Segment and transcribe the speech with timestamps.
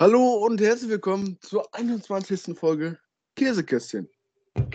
[0.00, 2.56] Hallo und herzlich willkommen zur 21.
[2.56, 2.96] Folge
[3.34, 4.08] Käsekästchen,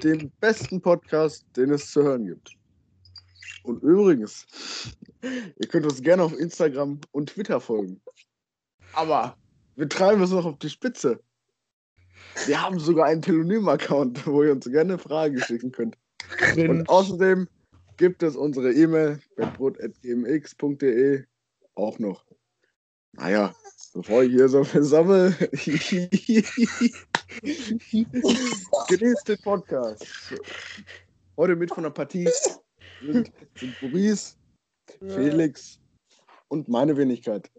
[0.04, 2.52] dem besten Podcast, den es zu hören gibt.
[3.64, 4.46] Und übrigens,
[5.22, 8.02] ihr könnt uns gerne auf Instagram und Twitter folgen.
[8.92, 9.38] Aber
[9.78, 11.24] wir treiben es noch auf die Spitze.
[12.46, 15.98] Wir haben sogar einen Telonym-Account, wo ihr uns gerne Fragen schicken könnt.
[16.58, 17.48] Und außerdem
[17.96, 21.24] gibt es unsere E-Mail bettbrot.gmx.de
[21.76, 22.26] auch noch.
[23.14, 23.54] Naja,
[23.94, 25.32] bevor ich hier so versammle,
[28.88, 30.06] genießt den Podcast.
[31.38, 32.28] Heute mit von der Partie
[33.02, 34.36] sind, sind Maurice,
[35.00, 35.80] Felix
[36.48, 37.52] und meine Wenigkeit.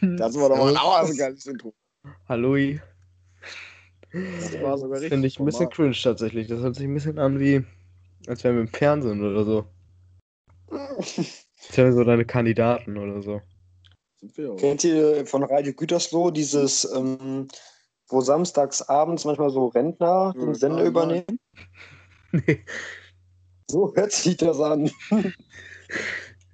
[0.00, 1.74] Das war doch mal auch ein geiles Intro.
[2.28, 2.56] Hallo.
[4.12, 5.12] Das war sogar richtig.
[5.12, 6.48] Finde ich ein bisschen cringe tatsächlich.
[6.48, 7.64] Das hört sich ein bisschen an wie,
[8.26, 9.66] als wären wir im Fernsehen oder so.
[10.70, 11.36] Als
[11.76, 13.42] wären wir so deine Kandidaten oder so.
[14.22, 14.56] Sind wir auch.
[14.56, 17.48] Kennt ihr von Radio Gütersloh dieses, ähm,
[18.08, 21.40] wo samstags abends manchmal so Rentner Ja, den Sender übernehmen?
[22.30, 22.64] Nee.
[23.68, 24.90] So hört sich das an.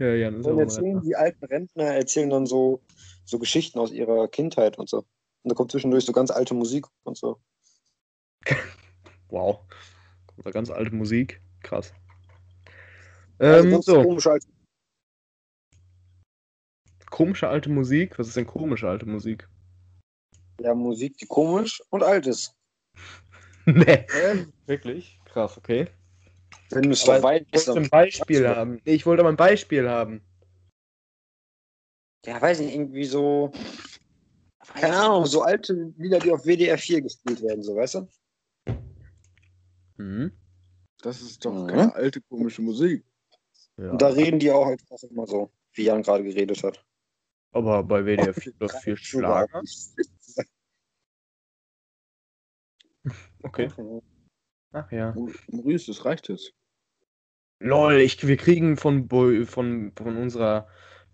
[0.00, 2.82] Ja, Jan ist auch Und erzählen die alten Rentner erzählen dann so,
[3.24, 4.98] so Geschichten aus ihrer Kindheit und so.
[4.98, 5.06] Und
[5.50, 7.40] da kommt zwischendurch so ganz alte Musik und so.
[9.30, 9.58] Wow.
[10.28, 11.42] Kommt da ganz alte Musik.
[11.64, 11.92] Krass.
[13.38, 14.46] Also Ähm, ganz so, komisch alte
[17.10, 18.18] komische alte Musik.
[18.18, 19.48] Was ist denn komische alte Musik?
[20.60, 22.52] ja, Musik, die komisch und alt ist.
[23.66, 24.06] nee.
[24.24, 25.20] Ähm, Wirklich?
[25.26, 25.86] Krass, okay.
[26.70, 28.80] Wenn du es weißt, Ich wollte ein Beispiel Sag's haben.
[28.84, 30.20] Nee, ich wollte aber ein Beispiel haben.
[32.26, 33.52] ja, weiß nicht, irgendwie so,
[34.74, 38.08] keine Ahnung, so alte Lieder, die auf WDR 4 gespielt werden, so, weißt du?
[39.96, 40.32] Mhm.
[41.02, 41.66] das ist doch Mhm.
[41.68, 43.04] keine alte komische Musik.
[43.76, 43.90] Ja.
[43.92, 46.84] Und da reden die auch einfach immer so, wie Jan gerade geredet hat.
[47.52, 49.62] Aber bei WDR 4 das viel Schlager.
[53.42, 53.70] Okay.
[54.72, 55.14] Ach ja.
[55.46, 56.52] Maurice, das reicht jetzt.
[57.60, 59.08] Lol, ich, wir kriegen von,
[59.46, 60.68] von, von unserer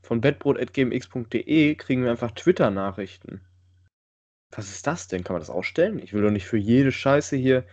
[0.04, 3.40] von bettbrot.gmx.de kriegen wir einfach Twitter-Nachrichten.
[4.50, 5.24] Was ist das denn?
[5.24, 5.98] Kann man das ausstellen?
[5.98, 7.66] Ich will doch nicht für jede Scheiße hier.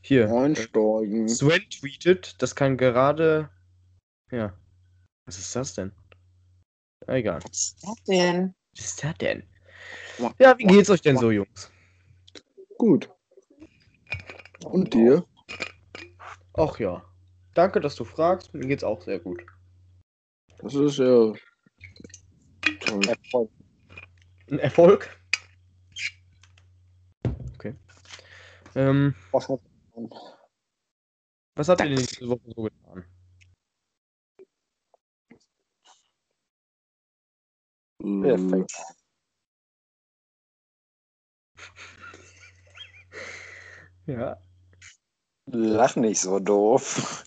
[0.00, 0.32] Hier.
[0.32, 1.28] Einsteigen.
[1.28, 3.50] Sven tweetet, das kann gerade.
[4.30, 4.58] Ja.
[5.26, 5.92] Was ist das denn?
[7.08, 7.42] Egal.
[7.42, 8.54] Was ist das denn?
[8.72, 9.42] Was ist das denn?
[10.38, 11.72] Ja, wie geht's euch denn so, Jungs?
[12.76, 13.10] Gut.
[14.64, 15.24] Und dir?
[16.54, 17.04] Ach ja.
[17.54, 18.52] Danke, dass du fragst.
[18.52, 19.40] Mir geht's auch sehr gut.
[20.58, 21.32] Das ist ja
[22.80, 23.08] toll.
[23.08, 23.50] Erfolg.
[24.50, 25.20] Ein Erfolg?
[27.54, 27.74] Okay.
[28.74, 29.64] Ähm, was habt
[31.80, 33.04] ihr denn diese Woche so getan?
[38.00, 38.72] Perfekt.
[44.06, 44.40] Ja.
[45.46, 47.24] Lach nicht so doof.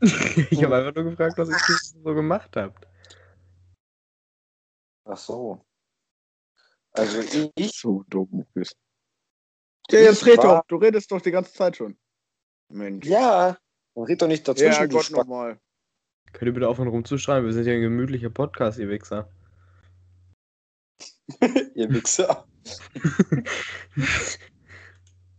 [0.00, 1.56] ich habe einfach nur gefragt, was ihr
[2.02, 2.86] so gemacht habt.
[5.06, 5.64] Ach so.
[6.92, 8.76] Also ich, So dumm bist.
[9.90, 10.66] Ja, jetzt Ich red war- doch.
[10.68, 11.98] Du redest doch die ganze Zeit schon.
[12.68, 13.06] Mensch.
[13.06, 13.58] ja,
[13.94, 14.72] man redet doch nicht dazwischen.
[14.82, 15.60] ja du Gott nochmal.
[16.34, 17.46] Könnt ihr bitte aufhören rumzuschreiben?
[17.46, 19.30] Wir sind ja ein gemütlicher Podcast, ihr Wichser.
[21.74, 22.46] Ihr Wichser.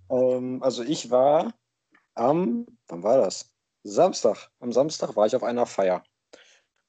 [0.09, 1.53] ähm, also ich war
[2.15, 3.53] am, wann war das?
[3.83, 4.49] Samstag.
[4.59, 6.03] Am Samstag war ich auf einer Feier,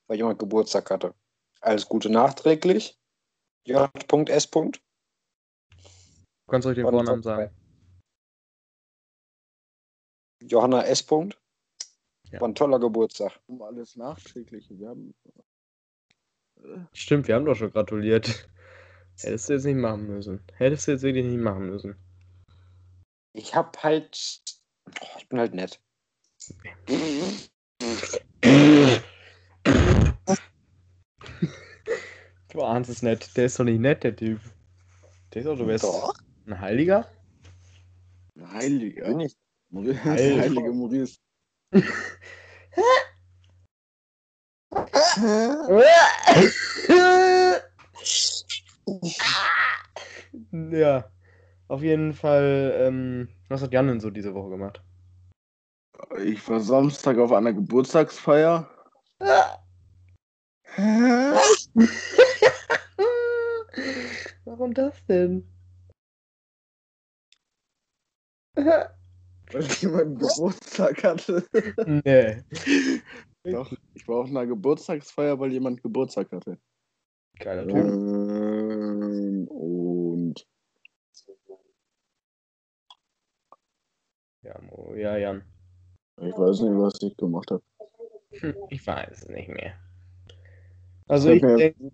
[0.07, 1.15] weil jemand Geburtstag hatte.
[1.61, 2.97] Alles Gute nachträglich.
[3.67, 4.51] J.S.
[4.51, 4.73] Du
[6.49, 7.55] kannst euch den Vornamen sagen.
[10.43, 11.05] Johanna S.
[12.33, 12.41] Ja.
[12.41, 13.41] War ein toller Geburtstag.
[13.47, 14.79] Um alles nachträgliche.
[14.79, 15.15] Wir haben.
[16.93, 18.49] Stimmt, wir haben doch schon gratuliert.
[19.21, 20.43] Hättest du jetzt nicht machen müssen.
[20.55, 21.97] Hättest du jetzt wirklich nicht machen müssen.
[23.33, 24.43] Ich hab halt,
[25.01, 25.81] oh, ich bin halt nett.
[32.57, 33.37] Du ahnst es nicht.
[33.37, 34.41] Der ist doch nicht nett, der Typ.
[35.35, 36.15] Der ist doch, du wärst Doch.
[36.47, 37.07] ein Heiliger?
[38.35, 39.09] Ein Heiliger.
[39.09, 39.37] Bin ich.
[40.05, 41.19] Heilige Maurice.
[50.53, 51.11] Ja.
[51.69, 54.83] Auf jeden Fall, ähm, was hat Jan denn so diese Woche gemacht?
[56.25, 58.71] Ich war Samstag auf einer Geburtstagsfeier.
[64.45, 65.51] Warum das denn?
[69.57, 71.47] Weil jemand Geburtstag hatte.
[72.05, 72.43] nee.
[73.45, 76.59] Doch, ich war auf einer Geburtstagsfeier, weil jemand Geburtstag hatte.
[77.39, 77.75] Geiler Typ.
[77.75, 80.47] Ähm, und
[84.43, 85.43] Ja, Mo, ja, Jan.
[86.19, 87.63] ich weiß nicht, was ich gemacht habe.
[88.33, 89.75] Hm, Ich weiß es nicht mehr.
[91.09, 91.91] Also Ich ich mir denke,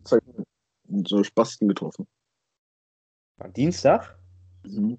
[1.07, 2.09] so Spasten getroffen.
[3.39, 4.19] am Dienstag?
[4.65, 4.99] Mhm.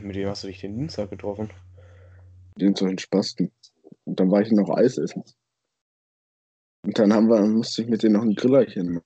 [0.00, 1.50] Mit wem hast du dich den Dienstag getroffen?
[2.58, 3.52] Dienstag in Spasten.
[4.04, 5.24] Und dann war ich noch Eis essen.
[6.84, 9.04] Und dann haben wir, musste ich mit denen noch ein Grillerchen machen.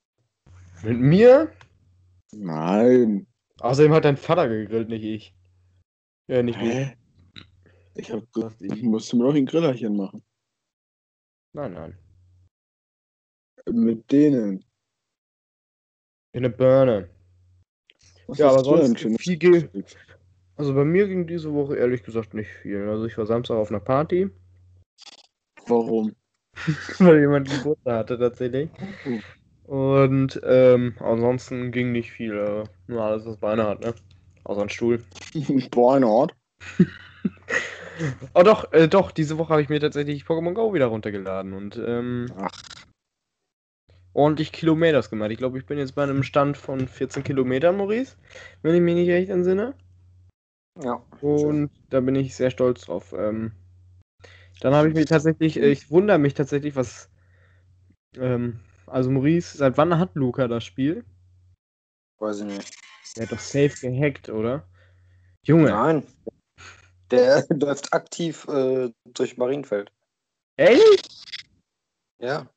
[0.82, 1.52] Mit mir?
[2.32, 3.26] Nein.
[3.60, 5.34] Außerdem hat dein Vater gegrillt, nicht ich.
[6.28, 6.68] Ja, nicht ich.
[6.74, 6.96] Hä?
[7.94, 8.82] Ich hab Was, ich ich?
[8.82, 10.22] musste mir noch ein Grillerchen machen.
[11.52, 11.98] Nein, nein.
[13.70, 14.64] Mit denen.
[16.32, 17.10] In eine Birne.
[18.26, 19.96] Was Ja, aber sonst viel gekriegt?
[20.58, 22.88] Also bei mir ging diese Woche ehrlich gesagt nicht viel.
[22.88, 24.28] Also ich war Samstag auf einer Party,
[25.68, 26.14] Warum?
[26.98, 28.68] weil jemand Geburtstag hatte tatsächlich.
[29.66, 32.32] Und ähm, ansonsten ging nicht viel.
[32.32, 33.94] Äh, nur alles, was Beine hat, ne?
[34.44, 35.02] Außer ein Stuhl.
[35.34, 36.34] Ein Ort.
[38.32, 41.82] Oh doch, äh, doch, diese Woche habe ich mir tatsächlich Pokémon Go wieder runtergeladen und
[41.84, 42.48] ähm, Ach.
[44.12, 45.32] ordentlich Kilometers gemacht.
[45.32, 48.16] Ich glaube, ich bin jetzt bei einem Stand von 14 Kilometern, Maurice,
[48.62, 49.74] wenn ich mich nicht recht entsinne.
[50.82, 51.02] Ja.
[51.20, 53.12] Und da bin ich sehr stolz drauf.
[53.16, 53.52] Ähm,
[54.60, 57.10] dann habe ich mich tatsächlich, äh, ich wundere mich tatsächlich, was.
[58.16, 61.04] Ähm, also Maurice, seit wann hat Luca das Spiel?
[62.18, 62.74] Weiß ich nicht.
[63.16, 64.66] Der hat doch safe gehackt, oder?
[65.44, 66.06] Junge, Nein.
[67.10, 69.92] Der läuft aktiv äh, durch Marienfeld.
[70.56, 71.26] echt?
[72.18, 72.48] Ja.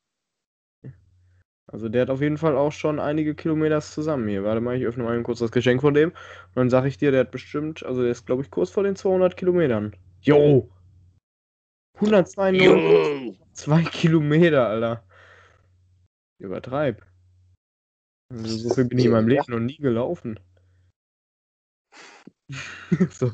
[1.71, 4.43] Also der hat auf jeden Fall auch schon einige Kilometers zusammen hier.
[4.43, 6.09] Warte mal, ich öffne mal kurz das Geschenk von dem.
[6.09, 8.83] Und dann sage ich dir, der hat bestimmt, also der ist glaube ich kurz vor
[8.83, 9.95] den 200 Kilometern.
[10.21, 10.69] Jo!
[11.95, 15.03] 192 2 Kilometer, Alter.
[16.39, 17.05] Übertreib.
[18.31, 19.27] Also so viel bin ich in meinem.
[19.27, 20.39] Leben noch nie gelaufen.
[23.09, 23.31] so,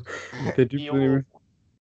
[0.56, 0.80] der Typ.
[0.80, 1.22] Jo.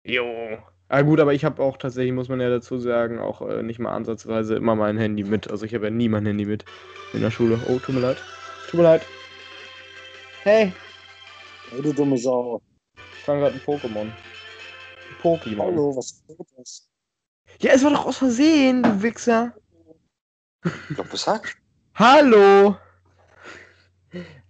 [0.04, 0.58] Jo.
[0.94, 3.80] Ah gut, aber ich habe auch tatsächlich, muss man ja dazu sagen, auch äh, nicht
[3.80, 5.50] mal ansatzweise immer mein Handy mit.
[5.50, 6.66] Also ich habe ja nie mein Handy mit
[7.16, 7.57] in der Schule.
[7.66, 8.22] Oh, tut mir leid.
[8.68, 9.07] Tut mir leid.
[10.44, 10.72] Hey,
[11.72, 12.62] Oh, du dumme Sau.
[13.18, 14.12] ich fang gerade ein Pokémon.
[15.19, 15.62] Pokémon.
[15.66, 16.90] Hallo, was ist das?
[17.60, 19.56] Ja, es war doch aus Versehen, du Wichser.
[20.63, 21.57] Ich glaub, was sagt?
[21.95, 22.78] Hallo.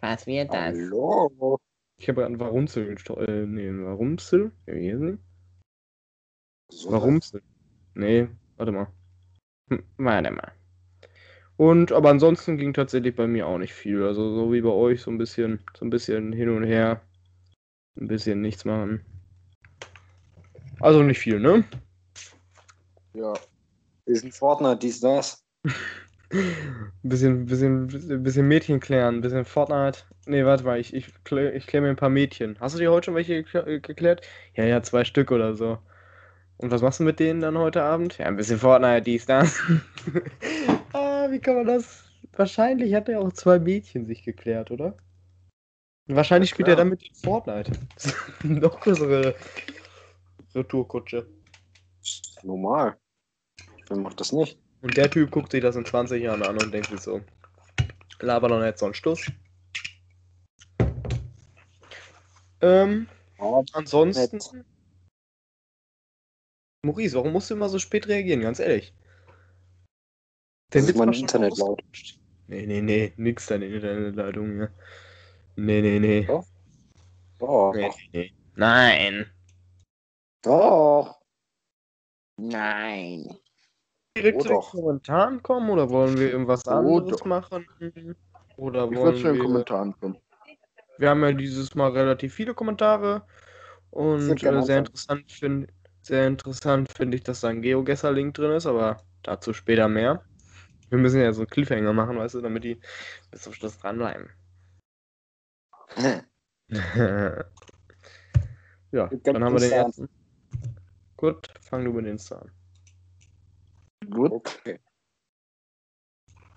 [0.02, 1.58] Was wird Hallo.
[1.98, 4.52] Ich habe gerade einen Warumzel gesto- äh, nee, einen Warumzel?
[4.68, 5.20] Denn?
[6.82, 7.42] So, Warumzel?
[7.96, 8.28] Nee,
[8.58, 8.88] warte mal.
[9.70, 10.52] Hm, warte mal.
[11.58, 14.04] Und, aber ansonsten ging tatsächlich bei mir auch nicht viel.
[14.04, 17.02] Also so wie bei euch, so ein bisschen, so ein bisschen hin und her.
[18.00, 19.02] Ein bisschen nichts machen.
[20.80, 21.64] Also nicht viel, ne?
[23.14, 23.34] Ja.
[24.08, 25.44] Ein Fortnite, dies, das.
[25.66, 30.00] Ein bisschen, bisschen, bisschen, bisschen Mädchen klären, ein bisschen Fortnite.
[30.26, 32.58] Nee, warte mal, ich, ich, klär, ich klär mir ein paar Mädchen.
[32.60, 34.26] Hast du dir heute schon welche gekl- geklärt?
[34.56, 35.78] Ja, ja, zwei Stück oder so.
[36.58, 38.18] Und was machst du mit denen dann heute Abend?
[38.18, 39.60] Ja, ein bisschen Fortnite, dies, das.
[40.94, 42.04] ah, wie kann man das?
[42.36, 44.96] Wahrscheinlich hat er auch zwei Mädchen sich geklärt, oder?
[46.08, 47.72] Und wahrscheinlich Ja, spielt er dann mit Fortnite.
[48.44, 49.36] Noch größere
[50.56, 51.28] Retourkutsche.
[52.44, 52.98] Normal.
[53.88, 54.58] Wer macht das nicht?
[54.82, 57.22] Und der Typ guckt sich das in 20 Jahren an und denkt sich so,
[58.20, 59.30] laber doch nicht so einen Stuss.
[62.62, 63.08] Ähm,
[63.74, 64.66] ansonsten, nett.
[66.86, 68.94] Maurice, warum musst du immer so spät reagieren, ganz ehrlich?
[70.70, 71.82] Das ist Witz mein war schon Internet laut.
[72.48, 74.74] Nee, nee, nee, nix deine Internetleitung hier.
[75.56, 76.26] Nee, nee, nee.
[76.26, 76.46] Doch.
[77.40, 77.74] Doch.
[77.74, 78.34] Nee, nee, nee.
[78.56, 79.32] Nein.
[80.42, 81.22] Doch.
[82.38, 83.38] Nein.
[84.18, 84.60] Direkt Oh, zu den.
[84.60, 87.26] Kommentaren kommen oder wollen wir irgendwas Oh, anderes doch.
[87.26, 87.66] machen?
[88.58, 89.42] Oder Ich wollen würde zu den wir...
[89.42, 90.18] Kommentaren kommen.
[90.98, 93.26] Wir haben ja dieses Mal relativ viele Kommentare
[93.90, 94.78] und äh, sehr anfangen.
[94.80, 95.68] interessant finde
[96.04, 100.24] sehr interessant finde ich, dass da ein GeoGesser-Link drin ist, aber dazu später mehr.
[100.90, 102.80] Wir müssen ja so einen Cliffhanger machen, weißt du, damit die
[103.32, 104.30] bis zum Schluss dranbleiben.
[108.92, 110.10] ja, dann haben wir den ersten.
[111.18, 112.52] Gut, fang du mit Insta an.
[114.10, 114.32] Gut.
[114.32, 114.80] Okay.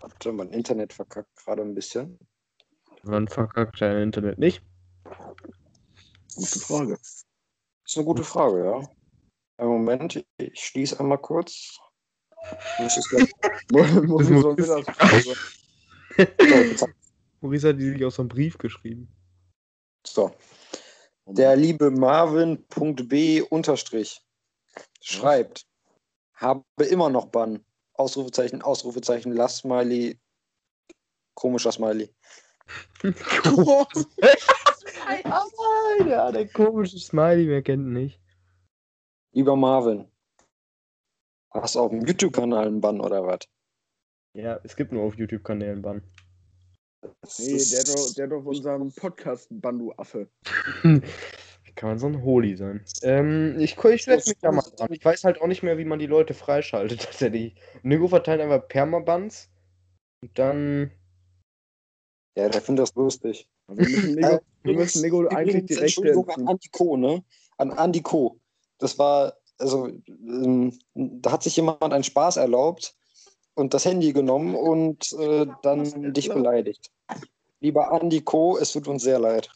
[0.00, 2.19] Warte, mein Internet verkackt gerade ein bisschen.
[3.03, 4.62] Wann verkackt dein Internet nicht?
[6.35, 6.93] Gute Frage.
[6.93, 7.25] Das
[7.87, 8.96] ist eine gute Frage, ja.
[9.59, 11.79] Einen Moment, ich schließe einmal kurz.
[12.79, 13.13] Das ist
[17.41, 19.09] Maurice hat die sich aus einem Brief geschrieben.
[20.07, 20.31] so.
[21.27, 24.23] Der liebe Marvin.b unterstrich
[25.01, 25.67] schreibt,
[26.35, 27.65] habe immer noch Bann.
[27.95, 30.21] Ausrufezeichen, Ausrufezeichen, Last Smiley,
[31.35, 32.15] Komischer Smiley.
[36.07, 38.21] ja, der komische Smiley, wer kennt ihn nicht?
[39.37, 40.07] Lieber Marvin.
[41.50, 43.40] Hast du auf dem YouTube-Kanal einen Bann oder was?
[44.33, 46.02] Ja, es gibt nur auf YouTube-Kanälen Bann.
[47.38, 50.31] Nee, der hat doch, der hat doch auf unserem Podcast einen Bann, du Affe.
[50.83, 51.02] Wie
[51.76, 52.83] kann man so ein Holy sein?
[53.02, 54.90] Ähm, ich ich setze mich da mal dran.
[54.90, 57.02] Ich weiß halt auch nicht mehr, wie man die Leute freischaltet.
[57.05, 57.57] Tatsächlich.
[57.83, 59.50] Nico verteilt einfach Permabans.
[60.23, 60.93] Und dann.
[62.38, 63.50] Ja, der findet das lustig.
[63.66, 66.49] Wir müssen Nico, wir müssen Nico eigentlich direkt Entschuldigung an senden.
[66.49, 67.25] Andi Co., ne?
[67.59, 68.40] An Andi Co.
[68.78, 72.95] Das war, also, ähm, da hat sich jemand einen Spaß erlaubt
[73.54, 76.90] und das Handy genommen und äh, dann dich beleidigt.
[77.61, 79.50] Lieber Andi Co., es tut uns sehr leid.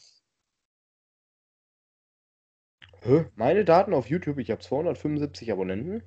[3.03, 3.25] Hä?
[3.35, 6.03] Meine Daten auf YouTube, ich habe 275 Abonnenten.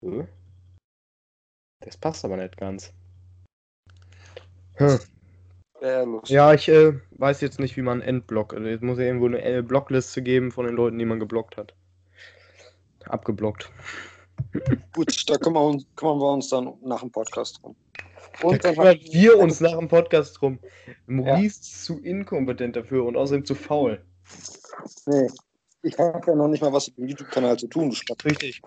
[0.00, 0.26] Hä?
[1.80, 2.92] Das passt aber nicht ganz.
[4.74, 4.98] Hm.
[5.80, 6.30] Sehr lustig.
[6.30, 8.54] Ja, ich äh, weiß jetzt nicht, wie man entblockt.
[8.54, 11.74] Also jetzt muss ja irgendwo eine Blockliste geben von den Leuten, die man geblockt hat.
[13.08, 13.70] Abgeblockt.
[14.94, 17.76] Gut, da kümmern wir, uns, kümmern wir uns dann nach dem Podcast drum.
[18.40, 20.58] Da Und dann kümmern wir uns nach dem Podcast drum.
[21.06, 24.02] Maurice ist zu inkompetent dafür und außerdem zu faul.
[25.06, 25.28] nee,
[25.82, 27.94] ich habe ja noch nicht mal was mit dem YouTube-Kanal zu tun.
[28.24, 28.62] Richtig.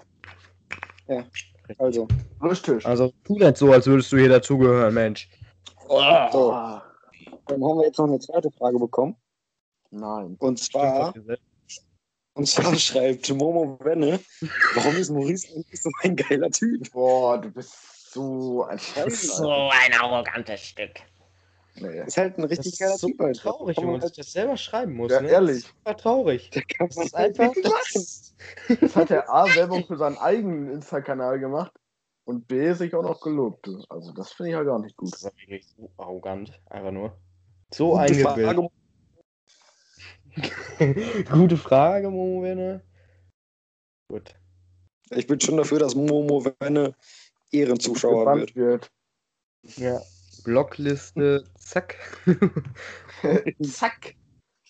[1.77, 2.07] Also,
[2.43, 2.85] Richtig.
[2.85, 5.29] Also tu nicht so, als würdest du hier dazugehören, Mensch.
[5.87, 6.83] so, Ah,
[7.47, 9.15] dann haben wir jetzt noch eine zweite Frage bekommen.
[9.91, 10.35] nein.
[10.39, 11.13] Und zwar,
[12.35, 14.19] und zwar schreibt Momo Wenne,
[14.75, 16.91] warum ist Maurice eigentlich so ein geiler Typ?
[16.91, 19.39] Boah, du bist so ein Scheiß.
[19.41, 19.71] Alter.
[19.83, 20.91] ein arrogantes Stück.
[21.77, 22.03] Nee.
[22.05, 23.21] Ist halt ein richtig Das geiler ist so Typ.
[23.21, 23.41] Alter.
[23.41, 25.11] traurig, wenn man sich das selber schreiben muss.
[25.11, 25.29] Ja, ne?
[25.29, 25.63] ehrlich.
[25.63, 26.51] Das ist super traurig.
[26.53, 27.53] halt, kann Das ist einfach.
[27.63, 28.35] das.
[28.79, 31.73] Das hat der A selber für seinen eigenen Insta-Kanal gemacht
[32.23, 33.69] und B sich auch noch gelobt.
[33.89, 35.11] Also das finde ich halt gar nicht gut.
[35.13, 36.59] Das ist wirklich so arrogant.
[36.69, 37.17] Einfach nur.
[37.73, 38.71] So eingebildet.
[41.31, 42.81] Gute Frage, Momo Wenne.
[44.09, 44.35] Gut.
[45.11, 46.95] Ich bin schon dafür, dass Momo Wenne
[47.51, 48.55] Ehrenzuschauer wird.
[48.55, 48.91] wird.
[49.77, 50.01] Ja.
[50.43, 51.95] Blockliste, zack.
[53.63, 54.15] Zack.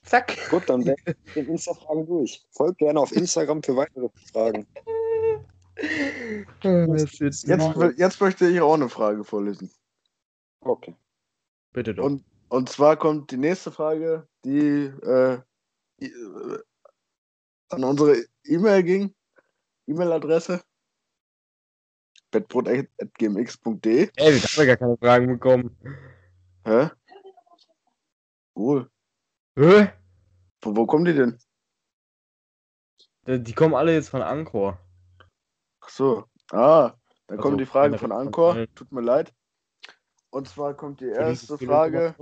[0.06, 0.38] zack.
[0.50, 2.46] Gut, dann werden wir den Insta-Fragen durch.
[2.52, 4.66] Folgt gerne auf Instagram für weitere Fragen.
[6.62, 9.70] Wird Jetzt, jetzt möchte ich auch eine Frage vorlesen.
[10.62, 10.96] Okay.
[11.74, 12.06] Bitte doch.
[12.06, 15.40] Und, und zwar kommt die nächste Frage, die äh,
[17.70, 19.16] an unsere E-Mail ging.
[19.88, 20.64] E-Mail-Adresse
[22.32, 24.10] bettbrot.gmx.de.
[24.16, 25.78] Ey, wir haben ja gar keine Fragen bekommen.
[26.66, 26.90] Hä?
[28.56, 28.90] Cool.
[29.58, 29.94] Hä?
[30.62, 31.38] Von wo kommen die denn?
[33.26, 34.80] Äh, Die kommen alle jetzt von Anchor.
[35.82, 36.26] Ach so.
[36.52, 36.94] Ah,
[37.28, 38.76] dann Also, kommt die Frage generell von allen.
[38.76, 39.34] Tut mir leid.
[40.32, 42.16] Und zwar kommt die erste Frage.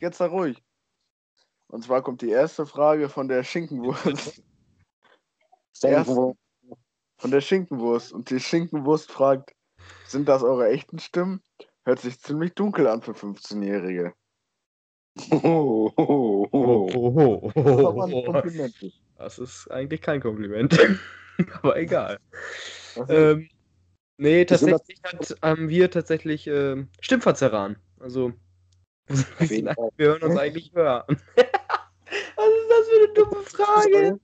[0.00, 0.62] Jetzt sei ruhig.
[1.70, 4.42] Und zwar kommt die erste Frage von der Schinkenwurst.
[5.82, 6.36] Denken,
[7.16, 8.12] Von der Schinkenwurst.
[8.12, 9.54] Und die Schinkenwurst fragt:
[10.06, 11.42] Sind das eure echten Stimmen?
[11.84, 14.12] Hört sich ziemlich dunkel an für 15-Jährige.
[15.30, 17.52] Oh, oh, Oh, oh.
[17.54, 18.74] oh, oh, Das.
[19.16, 20.78] Das ist eigentlich kein Kompliment.
[21.62, 22.18] Aber egal.
[23.08, 23.48] Ähm,
[24.16, 27.76] nee, tatsächlich hat, haben wir tatsächlich ähm, Stimmverzerran.
[27.98, 28.32] Also,
[29.08, 31.20] wir hören uns eigentlich höher an.
[32.80, 34.20] Was das für eine dumme Frage?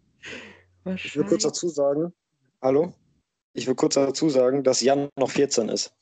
[1.05, 2.13] Ich will kurz dazu sagen,
[2.63, 2.95] hallo?
[3.53, 5.95] Ich will kurz dazu sagen, dass Jan noch 14 ist.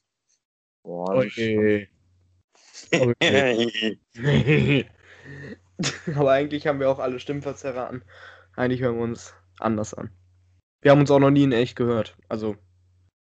[0.82, 1.88] boah, das Okay.
[2.92, 4.86] okay.
[6.14, 8.04] Aber eigentlich haben wir auch alle Stimmverzerrer an.
[8.54, 10.10] Eigentlich hören wir uns anders an.
[10.82, 12.16] Wir haben uns auch noch nie in echt gehört.
[12.28, 12.56] Also,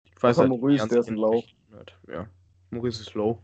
[0.06, 1.44] ich weiß Außer halt, Maurice, der ist in low.
[2.08, 2.28] Ja,
[2.72, 3.44] Maurice ist low.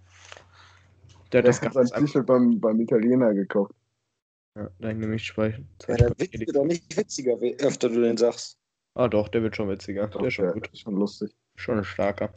[1.32, 3.76] Der hat Der das hat ganz sein T-Shirt beim, beim Italiener gekauft.
[4.58, 5.64] Ja, der hat nämlich zwei.
[5.78, 8.58] zwei Ja, der wird doch nicht witziger, je öfter du den sagst.
[8.96, 10.08] Ah, doch, der wird schon witziger.
[10.08, 10.70] Doch, der ist schon der gut.
[10.74, 11.32] ist schon lustig.
[11.56, 12.34] Schon ein starker.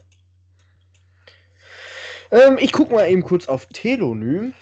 [2.29, 4.53] Ähm, ich guck mal eben kurz auf Telonym,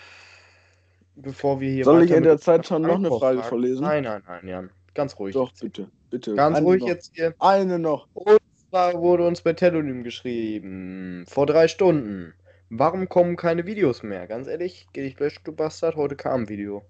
[1.15, 1.83] bevor wir hier.
[1.83, 3.49] Soll ich in der Zeit schon noch eine Frage fragen.
[3.49, 3.81] vorlesen?
[3.83, 4.69] Nein, nein, nein, Jan.
[4.93, 5.33] Ganz ruhig.
[5.33, 5.89] Doch, bitte.
[6.09, 6.35] Bitte.
[6.35, 6.87] Ganz Eine ruhig noch.
[6.87, 7.35] jetzt hier.
[7.39, 8.07] Eine noch.
[8.13, 8.39] Und
[8.69, 11.25] zwar wurde uns bei Telonym geschrieben.
[11.27, 12.33] Vor drei Stunden.
[12.69, 14.27] Warum kommen keine Videos mehr?
[14.27, 15.95] Ganz ehrlich, geh dich löschen, du Bastard.
[15.95, 16.85] Heute kam ein Video.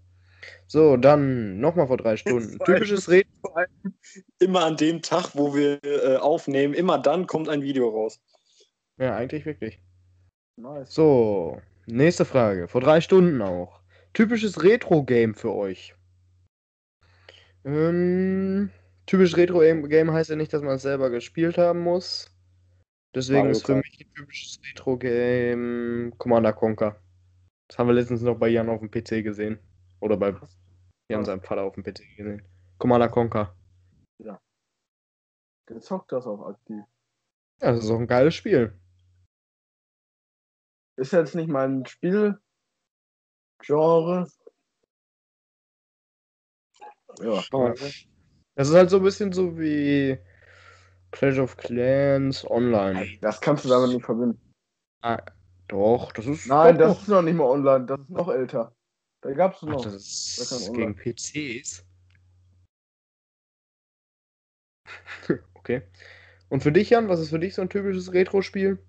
[0.67, 2.59] So, dann nochmal vor drei Stunden.
[2.59, 3.27] Typisches Red.
[3.41, 3.69] Vor allem
[4.39, 8.19] immer an dem Tag, wo wir äh, aufnehmen, immer dann kommt ein Video raus.
[8.97, 9.79] Ja, eigentlich wirklich.
[10.57, 10.93] Nice.
[10.93, 12.67] So, nächste Frage.
[12.67, 13.79] Vor drei Stunden auch.
[14.13, 15.95] Typisches Retro-Game für euch.
[17.63, 18.69] Ähm,
[19.05, 22.31] typisch Retro-Game heißt ja nicht, dass man es selber gespielt haben muss.
[23.15, 23.85] Deswegen Mario ist für Kart.
[23.85, 27.01] mich ein typisches Retro-Game Commander Conquer.
[27.67, 29.59] Das haben wir letztens noch bei Jan auf dem PC gesehen.
[29.99, 30.35] Oder bei
[31.09, 32.47] Jan seinem Vater auf dem PC gesehen.
[32.77, 33.55] Commander Conquer.
[35.69, 36.83] Der zockt das auch aktiv.
[37.61, 38.73] Ja, das ist auch ein geiles Spiel.
[40.97, 42.39] Ist jetzt nicht mein Spiel.
[43.61, 44.27] Genre.
[47.21, 47.43] Ja.
[48.55, 50.17] Das ist halt so ein bisschen so wie
[51.11, 53.19] Clash of Clans online.
[53.21, 54.39] Das kannst du damit nicht verbinden.
[55.01, 55.21] Ah,
[55.67, 56.47] doch, das ist.
[56.47, 57.85] Nein, das ist noch nicht mal online.
[57.85, 58.75] Das ist noch älter.
[59.21, 59.79] Da gab es noch.
[59.79, 61.85] Ach, das ist gegen PCs.
[65.55, 65.81] okay.
[66.49, 68.83] Und für dich, Jan, was ist für dich so ein typisches Retro-Spiel?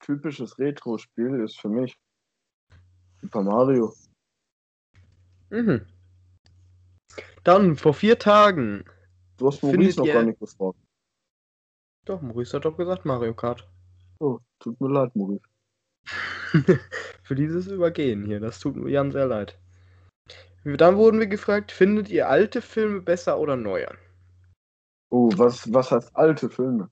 [0.00, 1.98] Typisches Retro-Spiel ist für mich
[3.22, 3.94] Super Mario.
[5.50, 5.86] Mhm.
[7.42, 8.84] Dann, vor vier Tagen.
[9.38, 10.78] Du hast Maurice noch ihr- gar nicht gefragt.
[12.04, 13.66] Doch, Maurice hat doch gesagt Mario Kart.
[14.20, 15.44] Oh, tut mir leid, Maurice.
[17.24, 19.58] Für dieses Übergehen hier, das tut mir Jan sehr leid.
[20.64, 23.88] Dann wurden wir gefragt, findet ihr alte Filme besser oder neue?
[25.10, 26.90] Oh, was, was heißt alte Filme?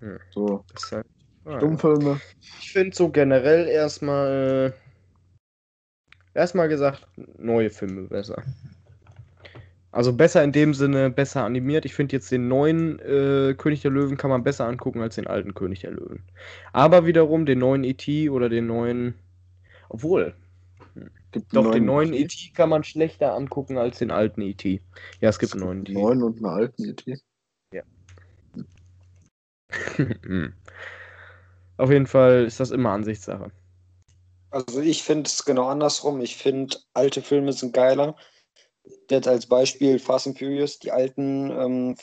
[0.00, 0.20] Hm.
[0.30, 1.06] So, Das halt,
[1.44, 2.20] ah, Stummfilme.
[2.60, 4.74] Ich finde so generell erstmal
[6.34, 7.06] erstmal gesagt
[7.38, 8.44] neue Filme besser.
[9.96, 11.86] Also besser in dem Sinne, besser animiert.
[11.86, 15.26] Ich finde jetzt den neuen äh, König der Löwen kann man besser angucken als den
[15.26, 16.22] alten König der Löwen.
[16.74, 18.28] Aber wiederum den neuen E.T.
[18.28, 19.14] oder den neuen.
[19.88, 20.34] Obwohl,
[21.32, 22.24] Gibt doch, einen den neuen E.T.
[22.24, 22.52] E.T.
[22.52, 24.82] kann man schlechter angucken als den alten E.T.
[25.22, 25.94] Ja, es gibt einen neuen E E.T.
[25.94, 27.18] neuen und einen alten E E.T.
[30.26, 30.52] Hm.
[31.78, 33.50] Auf jeden Fall ist das immer Ansichtssache.
[34.50, 36.20] Also ich finde es genau andersrum.
[36.20, 38.14] Ich finde, alte Filme sind geiler.
[39.10, 41.96] Jetzt als Beispiel Fast and Furious, die alten, ähm,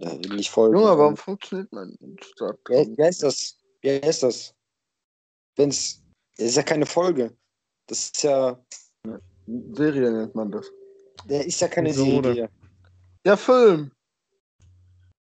[0.00, 0.72] äh, nicht voll.
[0.72, 2.58] Junge, warum funktioniert mein Start?
[2.68, 3.58] Wer, wer ist das?
[3.82, 4.54] Wer ist das?
[5.56, 6.02] Wenn's.
[6.36, 7.34] Das ist ja keine Folge.
[7.86, 8.58] Das ist ja.
[9.46, 10.70] Serie nennt man das.
[11.24, 12.34] Der ist ja keine Episode.
[12.34, 12.50] Serie.
[13.26, 13.90] Ja, Film.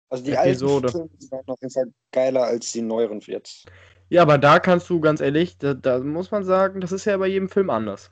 [0.09, 0.87] Also die Episode.
[0.87, 3.67] alten Filme sind auf jeden Fall geiler als die neueren jetzt.
[4.09, 7.17] Ja, aber da kannst du ganz ehrlich, da, da muss man sagen, das ist ja
[7.17, 8.11] bei jedem Film anders.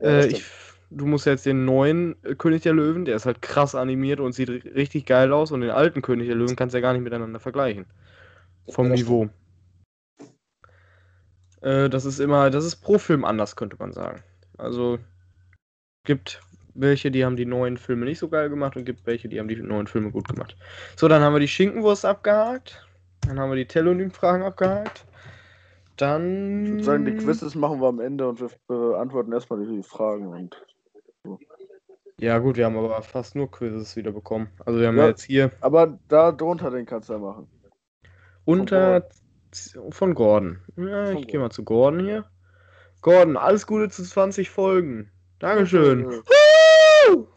[0.00, 0.44] Ja, äh, ich,
[0.94, 4.32] du musst jetzt den neuen äh, König der Löwen, der ist halt krass animiert und
[4.32, 6.92] sieht ri- richtig geil aus, und den alten König der Löwen kannst du ja gar
[6.92, 7.86] nicht miteinander vergleichen.
[8.68, 9.28] Vom Ja, Niveau.
[11.60, 14.22] Äh, das ist immer, das ist pro Film anders, könnte man sagen.
[14.56, 14.98] Also
[16.04, 16.40] gibt
[16.74, 19.48] welche, die haben die neuen Filme nicht so geil gemacht und gibt welche, die haben
[19.48, 20.56] die neuen Filme gut gemacht.
[20.96, 22.86] So, dann haben wir die Schinkenwurst abgehakt.
[23.26, 25.06] Dann haben wir die Telonym-Fragen abgehakt.
[25.96, 26.64] Dann.
[26.64, 30.26] Ich würde sagen, die Quizzes machen wir am Ende und wir beantworten erstmal die Fragen.
[30.26, 30.66] Und
[32.24, 34.48] Ja, gut, wir haben aber fast nur Quizzes wieder bekommen.
[34.64, 35.02] Also, wir haben Ja.
[35.02, 37.46] ja jetzt hier aber da drunter den kannst du ja machen.
[38.46, 39.06] unter.
[39.90, 40.62] Von Gordon.
[40.76, 42.24] Ja, Von ich gehe mal zu Gordon hier.
[43.02, 45.12] Gordon, alles Gute zu 20 Folgen.
[45.38, 46.06] Dankeschön.
[46.06, 47.28] Woo!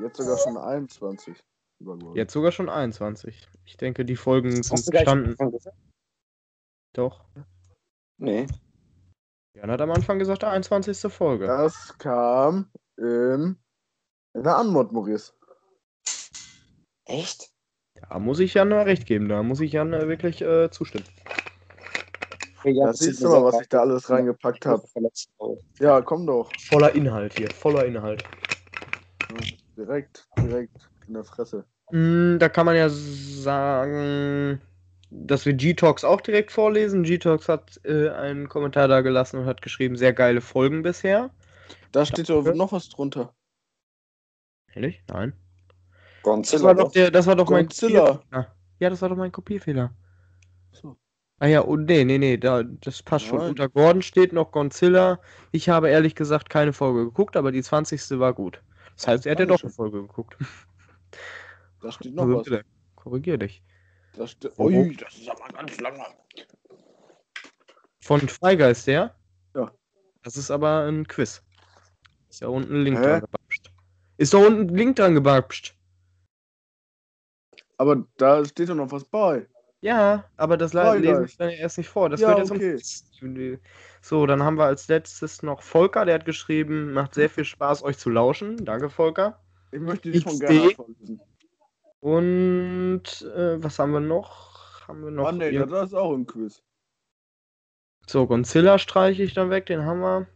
[0.00, 1.38] Jetzt sogar schon 21.
[1.78, 2.16] Übergeholt.
[2.16, 3.48] Jetzt sogar schon 21.
[3.64, 5.36] Ich denke, die Folgen sind gesagt?
[6.92, 7.24] Doch.
[8.18, 8.46] Nee.
[9.54, 11.10] Jan hat am Anfang gesagt, 21.
[11.12, 11.46] Folge.
[11.46, 13.56] Das kam in,
[14.34, 15.32] in der Anmod, Maurice.
[17.06, 17.50] Echt?
[18.08, 19.28] Da muss ich Jan recht geben.
[19.28, 21.04] Da muss ich Jan äh, wirklich äh, zustimmen.
[22.64, 24.82] Ja, Da siehst du mal, was ich da alles reingepackt habe.
[25.78, 26.50] Ja, komm doch.
[26.68, 27.50] Voller Inhalt hier.
[27.50, 28.24] Voller Inhalt.
[29.76, 31.64] Direkt, direkt in der Fresse.
[31.90, 34.60] Mm, Da kann man ja sagen,
[35.10, 37.04] dass wir G-Talks auch direkt vorlesen.
[37.04, 41.30] G-Talks hat äh, einen Kommentar da gelassen und hat geschrieben, sehr geile Folgen bisher.
[41.92, 43.34] Da steht doch noch was drunter.
[44.74, 45.02] Ehrlich?
[45.08, 45.32] Nein.
[45.32, 46.64] Das Godzilla.
[46.64, 48.06] war doch, der, das war doch mein Godzilla.
[48.16, 48.56] Kopierfehler.
[48.78, 49.94] Ja, das war doch mein Kopierfehler.
[50.72, 50.96] So.
[51.38, 53.38] Ah ja, und nee, nee, nee, da, das passt schon.
[53.38, 53.50] Nein.
[53.50, 55.20] Unter Gordon steht noch Godzilla.
[55.52, 58.18] Ich habe ehrlich gesagt keine Folge geguckt, aber die 20.
[58.18, 58.62] war gut.
[58.96, 60.36] Das heißt, er hat ja doch eine Folge geguckt.
[61.82, 62.44] Da steht noch Also was.
[62.44, 62.64] bitte,
[62.96, 63.62] korrigier dich.
[64.16, 64.58] Da steht.
[64.58, 66.06] Wo- Ui, das ist aber ganz langer.
[68.00, 69.14] Von Freigeist, der?
[69.54, 69.70] Ja.
[70.22, 71.42] Das ist aber ein Quiz.
[72.36, 73.02] Ist da unten ein Link Hä?
[73.02, 73.70] dran gebapscht.
[74.18, 75.74] Ist da unten ein Link dran gebapscht.
[77.78, 79.46] Aber da steht doch noch was bei.
[79.80, 82.10] Ja, aber das le- lese ich dann erst nicht vor.
[82.10, 83.58] Das Ja, wird jetzt okay.
[84.02, 87.82] So, dann haben wir als letztes noch Volker, der hat geschrieben, macht sehr viel Spaß,
[87.82, 88.62] euch zu lauschen.
[88.66, 89.40] Danke, Volker.
[89.72, 91.18] Ich möchte die schon gerne vorlesen.
[92.00, 94.86] Und äh, was haben wir noch?
[94.86, 96.62] Haben wir noch Ah, nee, das ist auch ein Quiz.
[98.06, 100.26] So, Godzilla streiche ich dann weg, den haben wir.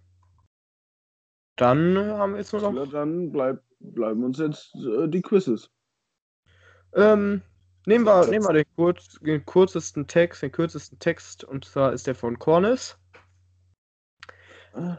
[1.61, 5.21] Dann äh, haben wir jetzt nur noch Ja, dann bleib, bleiben uns jetzt äh, die
[5.21, 5.71] Quizzes.
[6.95, 7.43] Ähm,
[7.87, 12.07] Nehmen wir, nehmen wir den, kurz, den kürzesten Text, den kürzesten Text, und zwar ist
[12.07, 12.99] der von Cornis.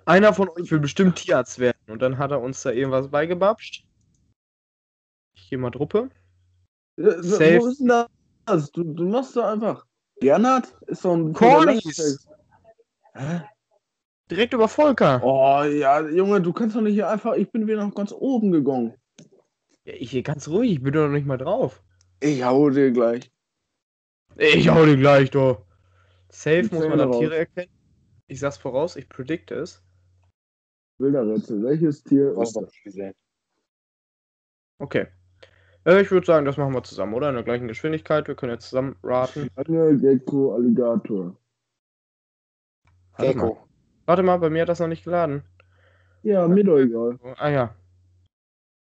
[0.05, 1.77] Einer von euch will bestimmt Tierarzt werden.
[1.87, 3.85] Und dann hat er uns da irgendwas beigebapscht.
[5.35, 6.09] Ich gehe mal Truppe.
[6.97, 7.59] Äh, Safe.
[7.59, 8.71] Wo ist denn das?
[8.71, 9.85] Du, du machst doch einfach.
[10.19, 11.83] Gernot ist doch ein Cornies.
[11.83, 12.29] Text.
[13.13, 13.41] Hä?
[14.31, 15.21] Direkt über Volker.
[15.25, 17.33] Oh ja, Junge, du kannst doch nicht hier einfach.
[17.35, 18.93] Ich bin wieder nach ganz oben gegangen.
[19.83, 21.83] Ja, ich hier ganz ruhig, ich bin doch noch nicht mal drauf.
[22.21, 23.29] Ich hau dir gleich.
[24.37, 25.65] Ich hau dir gleich, doch.
[26.29, 27.19] Safe muss man da raus.
[27.19, 27.71] Tiere erkennen.
[28.27, 29.83] Ich sag's voraus, ich predikte es.
[30.97, 31.61] Bilderrätsel.
[31.63, 32.71] Welches Tier Was ist das?
[32.85, 33.13] gesehen.
[34.79, 35.07] Okay.
[35.83, 37.27] Äh, ich würde sagen, das machen wir zusammen, oder?
[37.27, 38.29] In der gleichen Geschwindigkeit.
[38.29, 39.49] Wir können jetzt zusammen raten.
[39.61, 41.35] Schlange, Gecko, Alligator.
[43.17, 43.67] Gecko.
[44.05, 45.43] Warte mal, bei mir hat das noch nicht geladen.
[46.23, 47.19] Ja, mir doch egal.
[47.37, 47.75] Ah ja.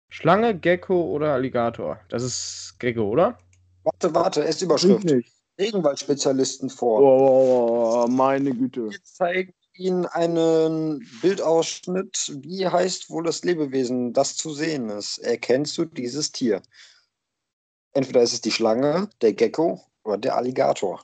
[0.08, 2.00] Schlange, Gecko oder Alligator?
[2.08, 3.38] Das ist Gecko, oder?
[3.84, 5.04] Warte, warte, es Überschrift.
[5.04, 5.32] nicht.
[5.58, 7.00] Regenwaldspezialisten Oh, vor.
[7.02, 8.90] oh, oh, meine Güte.
[8.90, 12.32] Wir zeigen Ihnen einen Bildausschnitt.
[12.42, 15.18] Wie heißt wohl das Lebewesen, das zu sehen ist?
[15.18, 16.62] Erkennst du dieses Tier?
[17.92, 21.02] Entweder ist es die Schlange, der Gecko oder der Alligator.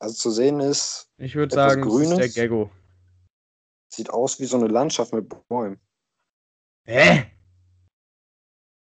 [0.00, 2.34] Also zu sehen ist, Ich würde sagen, das ist der Grünes?
[2.34, 2.70] Gecko.
[3.92, 5.78] sieht aus wie so eine Landschaft mit Bäumen.
[6.86, 7.30] Hä?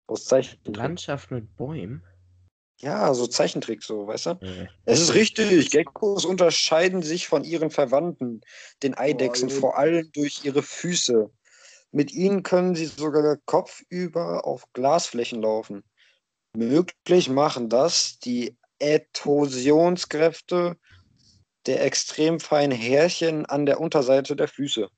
[0.06, 0.76] Aus Zeichentrick.
[0.76, 2.02] Landschaft mit Bäumen?
[2.80, 4.38] Ja, so Zeichentrick, so, weißt du?
[4.40, 4.68] Nee.
[4.86, 5.70] Es ist richtig.
[5.70, 8.40] Geckos unterscheiden sich von ihren Verwandten,
[8.82, 9.58] den Eidechsen, gut.
[9.58, 11.30] vor allem durch ihre Füße.
[11.92, 15.84] Mit ihnen können sie sogar kopfüber auf Glasflächen laufen.
[16.56, 20.76] Möglich machen das die Äthosionskräfte
[21.66, 24.88] der extrem feinen Härchen an der Unterseite der Füße.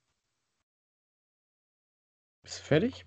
[2.43, 3.07] Bist du fertig?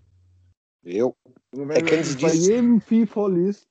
[0.82, 1.16] Jo.
[1.52, 3.68] Wenn Erkennen du Sie bei jedem Vieh vorliest,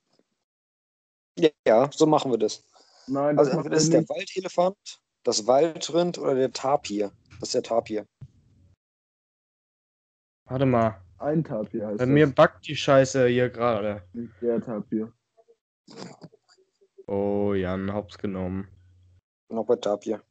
[1.38, 2.64] Ja, ja, so machen wir das.
[3.06, 4.08] nein, das Also entweder er ist der.
[4.08, 4.76] Waldelefant,
[5.24, 7.12] das Waldrind oder der Tapir.
[7.40, 8.06] Das ist der Tapir.
[10.44, 11.02] Warte mal.
[11.18, 12.12] Ein Tapir heißt Bei das.
[12.12, 14.08] mir backt die Scheiße hier gerade.
[14.40, 15.12] Der Tapir.
[17.06, 18.68] Oh, Jan, hops genommen.
[19.48, 20.22] Noch bei Tapir.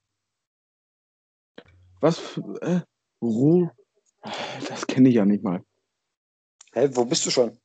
[2.01, 2.19] Was?
[2.19, 2.81] für- Äh,
[3.21, 3.69] Ru?
[4.67, 5.63] Das kenne ich ja nicht mal.
[6.73, 7.57] Hä, wo bist du schon?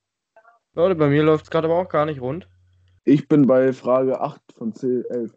[0.75, 2.49] Leute, bei mir läuft es gerade aber auch gar nicht rund.
[3.05, 5.35] Ich bin bei Frage 8 von 10, 11.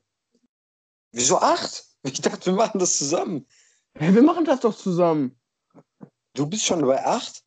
[1.12, 1.84] Wieso acht?
[2.06, 3.48] Ich dachte, wir machen das zusammen.
[3.96, 5.36] Hey, wir machen das doch zusammen.
[6.36, 7.44] Du bist schon bei acht?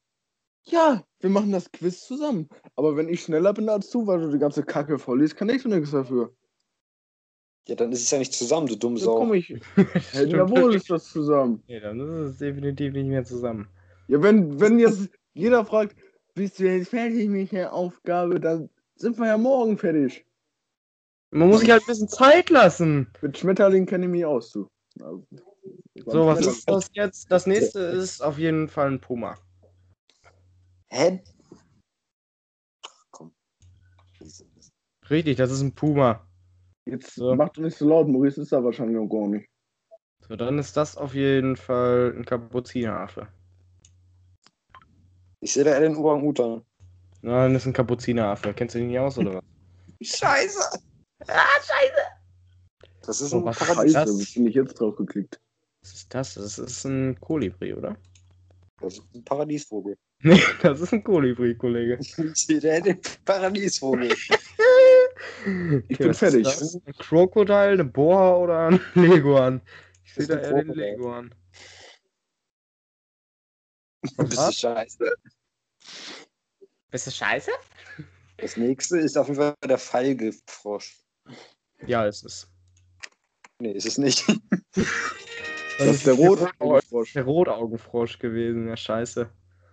[0.64, 2.48] Ja, wir machen das Quiz zusammen.
[2.74, 5.62] Aber wenn ich schneller bin als du, weil du die ganze Kacke vorliest, kann ich
[5.62, 6.34] so nichts dafür.
[7.66, 9.18] Ja, dann ist es ja nicht zusammen, du dumme Sau.
[9.18, 9.48] komm ich.
[10.12, 11.62] Jawohl ist das zusammen.
[11.66, 13.68] Nee, dann ist es definitiv nicht mehr zusammen.
[14.08, 15.96] Ja, wenn, wenn jetzt jeder fragt,
[16.34, 20.24] bist du jetzt fertig mit der Aufgabe, dann sind wir ja morgen fertig.
[21.30, 23.12] Man muss sich halt ein bisschen Zeit lassen.
[23.20, 24.66] Mit Schmetterling kenne ich mich aus, du.
[25.00, 25.26] Also,
[26.06, 27.30] So, was ist das jetzt?
[27.30, 29.36] Das nächste ist auf jeden Fall ein Puma.
[30.88, 31.22] Hä?
[33.10, 33.34] Komm.
[35.10, 36.26] Richtig, das ist ein Puma.
[36.90, 37.34] Jetzt So.
[37.34, 39.48] mach doch nicht so laut, Maurice ist da wahrscheinlich noch gar nicht.
[40.26, 43.28] So, dann ist das auf jeden Fall ein Kapuzineraffe.
[45.40, 46.62] Ich sehe da eher den Orang-Utan.
[47.22, 48.52] Nein, das ist ein Kapuzineraffe.
[48.54, 49.44] Kennst du den nicht aus oder was?
[50.18, 50.60] Scheiße!
[51.26, 52.02] Ah, scheiße!
[53.02, 53.92] Das ist So, ein was Paradies.
[53.94, 54.34] Scheiße, das?
[54.34, 55.40] wie bin ich jetzt drauf geklickt?
[55.82, 56.34] Was ist das?
[56.34, 57.96] Das ist ein Kolibri, oder?
[58.80, 59.96] Das ist ein Paradiesvogel.
[60.20, 61.96] Nee, das ist ein Kolibri, Kollege.
[62.00, 64.12] Ich sehe da den Paradiesvogel.
[65.44, 66.46] Ich Okay, bin fertig.
[66.46, 66.74] Ist das?
[66.84, 69.60] Ein Krokodil, eine Boa oder ein Leguan?
[70.04, 70.84] Ich sehe da eher ein den Krokodil.
[70.84, 71.34] Leguan.
[74.16, 75.12] Bist du scheiße?
[76.90, 77.50] Bist du scheiße?
[78.38, 80.96] Das nächste ist auf jeden Fall der Fallgiftfrosch.
[81.86, 82.48] Ja, ist es.
[83.60, 84.24] Nee, ist es nicht.
[85.78, 86.48] Das ist der rote
[86.88, 87.12] Frosch.
[87.12, 89.28] Der Rotaugenfrosch gewesen, ja scheiße.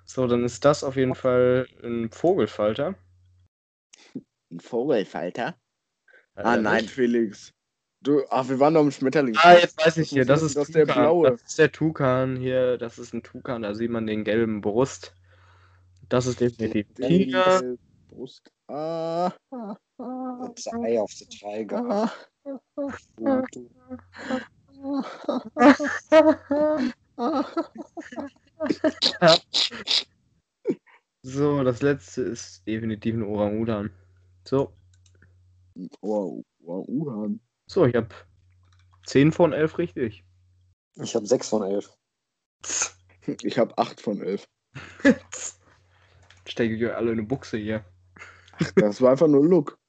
[0.05, 2.95] So, dann ist das auf jeden Fall ein Vogelfalter.
[4.51, 5.55] Ein Vogelfalter?
[6.35, 6.93] Äh, Ah nein, nicht?
[6.93, 7.51] Felix.
[8.01, 9.35] Du, ach, wir waren doch im Schmetterling.
[9.39, 11.01] Ah, jetzt weiß ich hier, das ist, das ist der Tukan.
[11.01, 11.31] blaue.
[11.31, 15.15] Das ist der Tukan hier, das ist ein Tukan, da sieht man den gelben Brust.
[16.09, 17.61] Das ist definitiv ein Tiger.
[17.61, 17.79] Die
[18.13, 18.51] Brust.
[18.67, 21.83] Ah, ah, ah, Das Ei auf der Tiger.
[21.89, 22.11] ah,
[23.25, 23.41] ah.
[31.23, 33.89] So, das letzte ist definitiv ein Orang-Utan.
[34.47, 34.73] So,
[36.01, 37.29] Wow, wow,
[37.67, 38.07] so, ich habe
[39.07, 40.23] 10 von 11 richtig.
[40.95, 41.91] Ich habe sechs von elf.
[43.41, 44.47] Ich habe 8 von 11.
[46.47, 47.83] Stecke ich euch alle in eine Buchse hier.
[48.75, 49.79] Das war einfach nur Look.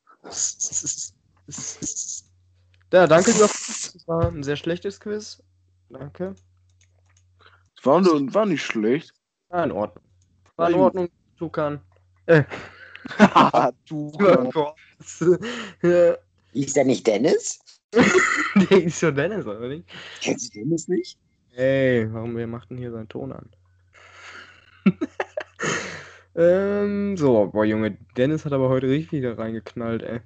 [2.92, 3.34] Ja, danke.
[3.38, 5.42] Das war ein sehr schlechtes Quiz.
[5.90, 6.34] Danke.
[7.82, 9.12] War, nur- war nicht schlecht.
[9.50, 10.04] War in Ordnung.
[10.56, 10.82] War in War.
[10.84, 11.80] Ordnung, Tukan.
[12.24, 12.44] Äh,
[13.88, 14.12] du.
[16.52, 17.60] Ist der nicht Dennis?
[18.70, 19.88] der ist schon Dennis, oder nicht?
[20.20, 21.18] Kennst du Dennis nicht?
[21.54, 23.48] Ey, warum wer macht denn hier seinen Ton an?
[26.34, 30.20] ähm, so, boah, Junge, Dennis hat aber heute richtig wieder reingeknallt, ey.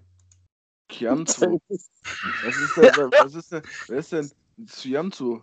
[0.89, 1.61] Kianzu.
[1.69, 4.31] Was ist denn, was ist denn, wer ist denn
[4.67, 5.43] Tsianzu?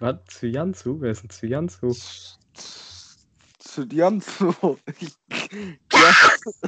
[0.00, 0.16] Was?
[0.26, 1.00] Zyantzu?
[1.00, 2.39] Wer ist
[3.78, 4.52] ein Zyantzu?
[4.52, 4.78] Tsianzu.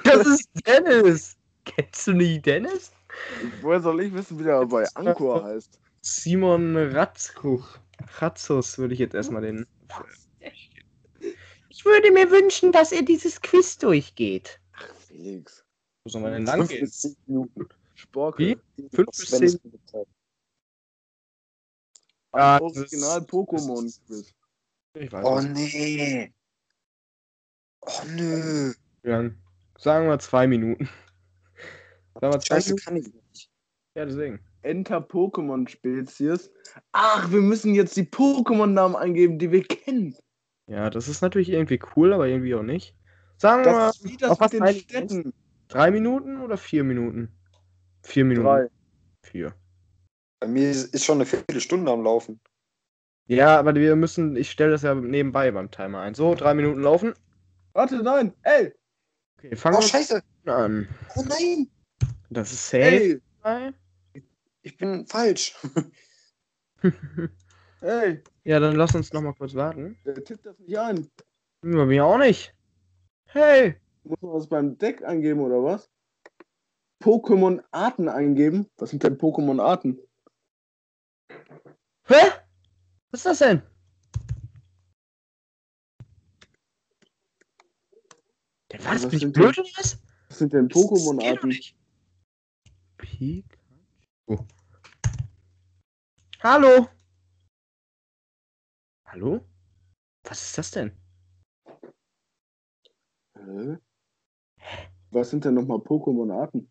[0.04, 1.36] Das ist Dennis!
[1.64, 2.92] Kennst du nicht Dennis?
[3.60, 5.78] Woher soll ich wissen, wie der bei Angkor heißt?
[6.02, 7.78] Simon Ratzkuch.
[8.18, 9.66] Ratzus würde ich jetzt erstmal den.
[11.68, 14.60] Ich würde mir wünschen, dass er dieses Quiz durchgeht.
[15.06, 15.64] Felix.
[16.04, 16.80] Wo soll man denn lang Fünf gehen?
[16.80, 17.68] bis zehn Minuten.
[17.94, 18.60] Sporke.
[18.92, 19.70] Fünf bis Sven ist zehn.
[19.70, 20.08] bezahlt.
[22.32, 24.34] Ah, das ist- Original-Pokémon-Quiz.
[24.94, 25.44] Ich weiß Oh was.
[25.44, 26.32] nee.
[27.82, 28.72] Oh nö.
[29.02, 29.30] Ja,
[29.78, 30.88] sagen wir zwei Minuten.
[32.20, 32.84] Sagen wir zwei Scheiße, Minuten?
[32.84, 33.50] kann ich nicht.
[33.94, 34.40] Ja, deswegen.
[34.62, 36.50] Enter-Pokémon-Spezies.
[36.92, 40.14] Ach, wir müssen jetzt die Pokémon-Namen eingeben, die wir kennen.
[40.68, 42.94] Ja, das ist natürlich irgendwie cool, aber irgendwie auch nicht.
[43.38, 45.34] Sagen wir mal, Das auf was den Städten.
[45.68, 47.32] drei Minuten oder vier Minuten?
[48.02, 48.46] Vier Minuten.
[48.46, 48.68] Drei.
[49.24, 49.54] Vier.
[50.40, 52.40] Bei mir ist, ist schon eine Viertelstunde am Laufen.
[53.26, 56.14] Ja, aber wir müssen, ich stelle das ja nebenbei beim Timer ein.
[56.14, 57.14] So, drei Minuten laufen.
[57.72, 58.34] Warte, nein.
[58.42, 58.72] Ey,
[59.38, 60.22] Okay, fangen Oh, wir scheiße.
[60.46, 60.88] an.
[61.16, 61.68] Oh nein.
[62.30, 63.20] Das ist safe.
[63.42, 63.72] Drei.
[64.62, 65.56] Ich bin falsch.
[67.80, 68.22] ey.
[68.44, 69.98] ja, dann lass uns noch mal kurz warten.
[70.04, 71.08] Der tippt das nicht ein.
[71.62, 72.54] Bei mir auch nicht.
[73.26, 73.76] Hey.
[74.04, 75.90] Muss man das beim Deck eingeben, oder was?
[77.02, 78.68] Pokémon-Arten eingeben?
[78.76, 79.98] Was sind denn Pokémon-Arten?
[82.06, 82.30] Hä?
[83.10, 83.62] Was ist das denn?
[88.72, 89.02] Der was?
[89.02, 89.98] Bin ich sind blöd oder was?
[90.28, 91.48] Was sind denn Pokémon-Arten?
[91.48, 91.76] nicht.
[92.96, 94.46] Pikachu.
[96.40, 96.88] Hallo?
[99.06, 99.44] Hallo?
[100.24, 100.96] Was ist das denn?
[103.36, 103.76] Hä?
[105.10, 106.68] Was sind denn nochmal Pokémon-Arten?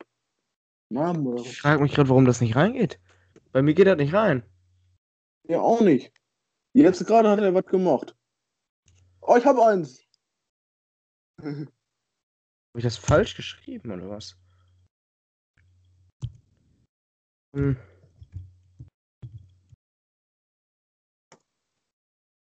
[0.90, 1.48] Namen oder was?
[1.48, 3.00] Ich frage mich gerade, warum das nicht reingeht.
[3.52, 4.44] Bei mir geht das nicht rein.
[5.48, 6.12] Ja, auch nicht.
[6.74, 8.16] Jetzt gerade hat er was gemacht.
[9.22, 10.04] Oh, ich habe eins.
[12.72, 14.38] Habe ich das falsch geschrieben oder was?
[17.54, 17.76] Hm.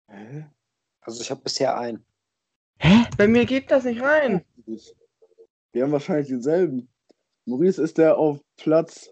[0.10, 0.46] Hä?
[1.00, 2.06] Also ich habe bisher einen.
[2.80, 3.06] Hä?
[3.18, 4.44] Bei mir geht das nicht rein.
[5.72, 6.90] Wir haben wahrscheinlich denselben.
[7.46, 9.10] Maurice ist der auf Platz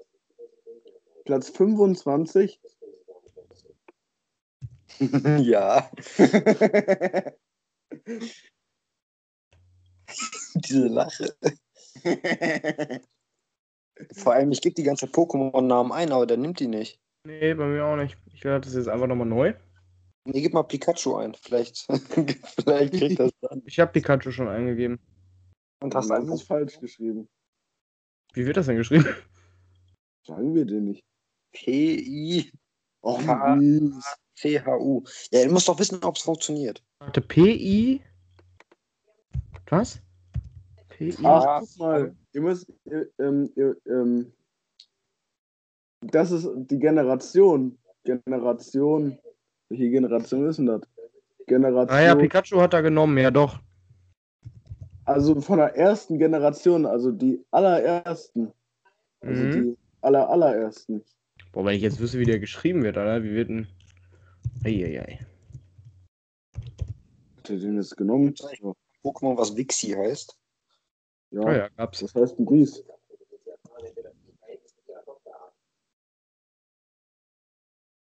[1.24, 2.60] Platz 25.
[5.40, 5.90] ja.
[10.60, 11.36] Diese Lache.
[14.14, 17.00] Vor allem, ich gebe die ganze Pokémon-Namen ein, aber der nimmt die nicht.
[17.26, 18.18] Nee, bei mir auch nicht.
[18.34, 19.54] Ich werde das jetzt einfach nochmal neu.
[20.26, 21.34] Nee, gib mal Pikachu ein.
[21.36, 21.88] Vielleicht,
[22.60, 23.64] vielleicht kriegt das dann.
[23.66, 25.00] Ich habe Pikachu schon eingegeben.
[25.82, 27.28] Und Das hast einen ist falsch geschrieben.
[28.34, 29.06] Wie wird das denn geschrieben?
[30.26, 31.04] Sagen wir den nicht.
[31.54, 32.52] P-I-C-H-U.
[33.04, 35.04] Oh.
[35.32, 36.84] Ja, du musst doch wissen, ob es funktioniert.
[37.00, 38.02] Warte, PI.
[39.70, 40.02] Was?
[40.98, 41.16] PI.
[41.24, 42.16] Ach, guck mal.
[42.34, 44.32] Ihr müsst, ihr, ähm, ihr, ähm,
[46.02, 47.78] das ist die Generation.
[48.04, 49.18] Generation.
[49.70, 50.82] Welche Generation ist denn das?
[51.48, 51.90] Generation.
[51.98, 53.60] Ah ja, Pikachu hat er genommen, ja doch.
[55.06, 58.52] also von der ersten Generation, also die allerersten.
[59.22, 59.52] Also Mhm.
[59.52, 61.04] die aller, allerersten.
[61.52, 63.68] Boah, wenn ich jetzt wüsste, wie der geschrieben wird, Alter, wie wird denn.
[64.66, 65.20] Eieiei.
[67.38, 68.34] Hat er den jetzt genommen?
[69.04, 70.38] Pokémon, was Wixi heißt.
[71.32, 72.00] Ja, Oh ja, gab's.
[72.00, 72.84] das heißt Maurice.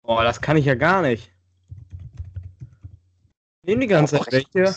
[0.02, 1.32] Boah, das kann ich ja gar nicht.
[3.62, 4.76] Nehmen die ganze Zeit welche.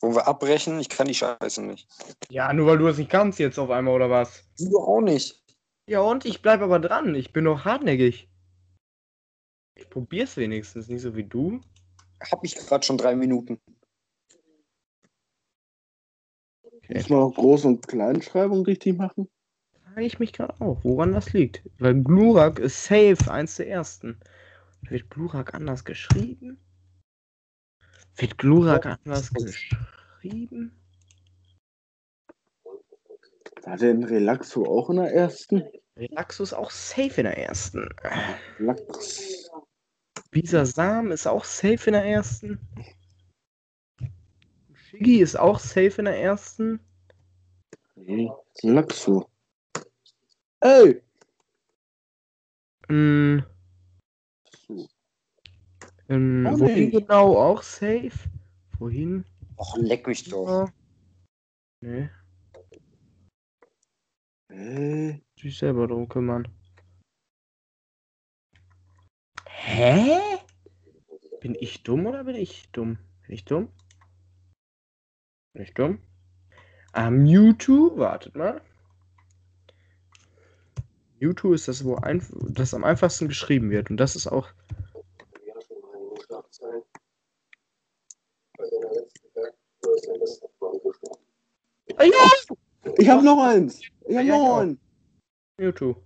[0.00, 0.78] Wollen wir abbrechen?
[0.80, 1.88] Ich kann die Scheiße nicht.
[2.30, 4.44] Ja, nur weil du es nicht kannst jetzt auf einmal, oder was?
[4.58, 5.42] Du auch nicht.
[5.86, 7.14] Ja, und ich bleib aber dran.
[7.16, 8.30] Ich bin doch hartnäckig.
[9.74, 11.60] Ich probier's wenigstens, nicht so wie du.
[12.30, 13.60] Hab ich gerade schon drei Minuten.
[16.92, 19.28] Muss man auch Groß- und Kleinschreibung richtig machen?
[19.84, 21.62] Frage ich mich gerade auch, woran das liegt.
[21.78, 24.18] Weil Glurak ist safe, eins der ersten.
[24.82, 26.58] Wird Glurak anders geschrieben?
[28.16, 30.72] Wird Glurak anders geschrieben?
[33.62, 35.62] War denn Relaxo auch in der ersten?
[35.96, 37.88] Relaxo ist auch safe in der ersten.
[38.58, 39.50] Relax.
[40.30, 42.58] Bisasam ist auch safe in der ersten.
[44.90, 46.80] Shiggy ist auch safe in der ersten.
[47.96, 49.30] Relaxo.
[50.60, 51.00] Ey!
[52.88, 53.44] Ähm,
[54.66, 54.88] So.
[56.08, 56.92] ähm, Auch wohin nicht.
[56.98, 57.36] genau?
[57.36, 58.10] Auch safe?
[58.80, 59.24] Wohin?
[59.56, 60.46] Och, leck mich doch.
[60.48, 60.72] Ja.
[61.82, 62.10] Nee,
[64.48, 66.48] Äh, sich selber drum kümmern.
[69.46, 70.18] Hä?
[71.40, 72.98] Bin ich dumm oder bin ich dumm?
[73.22, 73.68] Bin ich dumm?
[75.52, 75.98] Bin ich dumm?
[76.92, 78.60] Ah, Mewtwo, wartet mal.
[81.18, 83.90] Mewtwo ist das, wo ein, das am einfachsten geschrieben wird.
[83.90, 84.48] Und das ist auch.
[91.96, 92.92] Ah, ja!
[92.98, 93.80] ich hab noch eins!
[94.08, 94.58] Ich hab Ja, noch ja.
[94.60, 94.80] einen!
[95.58, 96.02] Mewtwo.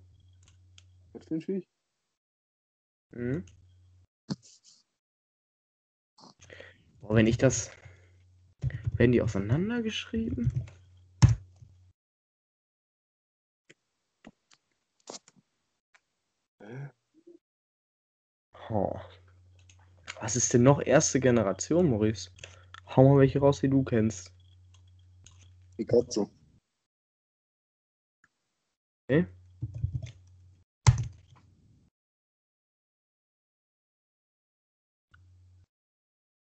[1.29, 1.69] Für ein Viech?
[3.13, 3.45] Mhm.
[7.01, 7.71] Boah, wenn ich das.
[8.97, 10.53] Werden die auseinandergeschrieben?
[16.61, 16.91] Hä?
[18.71, 18.99] Oh.
[20.21, 22.31] Was ist denn noch erste Generation, Maurice?
[22.87, 24.33] Hau mal welche raus, die du kennst.
[25.77, 26.29] Pikachu.
[29.09, 29.27] Okay?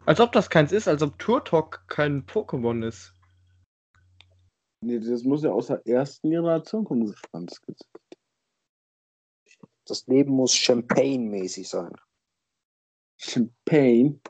[0.06, 3.14] Als ob das keins ist, als ob Turtok kein Pokémon ist.
[4.82, 7.88] Nee, das muss ja aus der ersten Generation kommen, das Schwanzgesicht.
[9.86, 11.92] Das Leben muss Champagne-mäßig sein.
[13.18, 14.20] Champagne.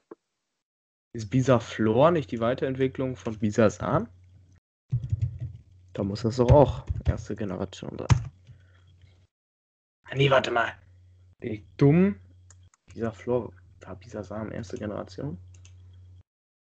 [1.13, 4.09] Ist Bisaflor nicht die Weiterentwicklung von Bisasan?
[5.93, 8.31] Da muss das doch auch erste Generation sein.
[10.15, 10.73] Nee, warte mal.
[11.41, 12.17] Bin ich dumm?
[12.93, 15.39] Bisaflor war Bisasan erste Generation?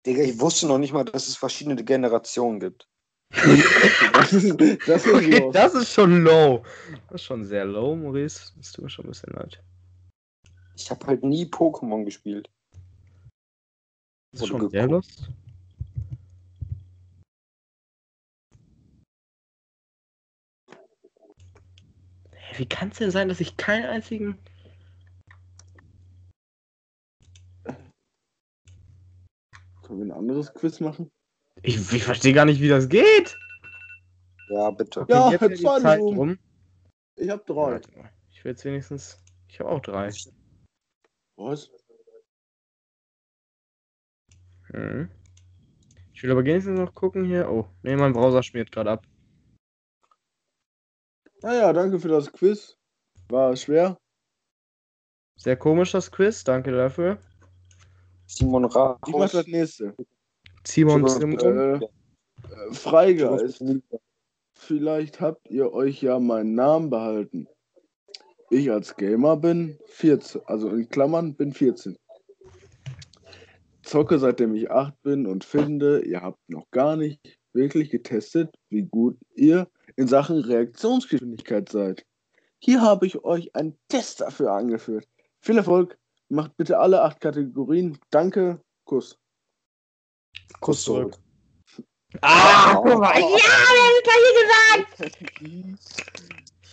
[0.06, 2.88] Digga, ich wusste noch nicht mal, dass es verschiedene Generationen gibt.
[3.32, 6.64] Das ist, das ist Okay, das ist schon low.
[7.08, 8.52] Das ist schon sehr low, Maurice.
[8.56, 9.62] Das tut mir schon ein bisschen leid.
[10.74, 12.50] Ich habe halt nie Pokémon gespielt.
[14.32, 15.28] Das ist schon sehr lost.
[22.32, 24.38] Hä, Wie kann es denn sein, dass ich keinen einzigen.
[29.90, 31.10] Können wir ein anderes Quiz machen?
[31.62, 33.36] Ich, ich verstehe gar nicht, wie das geht.
[34.48, 35.04] Ja, bitte.
[35.08, 36.16] Ja, jetzt die Zeit Zoom.
[36.16, 36.38] rum.
[37.16, 37.72] Ich hab drei.
[37.72, 38.08] Warte mal.
[38.30, 39.20] Ich will jetzt wenigstens.
[39.48, 40.12] Ich habe auch drei.
[41.34, 41.72] Was?
[44.68, 45.10] Hm.
[46.14, 47.50] Ich will aber wenigstens noch gucken hier.
[47.50, 49.06] Oh, nee, mein Browser schmiert gerade ab.
[51.42, 52.78] Naja, danke für das Quiz.
[53.28, 53.98] War schwer.
[55.34, 57.18] Sehr komisch das Quiz, danke dafür.
[58.30, 59.32] Simon Ich mach Rachus.
[59.32, 59.94] das nächste.
[60.64, 61.38] Simon Simon, Simon.
[61.40, 63.64] Äh, äh, Freigeist.
[64.52, 67.48] Vielleicht habt ihr euch ja meinen Namen behalten.
[68.50, 71.96] Ich als Gamer bin 14, also in Klammern bin 14.
[73.82, 78.82] Zocke seitdem ich 8 bin und finde, ihr habt noch gar nicht wirklich getestet, wie
[78.82, 79.66] gut ihr
[79.96, 82.04] in Sachen Reaktionsgeschwindigkeit seid.
[82.60, 85.08] Hier habe ich euch einen Test dafür angeführt.
[85.40, 85.98] Viel Erfolg,
[86.30, 87.98] macht bitte alle acht Kategorien.
[88.10, 89.18] Danke, Kuss.
[90.60, 91.16] Kuss zurück.
[92.22, 93.14] Ah, guck mal.
[93.14, 95.54] Ja, wir haben das gleiche gesagt.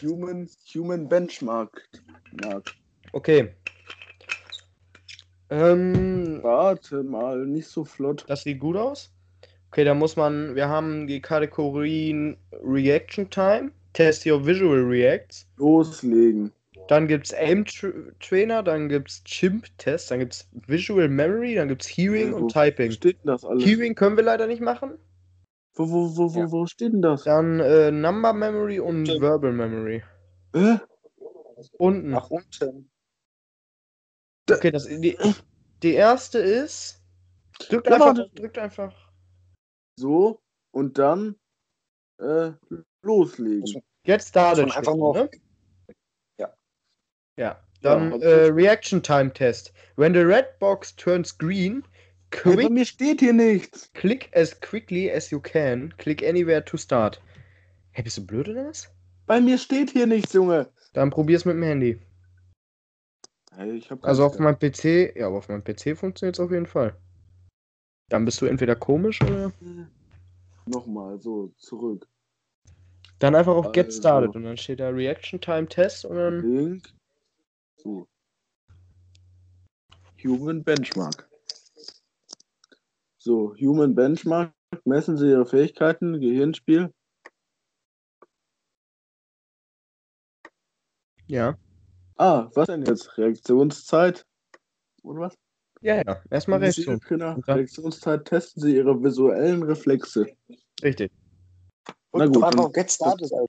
[0.02, 1.90] Human, Human Benchmark.
[2.44, 2.74] Mark.
[3.14, 3.54] Okay.
[5.50, 8.26] Ähm, Warte mal, nicht so flott.
[8.28, 9.14] das sieht gut aus.
[9.72, 16.52] Okay, da muss man, wir haben die Kategorien Reaction Time, Test Your Visual Reacts, Loslegen.
[16.88, 21.88] Dann gibt's Aim Tra Trainer, dann gibt's Chimp Test, dann gibt's Visual Memory, dann gibt's
[21.88, 22.92] Hearing Wo und Typing.
[22.92, 23.66] steht denn das alles?
[23.66, 24.98] Hearing können wir leider nicht machen.
[25.76, 26.52] Wo, wo, wo, wo, Ja.
[26.52, 27.24] wo steht denn das?
[27.26, 29.22] Dann äh, Number Memory und Stimmt.
[29.22, 30.04] Verbal Memory.
[30.56, 30.80] Hä?
[31.78, 32.10] Unten.
[32.12, 32.90] Nach unten.
[34.50, 35.18] Okay, das, die,
[35.84, 37.04] die erste ist.
[37.70, 38.96] Drückt einfach, drückt einfach.
[40.00, 40.40] So,
[40.72, 41.36] und dann
[42.20, 42.52] äh,
[43.02, 43.84] loslegen.
[44.06, 44.66] Jetzt startet.
[44.66, 45.30] Muss man einfach nur- ne?
[47.38, 47.46] Ja.
[47.46, 47.60] Ja.
[47.82, 48.46] Dann hab ich äh.
[48.50, 49.74] Reaction Time Test.
[49.96, 51.84] When the red box turns green,
[52.32, 53.92] quick, mir steht hier nichts.
[53.94, 55.94] click as quickly as you can.
[55.98, 57.22] Click anywhere to start.
[57.92, 58.90] Hey, bist du blöd oder was?
[59.26, 60.70] Bei mir steht hier nichts, Junge.
[60.94, 62.00] Dann probier's mit dem Handy.
[63.56, 66.96] Hey, Also auf meinem PC, ja, aber auf meinem PC funktioniert's auf jeden Fall.
[68.10, 69.52] Dann bist du entweder komisch oder.
[70.66, 72.08] Nochmal, so, zurück.
[73.20, 74.00] Dann einfach auf Get Also.
[74.00, 76.42] Started und dann steht da Reaction Time Test und dann.
[76.42, 76.94] Link.
[77.88, 78.06] So.
[80.22, 81.30] Human Benchmark.
[83.18, 84.52] So, Human Benchmark.
[84.84, 86.94] Messen Sie Ihre Fähigkeiten, Gehirnspiel.
[91.28, 91.58] Ja.
[92.18, 93.18] Ah, was denn jetzt?
[93.18, 94.26] Reaktionszeit?
[95.04, 95.34] Und was?
[95.82, 96.22] Ja, ja.
[96.30, 97.00] Erstmal Reaktion.
[97.48, 100.26] Reaktionszeit testen Sie Ihre visuellen Reflexe.
[100.84, 101.12] Richtig.
[102.12, 103.32] Und Na gut, doch einfach dann- auf Get Started.
[103.32, 103.46] Alter.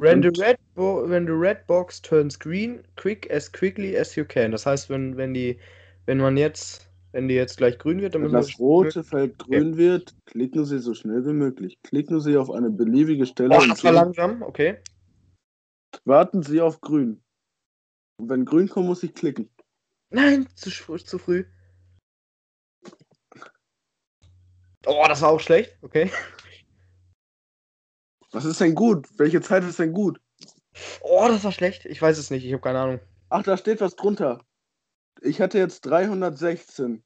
[0.00, 4.52] When the, red when the red box turns green, quick as quickly as you can.
[4.52, 5.58] Das heißt, wenn, wenn die,
[6.06, 9.76] wenn man jetzt, wenn die jetzt gleich grün wird, dann Wenn das rote Feld grün
[9.76, 11.78] wird, klicken Sie so schnell wie möglich.
[11.82, 14.78] Klicken Sie auf eine beliebige Stelle und das war langsam, okay.
[16.04, 17.20] warten Sie auf grün.
[18.20, 19.50] Und wenn grün kommt, muss ich klicken.
[20.10, 21.44] Nein, zu, zu früh.
[24.86, 26.10] Oh, das war auch schlecht, okay.
[28.30, 29.08] Was ist denn gut?
[29.18, 30.20] Welche Zeit ist denn gut?
[31.00, 31.86] Oh, das war schlecht.
[31.86, 33.00] Ich weiß es nicht, ich habe keine Ahnung.
[33.30, 34.44] Ach, da steht was drunter.
[35.22, 37.02] Ich hatte jetzt 316.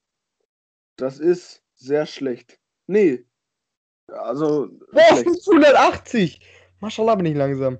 [0.97, 2.61] Das ist sehr schlecht.
[2.87, 3.25] Nee.
[4.09, 4.69] Also.
[4.93, 5.45] Boah, schlecht.
[5.45, 6.41] 580!
[6.81, 7.79] Maschallah bin ich langsam.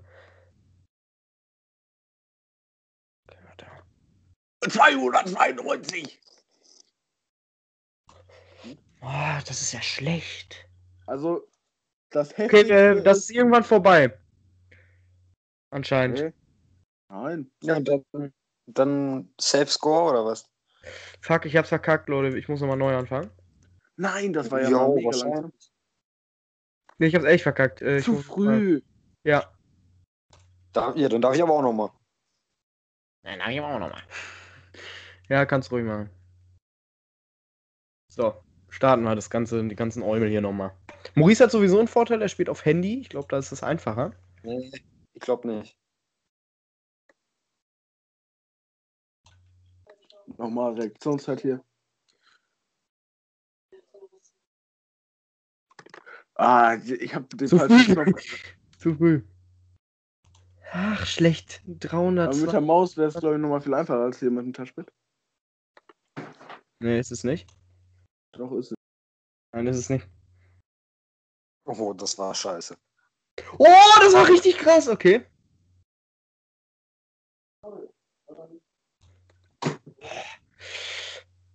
[3.29, 3.67] Okay, warte.
[4.71, 6.21] 292!
[9.03, 10.69] Oh, das ist ja schlecht.
[11.07, 11.49] Also,
[12.13, 14.17] das Okay, äh, das ist irgendwann vorbei.
[15.71, 16.19] Anscheinend.
[16.21, 16.33] Nee.
[17.09, 17.51] Nein.
[17.63, 18.33] Ja, dann,
[18.67, 20.49] dann Safe Score oder was?
[21.21, 22.37] Fuck, ich hab's verkackt, Leute.
[22.37, 23.31] Ich muss nochmal neu anfangen.
[23.97, 25.53] Nein, das war ja Jo, mal mega langsam.
[26.99, 27.83] Nee, ich hab's echt verkackt.
[27.83, 28.83] Äh, ich Zu muss- früh.
[29.25, 29.53] Ja.
[30.73, 31.91] Da, ja, dann darf ich aber auch nochmal.
[33.23, 34.03] Nein, nein, ich auch nochmal.
[35.29, 36.11] Ja, kannst ruhig machen.
[38.11, 40.73] So, starten wir das ganze, die ganzen Eumel hier nochmal.
[41.15, 43.01] Maurice hat sowieso einen Vorteil, er spielt auf Handy.
[43.01, 44.13] Ich glaube, da ist es einfacher.
[44.43, 44.71] Nee,
[45.15, 45.79] ich glaube nicht.
[50.39, 51.65] Nochmal Reaktionszeit hier.
[56.35, 58.05] Ah, ich habe den Zu falschen früh.
[58.05, 58.55] Knopf.
[58.79, 59.23] Zu früh.
[60.73, 61.63] Ach, schlecht.
[61.67, 62.37] Aber 300.
[62.37, 64.91] mit der Maus wäre es, glaube ich, nochmal viel einfacher als hier mit dem Touchpad.
[66.81, 67.49] Nee, ist es nicht.
[68.33, 68.75] Doch, ist es.
[69.53, 70.09] Nein, ist es nicht.
[71.79, 72.77] Oh, das war scheiße.
[73.59, 73.67] Oh,
[74.01, 74.89] das war richtig krass.
[74.89, 75.25] Okay.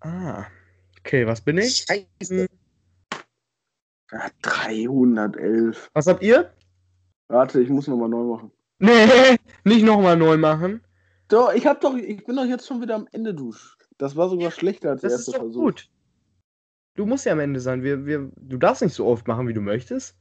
[0.02, 0.46] Ah.
[1.00, 1.86] Okay, was bin ich?
[1.88, 2.48] Scheiße.
[4.12, 5.90] Ah, 311.
[5.94, 6.54] Was habt ihr?
[7.28, 8.52] Warte, ich muss nochmal neu machen.
[8.80, 10.82] Nee, nicht nochmal neu machen.
[11.28, 13.54] Doch, ich hab doch, ich bin doch jetzt schon wieder am Ende, du.
[13.98, 15.62] Das war sogar schlechter als der Das erste ist doch Versuch.
[15.62, 15.90] gut.
[16.98, 17.84] Du musst ja am Ende sein.
[17.84, 20.18] Wir, wir, du darfst nicht so oft machen, wie du möchtest.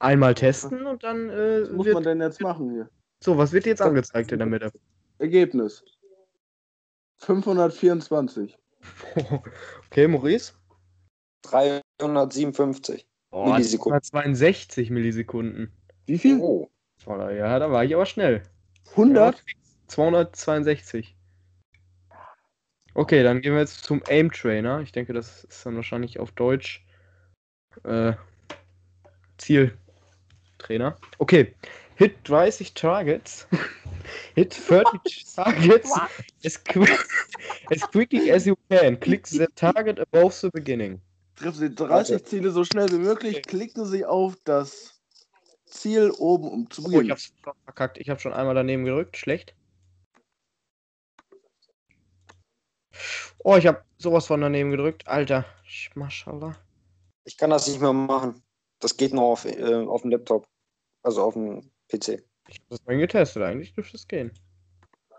[0.00, 1.94] Einmal testen und dann äh, Was muss wird.
[1.94, 2.88] man denn jetzt machen hier?
[3.22, 4.72] So, was wird dir jetzt angezeigt in der Mitte?
[5.18, 5.84] Ergebnis.
[7.18, 8.56] 524.
[9.86, 10.54] okay, Maurice.
[11.42, 13.06] 357.
[13.30, 14.02] Oh, Millisekunden.
[14.02, 15.70] 62 Millisekunden.
[16.06, 16.40] Wie viel?
[16.40, 16.70] Oh.
[17.06, 18.42] Ja, da war ich aber schnell.
[18.92, 19.44] 100?
[19.88, 21.17] 262.
[22.98, 24.80] Okay, dann gehen wir jetzt zum Aim Trainer.
[24.80, 26.84] Ich denke, das ist dann wahrscheinlich auf Deutsch
[27.84, 28.14] äh,
[29.36, 30.96] Zieltrainer.
[31.18, 31.54] Okay.
[31.94, 33.46] Hit 30 Targets.
[34.34, 35.92] Hit 30 Targets
[36.44, 36.98] as, quick,
[37.70, 38.98] as quickly as you can.
[38.98, 41.00] Click the target above the beginning.
[41.36, 43.42] Treffen Sie 30 Ziele so schnell wie möglich.
[43.42, 45.00] Klicken Sie auf das
[45.66, 47.10] Ziel oben, um zu Oh, ich beginnen.
[47.12, 47.32] hab's
[47.62, 47.98] verkackt.
[47.98, 49.16] Ich habe schon einmal daneben gedrückt.
[49.16, 49.54] Schlecht.
[53.44, 55.06] Oh, ich habe sowas von daneben gedrückt.
[55.06, 55.44] Alter.
[55.66, 56.56] Sch- Maschallah.
[57.24, 58.42] Ich kann das nicht mehr machen.
[58.80, 60.46] Das geht nur auf, äh, auf dem Laptop.
[61.02, 62.22] Also auf dem PC.
[62.48, 63.42] Ich habe das vorhin getestet.
[63.42, 64.32] Eigentlich dürfte es gehen.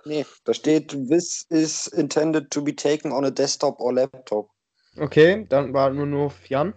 [0.05, 4.49] Nee, da steht, this is intended to be taken on a desktop or laptop.
[4.97, 6.73] Okay, dann war nur nur Jan.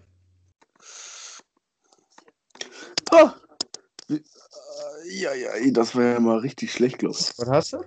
[3.11, 3.35] Ah!
[4.09, 4.23] Wie- äh,
[5.21, 7.29] Ja, ja, das war ja mal richtig schlecht, glaube ich.
[7.39, 7.85] Was hast du?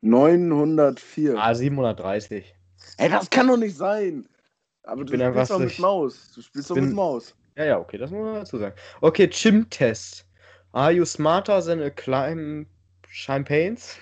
[0.00, 1.36] 904.
[1.38, 2.54] Ah, 730.
[2.98, 4.28] Ey, das kann doch nicht sein.
[4.84, 6.32] Aber du spielst doch mit Maus.
[6.34, 7.34] Du spielst doch bin- mit Maus.
[7.56, 8.74] Ja, ja, okay, das muss man dazu sagen.
[9.00, 10.24] Okay, Chim-Test.
[10.72, 12.66] Are you smarter than a climb
[13.08, 13.96] Champagnes?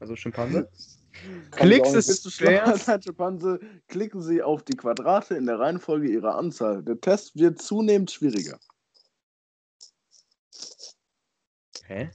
[0.00, 0.68] Also Schimpanse.
[1.52, 2.76] Klicks ist du schwer.
[3.02, 3.58] Schimpanse?
[3.88, 6.82] Klicken Sie auf die Quadrate in der Reihenfolge ihrer Anzahl.
[6.82, 8.58] Der Test wird zunehmend schwieriger.
[11.86, 12.10] Hä?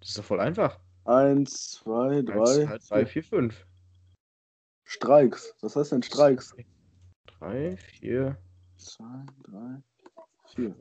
[0.00, 0.78] Das ist doch voll einfach.
[1.04, 3.66] Eins, zwei, Eins, drei, zwei, drei, vier, fünf.
[4.90, 5.54] Streiks.
[5.60, 6.52] Was heißt denn Streiks?
[7.38, 8.36] Drei, vier.
[8.76, 9.82] Zwei, drei,
[10.48, 10.74] vier.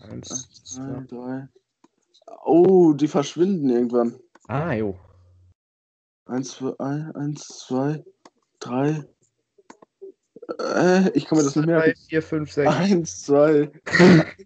[0.00, 0.28] Eins,
[0.64, 1.04] Zwei, zwei.
[1.06, 1.48] drei.
[2.44, 4.18] Oh, die verschwinden irgendwann.
[4.48, 4.98] Ah, jo.
[6.26, 8.04] Eins, zwei, ein- eins, zwei,
[8.58, 9.04] drei.
[10.58, 12.00] Äh, ich kann mir das nicht Drei, merken.
[12.08, 12.74] vier, fünf, sechs.
[12.74, 13.70] Eins, zwei,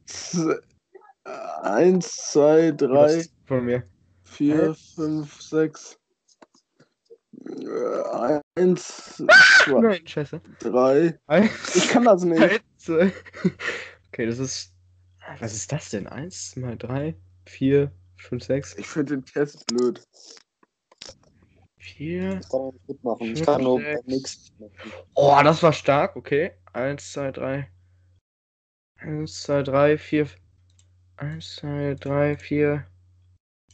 [0.05, 0.62] z-
[1.62, 3.88] eins, zwei, drei, Von mir.
[4.24, 5.99] vier, fünf, sechs.
[7.49, 10.40] Äh, Eins, zwei, Nein, scheiße.
[10.61, 11.18] drei.
[11.74, 12.40] Ich kann das nicht.
[12.42, 13.12] eins.
[14.09, 14.72] Okay, das ist.
[15.40, 16.07] Was ist das denn?
[16.07, 20.03] Eins, zwei, drei, vier, fünf, sechs, Ich finde den Test blöd.
[21.78, 22.40] vier.
[22.40, 23.26] Ich kann auch nicht mitmachen.
[23.26, 24.92] Ich Fünf, kann nur nächsten machen.
[25.14, 26.53] Oh, das war stark, okay.
[26.72, 27.68] Eins, zwei, drei.
[28.99, 30.28] Eins, zwei, drei, vier.
[31.16, 32.86] Eins, zwei, drei, vier.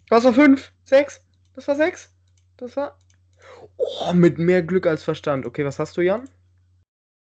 [0.09, 1.21] Das war fünf, sechs.
[1.55, 2.13] Das war sechs.
[2.57, 2.99] Das war.
[3.83, 5.47] Oh, mit mehr Glück als Verstand.
[5.47, 6.29] Okay, was hast du, Jan?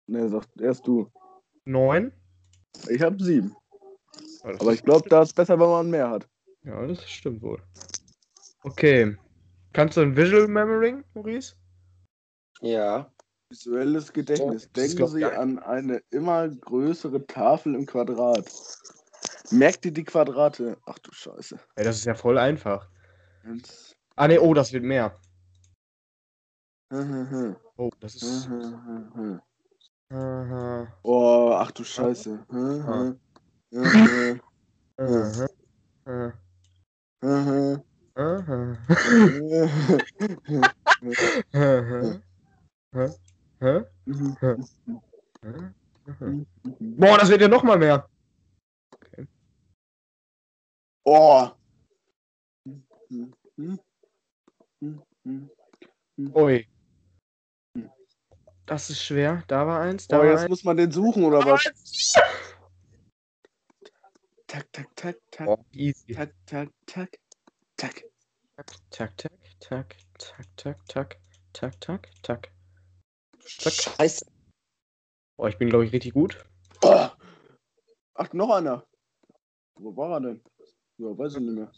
[0.06, 1.10] Ne, sagt erst du.
[1.64, 2.12] Neun.
[2.88, 3.54] Ich habe sieben.
[4.44, 6.28] Oh, das Aber ich glaube, da ist besser, wenn man mehr hat.
[6.64, 7.60] Ja, das stimmt wohl.
[8.62, 9.16] Okay.
[9.72, 11.54] Kannst du ein Visual Memory, Maurice?
[12.60, 13.10] Ja.
[13.48, 14.70] Visuelles Gedächtnis.
[14.72, 18.50] Denken Sie an eine immer größere Tafel im Quadrat.
[19.50, 20.78] Merkt ihr die Quadrate?
[20.86, 21.58] Ach du Scheiße.
[21.76, 22.88] Ja, das ist ja voll einfach.
[24.16, 25.18] Ah, ne, oh, das wird mehr.
[26.92, 27.56] Mhm, mhm.
[27.78, 28.46] Oh, das ist.
[30.10, 32.44] Mhm, oh, ach du Scheiße.
[46.98, 48.06] Boah, das wird ja noch mal mehr.
[48.92, 49.26] Okay.
[51.04, 51.50] Oh.
[56.34, 56.66] Oi.
[58.72, 59.44] Das ist schwer.
[59.48, 60.48] Da war eins, da Oh, war jetzt eins.
[60.48, 61.62] muss man den suchen, oder was?
[64.46, 66.14] Tak, tak, tak, tak, Oh, easy.
[66.14, 67.10] tak, tak, tak.
[67.76, 68.02] Tak,
[68.56, 71.20] tak, tak, tak, tak, tak,
[71.52, 72.52] tak, tak, tak.
[73.44, 73.72] Zack.
[73.74, 74.24] Scheiße.
[75.36, 76.42] Oh, ich bin, glaube ich, richtig gut.
[76.82, 77.08] Oh.
[78.14, 78.86] Ach, noch einer.
[79.74, 80.42] Wo war er denn?
[80.96, 81.70] Ja, weiß ich nicht mehr.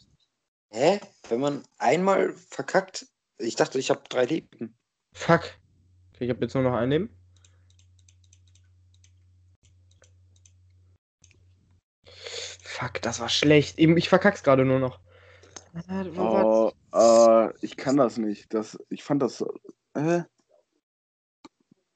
[0.71, 1.01] Hä?
[1.27, 3.05] Wenn man einmal verkackt.
[3.37, 4.77] Ich dachte, ich habe drei Leben.
[5.13, 5.43] Fuck.
[6.15, 7.09] Okay, ich habe jetzt nur noch einen Leben.
[12.63, 13.79] Fuck, das war schlecht.
[13.79, 14.99] Ich verkack's gerade nur noch.
[15.87, 18.53] Ah, Oh, äh, ich kann das nicht.
[18.53, 19.43] Das, ich fand das.
[19.93, 20.23] Äh?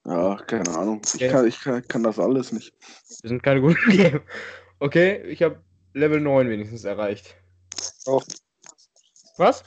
[0.05, 1.01] Ja, keine Ahnung.
[1.05, 1.29] Ich, Okay.
[1.29, 2.73] kann, ich kann, kann das alles nicht.
[3.21, 4.21] Wir sind keine guten Game.
[4.79, 5.63] Okay, ich habe
[5.93, 7.35] Level 9 wenigstens erreicht.
[8.05, 8.23] Auch.
[9.37, 9.63] Was?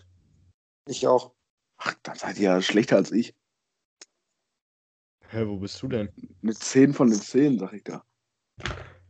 [0.86, 1.32] Ich auch.
[1.78, 3.34] Ach, dann seid ihr ja schlechter als ich.
[5.32, 6.10] Hä, wo bist du denn?
[6.42, 8.04] Mit 10 von den 10, sag ich da.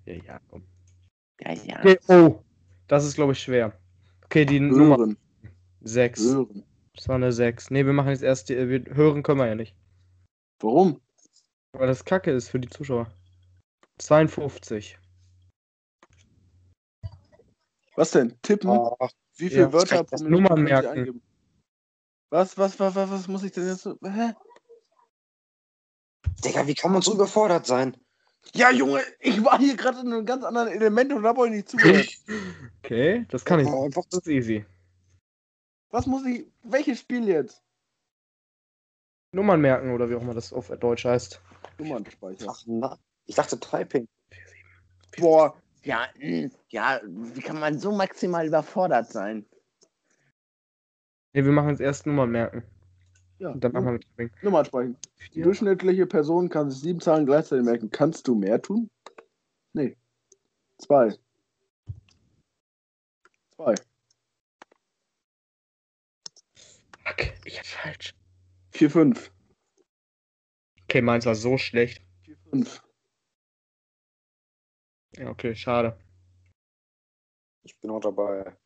[0.05, 0.65] Ja, ja, komm.
[1.41, 1.81] Ja, ja.
[1.81, 2.45] Okay, oh.
[2.87, 3.77] Das ist, glaube ich, schwer.
[4.27, 5.17] Okay, die Nummer Hören,
[5.81, 6.21] 6.
[6.23, 6.65] hören.
[6.95, 7.73] Das war eine 6.
[7.73, 8.69] Ne, wir machen jetzt erst die.
[8.69, 9.75] Wir hören können wir ja nicht.
[10.61, 11.01] Warum?
[11.73, 13.13] Weil das Kacke ist für die Zuschauer.
[13.99, 14.99] 52.
[17.97, 18.41] Was denn?
[18.43, 18.71] Tippen?
[18.71, 19.09] Ah,
[19.39, 20.89] Wie viele ja, Wörter pro Minute ihr merken.
[20.89, 21.23] eingeben?
[22.31, 23.99] Was, was, was, was, was muss ich denn jetzt so?
[24.05, 24.35] Hä?
[26.45, 27.97] Digga, wie kann man so überfordert sein?
[28.55, 31.69] Ja, Junge, ich war hier gerade in einem ganz anderen Element und hab euch nicht
[31.69, 32.09] zugehört.
[32.85, 33.69] Okay, das kann ich.
[33.69, 34.67] Oh, einfach Das ist easy.
[35.91, 36.47] Was muss ich.
[36.65, 37.63] Welches Spiel jetzt?
[39.33, 41.41] Nummern merken oder wie auch immer das auf Deutsch heißt.
[41.79, 42.47] Nummernspeicher.
[42.51, 42.99] Ach, na.
[43.27, 44.09] Ich dachte Typing.
[45.17, 45.57] Boah.
[45.85, 49.47] Ja, mh, ja, wie kann man so maximal überfordert sein?
[51.33, 52.63] Ne, wir machen jetzt erst Nummern merken.
[53.43, 54.31] Ja, Und dann machen wir mit Typing.
[54.43, 54.97] Nummern sprechen.
[55.35, 57.91] Die durchschnittliche Person kann sich sieben Zahlen gleichzeitig merken.
[57.91, 58.89] Kannst du mehr tun?
[59.73, 59.97] Nee.
[60.79, 61.19] Zwei.
[63.57, 63.75] Zwei.
[67.05, 68.15] Fuck, ich hab falsch.
[68.71, 69.33] Vier, fünf.
[70.85, 72.01] Okay, meins war so schlecht.
[72.23, 72.81] Vier, fünf.
[75.17, 75.99] Ja, okay, schade.
[77.65, 78.57] Ich bin auch dabei.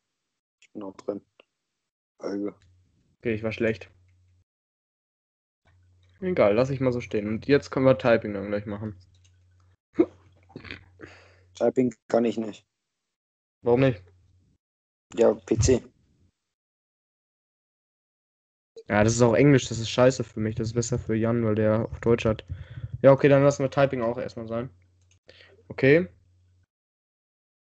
[0.61, 1.25] Ich bin auch drin.
[2.19, 2.53] Alge.
[3.17, 3.89] Okay, ich war schlecht.
[6.19, 7.27] Egal, lass ich mal so stehen.
[7.27, 8.95] Und jetzt können wir Typing dann gleich machen.
[11.55, 12.65] Typing kann ich nicht.
[13.63, 14.03] Warum nicht?
[15.15, 15.81] Ja, PC.
[18.87, 20.55] Ja, das ist auch Englisch, das ist scheiße für mich.
[20.55, 22.45] Das ist besser für Jan, weil der auf Deutsch hat.
[23.01, 24.69] Ja, okay, dann lassen wir Typing auch erstmal sein.
[25.67, 26.07] Okay.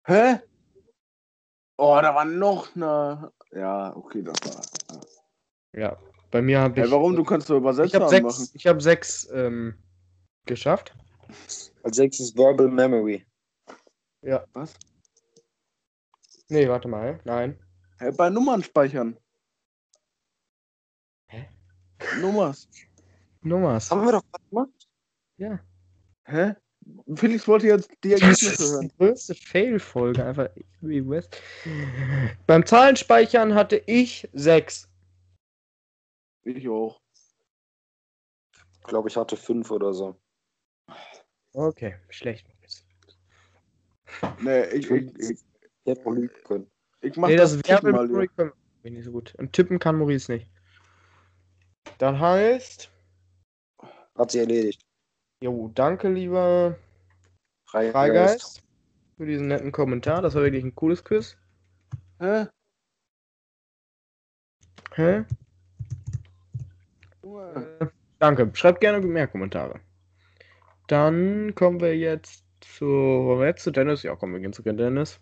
[0.06, 0.40] Hä?
[1.78, 3.32] Oh, da war noch eine.
[3.52, 4.62] Ja, okay, das war.
[5.74, 5.98] Ja.
[6.32, 6.86] Bei mir habe ich.
[6.86, 7.16] Hey, warum?
[7.16, 8.32] Du kannst doch ich Übersetzer habe machen.
[8.32, 9.76] sechs, ich hab sechs ähm,
[10.46, 10.96] geschafft.
[11.84, 13.26] Als sechstes Verbal Memory.
[14.54, 14.74] Was?
[16.50, 17.20] Nee, warte mal.
[17.24, 17.58] Nein.
[18.00, 19.18] Hä, bei Nummern speichern.
[21.28, 21.48] Hä?
[22.20, 22.68] Nummers.
[23.42, 23.90] Nummers.
[23.92, 24.90] Haben wir doch gerade gemacht.
[25.38, 25.60] Ja.
[26.26, 26.56] Hä?
[27.16, 28.82] Felix wollte jetzt die Das Ergebnisse ist hören.
[28.90, 30.26] die größte Fail-Folge.
[30.26, 30.50] Einfach.
[32.48, 34.89] Beim Zahlenspeichern hatte ich sechs.
[36.44, 37.02] Ich auch.
[38.80, 40.20] Ich glaube, ich hatte fünf oder so.
[41.54, 42.48] Okay, schlecht.
[44.42, 45.46] Nee, ich, ich, ich, Ich
[45.86, 46.72] hätte lügen können.
[47.02, 49.36] ich mach Nee, das, das Tippen mal können wir nicht so gut.
[49.36, 50.50] Und tippen kann Maurice nicht.
[51.98, 52.92] Das heißt,
[54.16, 54.82] Hat sie erledigt.
[55.44, 56.78] jo, danke lieber
[57.66, 57.94] Freigeist.
[57.94, 58.64] Freigeist
[59.18, 60.22] für diesen netten Kommentar.
[60.22, 61.38] Das war wirklich ein cooles Quiz.
[62.20, 62.48] Hä?
[64.96, 65.26] Hä?
[67.56, 67.88] Äh,
[68.20, 68.50] danke.
[68.54, 69.80] Schreibt gerne mehr Kommentare.
[70.88, 74.04] Dann kommen wir jetzt zu, wir jetzt zu Dennis.
[74.04, 75.20] Ja, kommen wir gehen zu Dennis.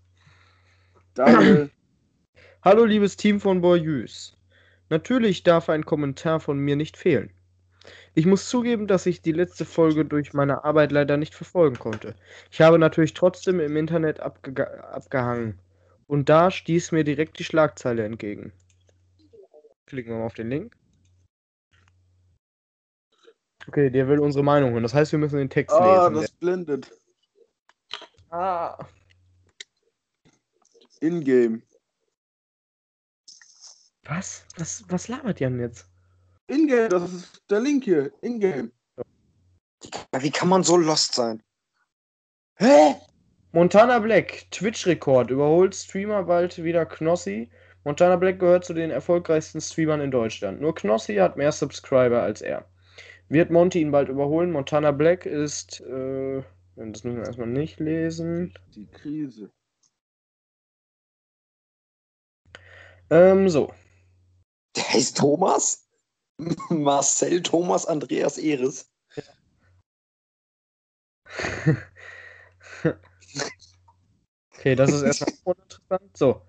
[1.13, 1.69] Daniel.
[2.63, 4.37] Hallo, liebes Team von Boyus.
[4.89, 7.31] Natürlich darf ein Kommentar von mir nicht fehlen.
[8.13, 12.15] Ich muss zugeben, dass ich die letzte Folge durch meine Arbeit leider nicht verfolgen konnte.
[12.51, 15.59] Ich habe natürlich trotzdem im Internet abge abgehangen.
[16.07, 18.53] Und da stieß mir direkt die Schlagzeile entgegen.
[19.85, 20.75] Klicken wir mal auf den Link.
[23.67, 24.83] Okay, der will unsere Meinung hören.
[24.83, 26.21] Das heißt, wir müssen den Text Ah, lesen.
[26.21, 26.91] das blendet.
[28.29, 28.77] ah.
[31.01, 31.61] Ingame.
[34.05, 34.45] Was?
[34.57, 34.83] Was?
[34.89, 35.85] Was labert Jan jetzt?
[36.47, 38.11] Ingame, das ist der Link hier.
[38.21, 38.71] Ingame.
[40.19, 41.43] Wie kann man so lost sein?
[42.55, 42.95] Hä?
[43.51, 47.49] Montana Black, Twitch-Rekord, überholt Streamer bald wieder Knossi.
[47.83, 50.61] Montana Black gehört zu den erfolgreichsten Streamern in Deutschland.
[50.61, 52.65] Nur Knossi hat mehr Subscriber als er.
[53.29, 54.51] Wird Monty ihn bald überholen?
[54.51, 55.81] Montana Black ist.
[55.81, 56.43] Äh,
[56.75, 58.53] das müssen wir erstmal nicht lesen.
[58.73, 59.51] Die Krise.
[63.09, 63.73] Ähm, so.
[64.75, 65.87] Der heißt Thomas?
[66.69, 68.89] Marcel Thomas Andreas Eres.
[74.53, 76.17] okay, das ist erstmal uninteressant.
[76.17, 76.46] So.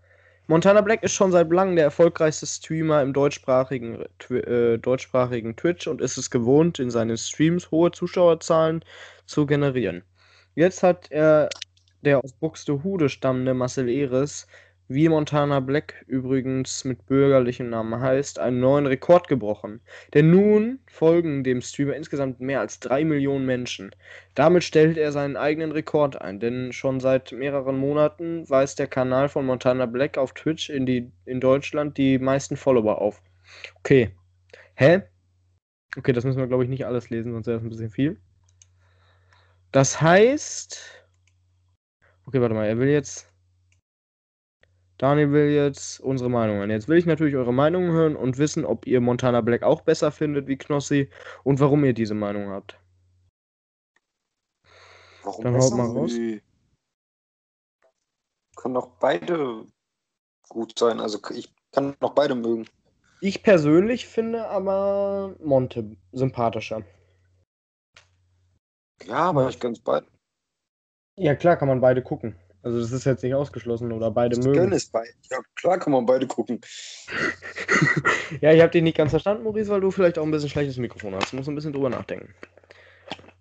[0.51, 5.86] Montana Black ist schon seit langem der erfolgreichste Streamer im deutschsprachigen, Twi äh, deutschsprachigen Twitch
[5.86, 8.82] und ist es gewohnt, in seinen Streams hohe Zuschauerzahlen
[9.26, 10.05] zu generieren.
[10.55, 11.51] Jetzt hat er
[12.01, 14.46] der aus Buxtehude stammende Marcel Eres,
[14.89, 19.80] wie Montana Black übrigens mit bürgerlichem Namen heißt, einen neuen Rekord gebrochen.
[20.14, 23.91] Denn nun folgen dem Streamer insgesamt mehr als 3 Millionen Menschen.
[24.34, 29.28] Damit stellt er seinen eigenen Rekord ein, denn schon seit mehreren Monaten weist der Kanal
[29.28, 33.22] von Montana Black auf Twitch in, die, in Deutschland die meisten Follower auf.
[33.74, 34.11] Okay.
[34.74, 35.03] Hä?
[35.97, 38.20] Okay, das müssen wir, glaube ich, nicht alles lesen, sonst wäre das ein bisschen viel.
[39.70, 41.05] Das heißt.
[42.24, 43.28] Okay, warte mal, er will jetzt.
[44.99, 46.70] Daniel will jetzt unsere Meinung hören.
[46.70, 50.11] Jetzt will ich natürlich eure Meinung hören und wissen, ob ihr Montana Black auch besser
[50.11, 51.09] findet wie Knossi
[51.44, 52.76] und warum ihr diese Meinung habt.
[55.22, 56.12] Warum Dann haut mal raus.
[58.57, 59.66] Können doch beide
[60.49, 60.99] gut sein.
[60.99, 62.66] Also ich kann noch beide mögen.
[63.20, 66.82] Ich persönlich finde aber Monte sympathischer.
[69.05, 70.07] Ja, aber ich gönn's beide.
[71.16, 72.36] Ja, klar kann man beide gucken.
[72.62, 74.59] Also das ist jetzt nicht ausgeschlossen oder beide Ich mögen.
[74.59, 75.11] gönn es beide.
[75.30, 76.61] Ja, klar kann man beide gucken.
[78.40, 80.76] ja, ich habe dich nicht ganz verstanden, Maurice, weil du vielleicht auch ein bisschen schlechtes
[80.76, 81.32] Mikrofon hast.
[81.32, 82.34] Du musst ein bisschen drüber nachdenken.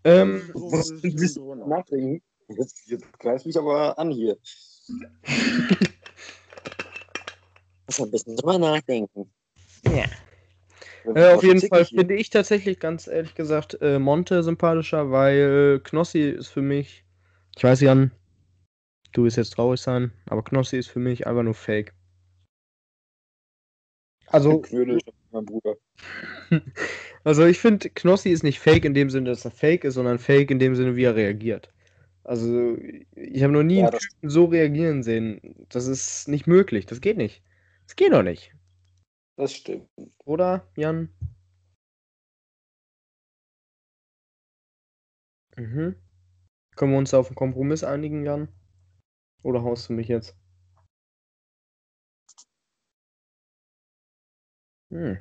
[0.04, 1.56] Ähm, So, muss das ein bisschen so.
[1.56, 2.22] nachdenken.
[2.50, 4.38] Jetzt, jetzt greif mich aber an hier.
[7.88, 9.30] Muss ein bisschen drüber nachdenken.
[9.86, 10.06] Ja.
[11.16, 16.30] Äh, auf jeden Fall finde ich tatsächlich ganz ehrlich gesagt äh, Monte sympathischer, weil Knossi
[16.30, 17.06] ist für mich,
[17.56, 18.12] ich weiß Jan,
[19.12, 21.94] du wirst jetzt traurig sein, aber Knossi ist für mich einfach nur Fake.
[24.28, 25.00] Also, Knödel,
[25.32, 25.76] mein Bruder.
[27.24, 30.20] also ich finde, Knossi ist nicht Fake in dem Sinne, dass er Fake ist, sondern
[30.20, 31.72] Fake in dem Sinne, wie er reagiert.
[32.24, 32.78] Also,
[33.16, 35.56] ich habe noch nie Ja, einen Typen so reagieren sehen.
[35.70, 36.86] Das ist nicht möglich.
[36.86, 37.42] Das geht nicht.
[37.86, 38.54] Das geht doch nicht.
[39.38, 39.88] Das stimmt.
[40.26, 41.10] Oder, Jan?
[45.56, 45.96] Mhm.
[46.76, 48.50] Können wir uns auf einen Kompromiss einigen, Jan?
[49.44, 50.36] Oder haust du mich jetzt?
[54.92, 55.18] Hm.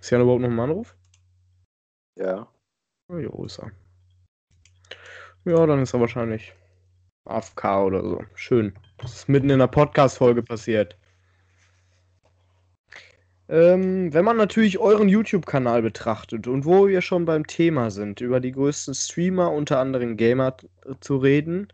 [0.00, 0.96] Ist Jan überhaupt noch im Anruf?
[2.16, 2.48] Ja.
[3.08, 3.70] Oh, jo, ist er.
[5.44, 6.52] Ja, dann ist er wahrscheinlich
[7.24, 8.24] AFK oder so.
[8.34, 8.76] Schön.
[8.98, 10.96] Das ist mitten in einer Podcast-Folge passiert.
[13.48, 18.40] Ähm, wenn man natürlich euren YouTube-Kanal betrachtet und wo wir schon beim Thema sind, über
[18.40, 20.66] die größten Streamer, unter anderem Gamer t-
[21.00, 21.72] zu reden,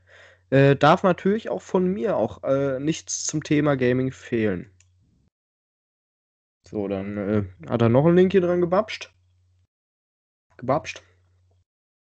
[0.52, 4.70] Äh, darf natürlich auch von mir auch äh, nichts zum Thema Gaming fehlen.
[6.68, 9.14] So, dann äh, hat er noch einen Link hier dran gebapscht.
[10.58, 11.02] Gebapscht.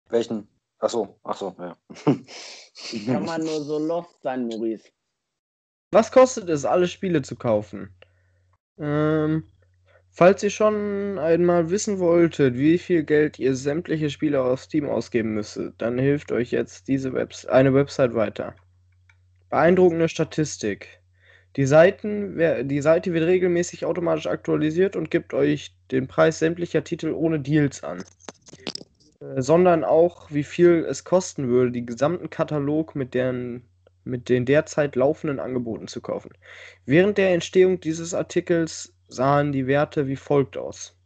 [0.08, 0.48] Welchen?
[0.80, 1.76] Achso, achso, ja.
[2.90, 4.90] Wie kann man nur so lost sein, Maurice?
[5.92, 7.94] Was kostet es, alle Spiele zu kaufen?
[8.78, 9.44] Ähm,
[10.10, 15.34] falls ihr schon einmal wissen wolltet, wie viel Geld ihr sämtliche Spiele auf Steam ausgeben
[15.34, 18.54] müsstet, dann hilft euch jetzt diese Webs eine Website weiter.
[19.48, 21.00] Beeindruckende Statistik.
[21.56, 22.38] Die, Seiten,
[22.68, 27.82] die Seite wird regelmäßig automatisch aktualisiert und gibt euch den Preis sämtlicher Titel ohne Deals
[27.82, 28.04] an.
[29.20, 33.64] Äh, sondern auch, wie viel es kosten würde, die gesamten Katalog mit, deren,
[34.04, 36.30] mit den derzeit laufenden Angeboten zu kaufen.
[36.86, 40.96] Während der Entstehung dieses Artikels sahen die Werte wie folgt aus.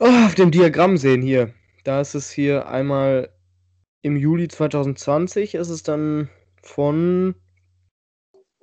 [0.00, 1.54] Oh, auf dem Diagramm sehen hier.
[1.84, 3.30] Da ist es hier einmal
[4.02, 6.28] im Juli 2020 ist es dann
[6.62, 7.34] von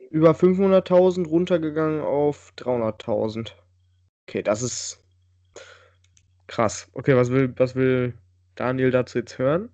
[0.09, 3.53] über 500.000 runtergegangen auf 300.000.
[4.27, 5.03] Okay, das ist
[6.47, 6.89] krass.
[6.93, 8.13] Okay, was will, was will
[8.55, 9.69] Daniel dazu jetzt hören?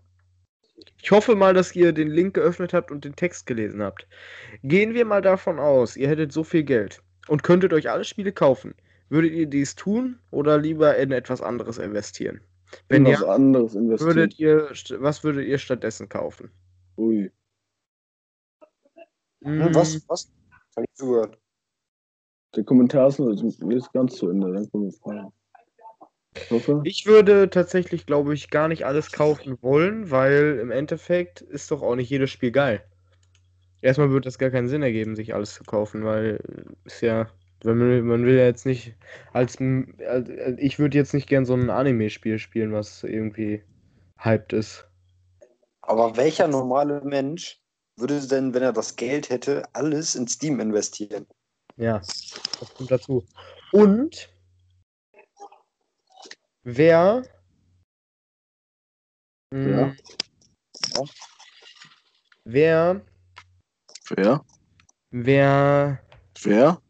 [1.01, 4.07] Ich hoffe mal, dass ihr den Link geöffnet habt und den Text gelesen habt.
[4.61, 8.31] Gehen wir mal davon aus, ihr hättet so viel Geld und könntet euch alle Spiele
[8.31, 8.75] kaufen.
[9.09, 12.41] Würdet ihr dies tun oder lieber in etwas anderes investieren?
[12.89, 14.15] Wenn In was ja, anderes investieren.
[14.15, 16.51] würdet ihr, was würdet ihr stattdessen kaufen?
[16.97, 17.31] Ui.
[19.43, 20.03] Hm, was?
[20.09, 20.31] Was?
[20.77, 21.37] Ich zugehört.
[22.55, 24.51] Der Kommentar ist nicht ganz zu Ende.
[24.51, 25.33] Dann kommen wir Fragen.
[26.83, 31.81] Ich würde tatsächlich, glaube ich, gar nicht alles kaufen wollen, weil im Endeffekt ist doch
[31.81, 32.83] auch nicht jedes Spiel geil.
[33.81, 37.27] Erstmal würde das gar keinen Sinn ergeben, sich alles zu kaufen, weil äh, ist ja,
[37.63, 38.93] man, man will ja jetzt nicht
[39.33, 43.63] als, m- als als- ich würde jetzt nicht gern so ein Anime-Spiel spielen, was irgendwie
[44.17, 44.87] hyped ist.
[45.81, 47.61] Aber welcher normale Mensch
[47.95, 51.25] würde denn, wenn er das Geld hätte, alles in Steam investieren?
[51.77, 53.25] Ja, das kommt dazu.
[53.71, 54.29] Und
[56.63, 57.23] wer
[59.51, 59.57] Ja.
[59.57, 59.95] mh,
[62.43, 63.01] wer
[64.09, 64.45] Wer?
[65.11, 65.99] wer
[66.43, 66.81] Wer?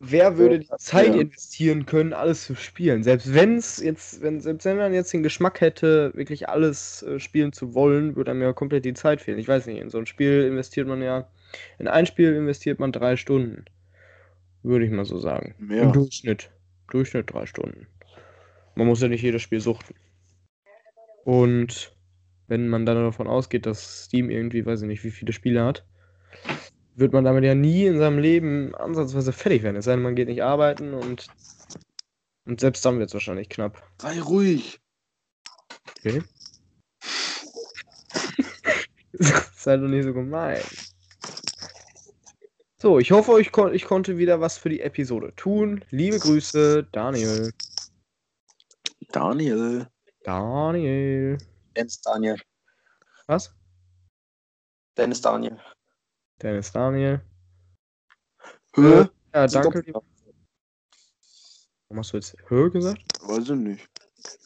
[0.00, 1.22] Wer würde die Zeit Ja.
[1.22, 3.02] investieren können, alles zu spielen?
[3.02, 7.18] Selbst wenn es jetzt, wenn, selbst wenn man jetzt den Geschmack hätte, wirklich alles äh,
[7.18, 9.38] spielen zu wollen, würde einem ja komplett die Zeit fehlen.
[9.38, 11.28] Ich weiß nicht, in so ein Spiel investiert man ja,
[11.78, 13.64] in ein Spiel investiert man drei Stunden.
[14.62, 15.54] Würde ich mal so sagen.
[15.58, 15.82] Mehr.
[15.82, 16.50] Im Durchschnitt.
[16.90, 17.86] Durchschnitt drei Stunden.
[18.76, 19.94] Man muss ja nicht jedes Spiel suchten.
[21.24, 21.92] Und
[22.46, 25.84] wenn man dann davon ausgeht, dass Steam irgendwie, weiß ich nicht, wie viele Spiele hat,
[26.98, 29.76] wird man damit ja nie in seinem Leben ansatzweise fertig werden.
[29.76, 31.28] Es sei denn, man geht nicht arbeiten und,
[32.44, 33.82] und selbst dann wird es wahrscheinlich knapp.
[34.00, 34.80] Sei ruhig.
[35.98, 36.22] Okay.
[39.54, 40.62] Sei doch nicht so gemein.
[42.80, 45.84] So, ich hoffe, ich, kon ich konnte wieder was für die Episode tun.
[45.90, 47.52] Liebe Grüße, Daniel.
[49.10, 49.88] Daniel.
[50.22, 51.38] Daniel.
[51.76, 52.36] Dennis Daniel.
[53.26, 53.52] Was?
[54.96, 55.58] Dennis Daniel.
[56.42, 57.20] Dennis Daniel.
[58.74, 59.06] Hä?
[59.34, 59.82] Ja, Sieht danke.
[61.88, 63.02] Warum hast du jetzt Hö gesagt?
[63.22, 63.88] Weiß ich nicht.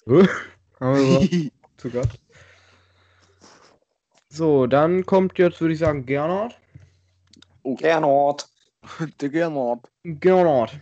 [0.07, 0.27] Hö?
[0.81, 2.19] Haben wir überhaupt zu gehabt.
[4.29, 6.59] So, dann kommt jetzt, würde ich sagen, Gernot.
[7.65, 8.49] Gernot.
[9.21, 9.89] Der Gernot.
[10.05, 10.79] Gernot.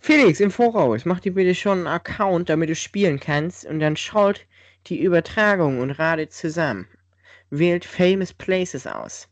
[0.00, 3.96] Felix, im Voraus, mach dir bitte schon einen Account, damit du spielen kannst und dann
[3.96, 4.46] schaut
[4.86, 6.88] die Übertragung und radet zusammen.
[7.50, 9.28] Wählt Famous Places aus.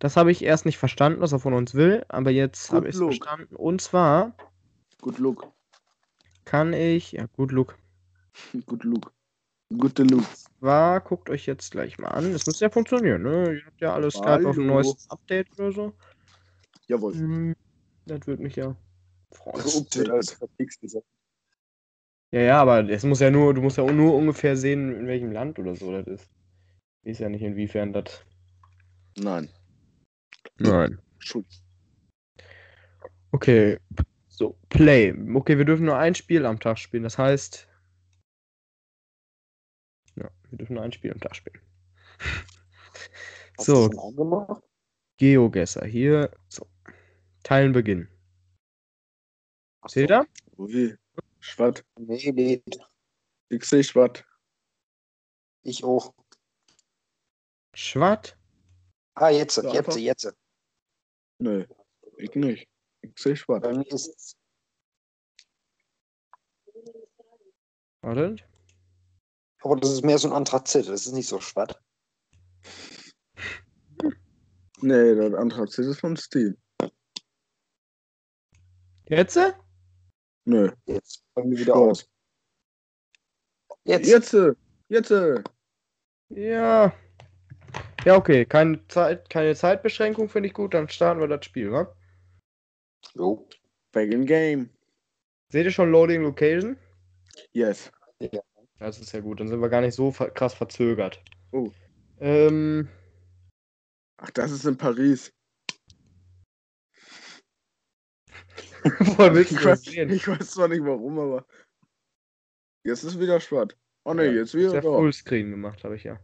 [0.00, 2.88] Das habe ich erst nicht verstanden, was er von uns will, aber jetzt Good habe
[2.88, 3.54] ich es verstanden.
[3.54, 4.34] Und zwar
[5.00, 5.52] Good look.
[6.44, 7.78] kann ich, ja gut, Look,
[8.66, 9.12] Good look.
[9.78, 10.24] Gute look.
[10.58, 12.32] war, guckt euch jetzt gleich mal an.
[12.32, 13.54] Das müsste ja funktionieren, ne?
[13.54, 14.66] Ihr habt ja alles Skype auf Hallo.
[14.66, 15.92] neuesten Update oder so.
[16.88, 17.14] Jawohl.
[17.14, 17.56] Hm,
[18.06, 18.74] das würde mich ja
[19.30, 19.62] freuen.
[19.62, 20.36] Das
[22.32, 25.30] Ja, ja, aber es muss ja nur, du musst ja nur ungefähr sehen, in welchem
[25.30, 26.28] Land oder so das ist.
[27.02, 28.24] Ich weiß ja nicht, inwiefern das.
[29.16, 29.48] Nein.
[30.58, 31.00] Nein.
[31.14, 31.58] Entschuldigung.
[33.32, 33.78] Okay.
[34.28, 35.12] So, Play.
[35.34, 37.02] Okay, wir dürfen nur ein Spiel am Tag spielen.
[37.02, 37.68] Das heißt.
[40.16, 41.60] Ja, wir dürfen nur ein Spiel am Tag spielen.
[43.58, 43.90] Hast So.
[45.18, 45.84] GeoGesser.
[45.84, 46.30] Hier.
[46.48, 46.66] So.
[47.42, 48.08] Teilen beginnen.
[49.86, 50.26] Seht ihr?
[50.56, 50.96] Ui.
[51.40, 51.84] Schwatt.
[51.98, 52.62] Nee, nee.
[53.48, 54.24] Ich sehe Schwatt.
[55.62, 56.14] Ich auch.
[57.74, 58.36] Schwatt.
[59.14, 59.96] Ah, jetzt, Ja, jetzt, einfach.
[59.96, 60.34] jetzt.
[61.38, 61.66] Nee.
[62.16, 62.68] Ich nicht.
[63.02, 63.62] Ich sehe Schwatt.
[63.62, 64.36] Bei mir ist
[68.02, 68.46] Wartet.
[69.62, 70.88] aber das ist mehr so ein Anthrazit.
[70.88, 71.74] Das ist nicht so schwarz.
[74.82, 76.56] Nee, das Anthrazit ist von Steam.
[79.08, 79.38] Jetzt?
[80.46, 80.72] Nö.
[80.86, 82.04] Jetzt bei mir wieder Schwarz.
[82.04, 82.10] aus.
[83.84, 84.06] Jetzt.
[84.08, 84.36] Jetzt.
[84.88, 85.10] Jetzt.
[86.30, 86.94] Ja.
[88.04, 88.44] Ja, okay.
[88.46, 90.74] Keine, Zeit, keine Zeitbeschränkung finde ich gut.
[90.74, 91.94] Dann starten wir das Spiel, wa?
[93.14, 93.46] Jo.
[93.92, 94.70] Back in game.
[95.48, 96.76] Seht ihr schon Loading Location?
[97.52, 97.90] Yes.
[98.78, 99.40] Das ist ja gut.
[99.40, 101.22] Dann sind wir gar nicht so ver krass verzögert.
[101.52, 101.70] Oh.
[102.20, 102.88] Ähm.
[104.18, 105.32] Ach, das ist in Paris.
[108.82, 110.08] Woher willst du Ich weiß, sehen?
[110.10, 111.46] ich weiß zwar nicht warum, aber.
[112.84, 113.76] Jetzt ist wieder Schwatt.
[114.04, 114.88] Oh ne, jetzt Ist wieder ja da.
[114.88, 116.18] Fullscreen gemacht, habe ich ja.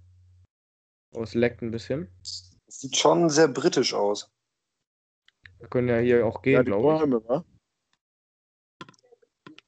[1.16, 2.08] Oh, es leckt ein bisschen.
[2.22, 4.30] Das sieht schon sehr britisch aus.
[5.58, 7.00] Wir können ja hier auch Ja, gehen, die glaube ich.
[7.00, 7.44] Bäume, wa?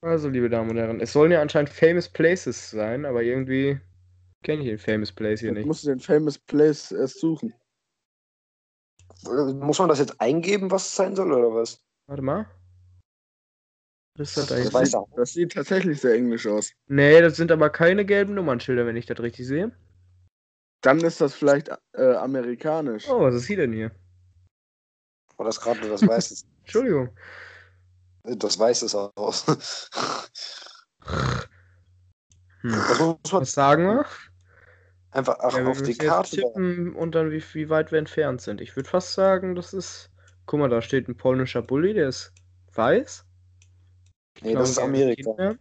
[0.02, 3.80] Also, liebe Damen und Herren, es sollen ja anscheinend Famous Places sein, aber irgendwie
[4.42, 5.66] kenne ich den Famous Place hier Jetzt nicht.
[5.66, 7.54] musst du den Famous Place erst suchen.
[9.24, 11.82] Muss man das jetzt eingeben, was es sein soll, oder was?
[12.06, 12.46] Warte mal.
[14.16, 16.72] Das da Das weiß sieht, das sieht tatsächlich sehr englisch aus.
[16.88, 19.72] Nee, das sind aber keine gelben Nummernschilder, wenn ich das richtig sehe.
[20.80, 23.08] Dann ist das vielleicht äh, amerikanisch.
[23.08, 23.90] Oh, was ist hier denn hier?
[25.36, 26.44] War das gerade nur das Weiße?
[26.62, 27.16] Entschuldigung.
[28.24, 29.46] das Weiße aus.
[32.60, 32.72] Hm.
[32.72, 34.06] Das muss man Was sagen wir?
[35.12, 36.36] einfach ach, Ja, wir auf die Karte.
[36.36, 38.60] tippen und dann wie, wie weit wir entfernt sind.
[38.60, 40.10] Ich würde fast sagen, das ist.
[40.46, 42.32] Guck mal, da steht ein polnischer Bulli, der ist
[42.72, 43.24] weiß.
[44.42, 45.56] Nee, das ist Amerika.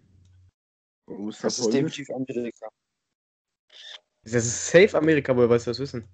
[1.28, 2.68] Ist Das ist definitiv Amerika.
[4.34, 6.06] Das ist safe Amerika, woher weißt du das wissen?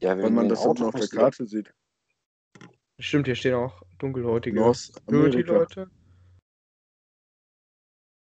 [0.00, 1.74] Ja, Weil wegen man das unten auf der Karte sieht.
[3.00, 4.72] Stimmt, hier stehen auch dunkelhäutige.
[4.72, 5.90] Security-Leute.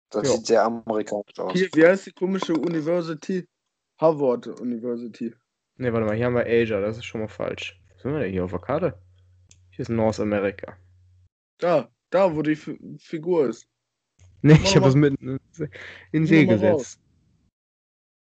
[0.10, 0.36] Das Ja.
[0.36, 1.54] sieht sehr amerikanisch aus.
[1.54, 3.48] Hier, wie heißt die komische University?
[4.00, 5.34] Harvard University.
[5.78, 7.80] Ne, warte mal, hier haben wir Asia, das ist schon mal falsch.
[7.94, 9.02] Was sind wir denn hier auf der Karte?
[9.70, 10.78] Hier ist Nordamerika.
[11.58, 13.68] Da, da, wo die F Figur ist.
[14.42, 15.40] Ne, ich habe das mitten
[16.12, 17.00] in See gesetzt.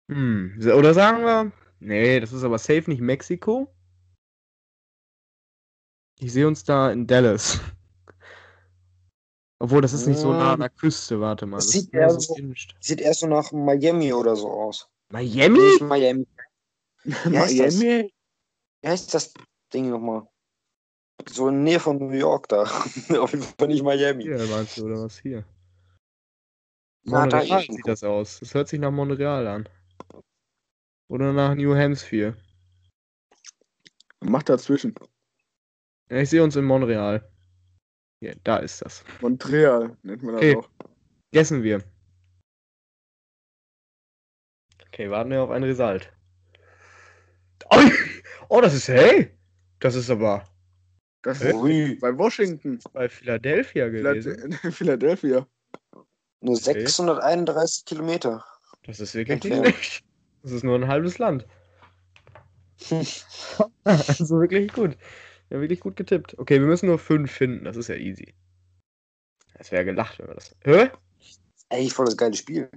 [0.10, 3.72] Hm, oder sagen wir, nee, das ist aber safe nicht Mexiko.
[6.18, 7.60] Ich sehe uns da in Dallas.
[9.60, 11.58] Obwohl, das ist nicht so nah an der Küste, warte mal.
[11.58, 12.36] Das sieht eher so.
[12.80, 14.90] Sieht erst so nach Miami oder so aus.
[15.12, 15.60] Miami?
[15.60, 16.28] Nicht Miami.
[17.04, 17.78] Wie heißt das?
[17.78, 18.14] Miami?
[18.82, 19.34] Wie heißt das
[19.74, 20.28] Ding nochmal?
[21.30, 22.64] So in der Nähe von New York da.
[23.20, 24.24] Auf jeden Fall nicht Miami.
[24.24, 25.46] Hier meinst du, oder was hier?
[27.04, 28.40] Montreal sieht das aus.
[28.40, 29.70] Das hört sich nach Montreal an.
[31.10, 32.36] Oder nach New Hampshire.
[34.22, 34.94] Mach dazwischen.
[36.10, 37.28] Ja, ich sehe uns in Montreal.
[38.22, 39.04] Hier, da ist das.
[39.22, 40.56] Montreal nennt man das Okay.
[40.58, 40.70] auch.
[41.32, 41.84] Gessen wir.
[44.88, 46.12] Okay, warten wir auf ein Result.
[47.72, 47.80] Oh,
[48.50, 49.38] oh, das ist hey!
[49.80, 50.44] Das ist aber
[51.22, 52.80] Das ist Ui, bei Washington.
[52.94, 54.52] bei Philadelphia gewesen.
[54.52, 55.48] Philad- Philadelphia.
[56.42, 58.44] nur 631 Kilometer.
[58.84, 60.04] Das ist wirklich nicht
[60.44, 61.46] Das ist nur ein halbes Land.
[63.84, 64.98] also wirklich gut.
[65.50, 66.38] Ja, wirklich gut getippt.
[66.38, 67.66] Okay, wir müssen nur fünf finden.
[67.66, 68.34] Das ist ja easy.
[69.56, 70.56] Es wäre gelacht, wenn wir das.
[70.64, 70.90] Hä?
[71.70, 72.70] Ey, voll das geile Spiel.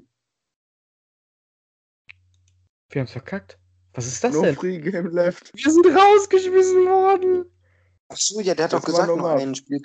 [2.90, 3.58] Wir haben es verkackt.
[3.94, 4.56] Was ist das No denn?
[4.56, 5.52] free game left.
[5.54, 7.44] Wir sind rausgeschmissen worden.
[8.08, 9.38] Ach so, ja, der hat Das doch gesagt, nur normal.
[9.40, 9.80] ein Spiel.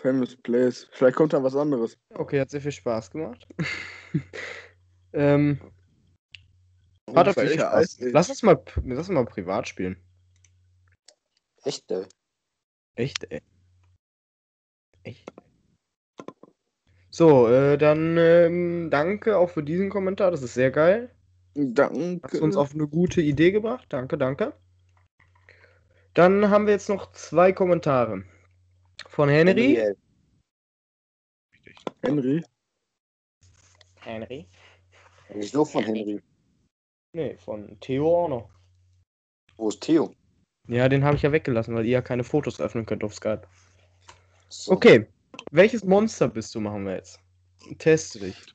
[0.00, 0.88] Famous Place.
[0.92, 1.98] Vielleicht kommt da was anderes.
[2.10, 3.46] Okay, hat sehr viel Spaß gemacht.
[5.12, 5.60] ähm,
[7.14, 7.72] hat auf Spaß.
[7.72, 9.96] Eis- Lass uns mal, lass uns mal privat spielen.
[11.64, 12.04] Echt, ey.
[12.94, 13.42] Echt, ey.
[15.02, 15.30] Echt.
[17.10, 20.30] So, äh, dann ähm, danke auch für diesen Kommentar.
[20.30, 21.10] Das ist sehr geil.
[21.54, 22.20] Danke.
[22.22, 23.86] Hast uns auf eine gute Idee gebracht.
[23.88, 24.52] Danke, danke.
[26.14, 28.24] Dann haben wir jetzt noch zwei Kommentare.
[29.08, 29.76] Von Henry.
[29.76, 29.94] ey.
[32.02, 32.44] Henry.
[34.00, 34.48] Henry.
[35.34, 36.22] Wieso von Henry?
[37.12, 38.50] Nee, von Theo auch noch.
[39.56, 40.12] Wo ist Theo?
[40.68, 43.42] Ja, den habe ich ja weggelassen, weil ihr ja keine Fotos öffnen könnt auf Skype.
[44.48, 44.72] So.
[44.72, 45.06] Okay.
[45.50, 47.18] Welches Monster bist du, machen wir jetzt.
[47.78, 48.54] Teste dich.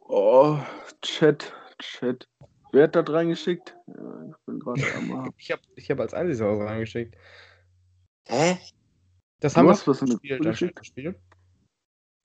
[0.00, 0.58] Oh,
[1.02, 2.28] Chat, Chat.
[2.72, 3.76] Wer hat das reingeschickt?
[3.86, 7.16] Ja, ich bin gerade am Ich habe ich hab als einziges was reingeschickt.
[8.26, 8.58] Hä?
[9.40, 10.76] Das Du haben wir was die gespielt, geschickt?
[10.78, 11.18] gespielt.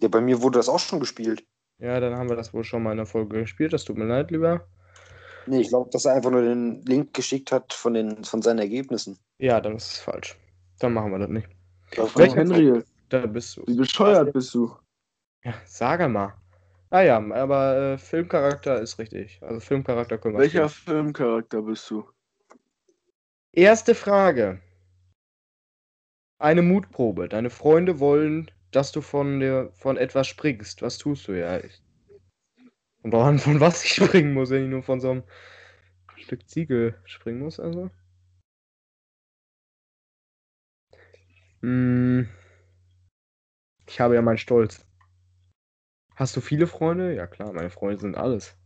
[0.01, 1.45] Ja, bei mir wurde das auch schon gespielt.
[1.79, 3.73] Ja, dann haben wir das wohl schon mal in der Folge gespielt.
[3.73, 4.67] Das tut mir leid, lieber.
[5.47, 8.59] Nee, ich glaube, dass er einfach nur den Link geschickt hat von, den, von seinen
[8.59, 9.17] Ergebnissen.
[9.37, 10.37] Ja, dann ist es falsch.
[10.79, 11.47] Dann machen wir das nicht.
[11.95, 13.63] Das Welcher- Henry, Da bist du.
[13.67, 14.75] wie bescheuert bist du?
[15.43, 16.33] Ja, sag mal.
[16.89, 19.39] Ah ja, aber äh, Filmcharakter ist richtig.
[19.41, 20.97] Also Filmcharakter können wir Welcher spielen.
[21.05, 22.09] Filmcharakter bist du?
[23.51, 24.61] Erste Frage.
[26.37, 27.29] Eine Mutprobe.
[27.29, 30.81] Deine Freunde wollen, dass du von der von etwas springst.
[30.81, 31.57] Was tust du ja?
[31.59, 31.81] Ich,
[33.05, 35.23] und daran, von was ich springen muss, wenn ich nur von so einem
[36.17, 37.91] Stück Ziegel springen muss, also.
[41.61, 42.27] Hm.
[43.87, 44.87] Ich habe ja meinen Stolz.
[46.15, 47.13] Hast du viele Freunde?
[47.13, 48.57] Ja klar, meine Freunde sind alles.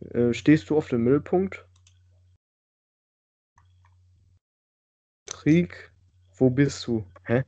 [0.00, 1.68] Äh, stehst du auf dem Mittelpunkt?
[5.26, 5.92] Krieg,
[6.36, 7.04] wo bist du?
[7.26, 7.44] Hä?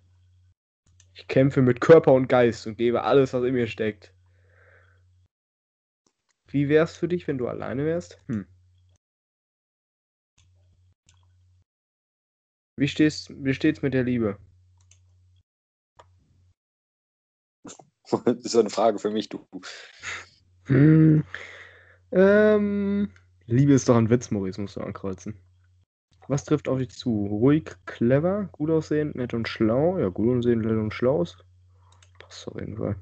[1.14, 4.12] Ich kämpfe mit Körper und Geist und gebe alles, was in mir steckt.
[6.56, 8.18] Wie wär's für dich, wenn du alleine wärst?
[8.28, 8.46] Hm.
[12.78, 14.38] Wie, stehst, wie steht's mit der Liebe?
[18.24, 19.46] Das ist eine Frage für mich, du.
[20.64, 21.24] Hm.
[22.12, 23.10] Ähm,
[23.44, 25.38] Liebe ist doch ein Witz, Maurice, musst du ankreuzen.
[26.26, 27.26] Was trifft auf dich zu?
[27.26, 29.98] Ruhig, clever, gut aussehend, nett und schlau.
[29.98, 31.44] Ja, gut aussehend, nett und schlau ist.
[32.18, 32.96] Passt auf jeden Fall.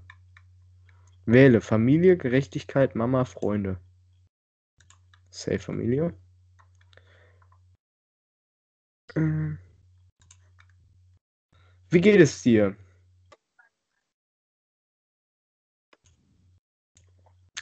[1.27, 3.81] Wähle Familie, Gerechtigkeit, Mama, Freunde.
[5.31, 6.14] Safe Familie.
[9.16, 9.59] Ähm.
[11.91, 12.77] Wie geht es dir?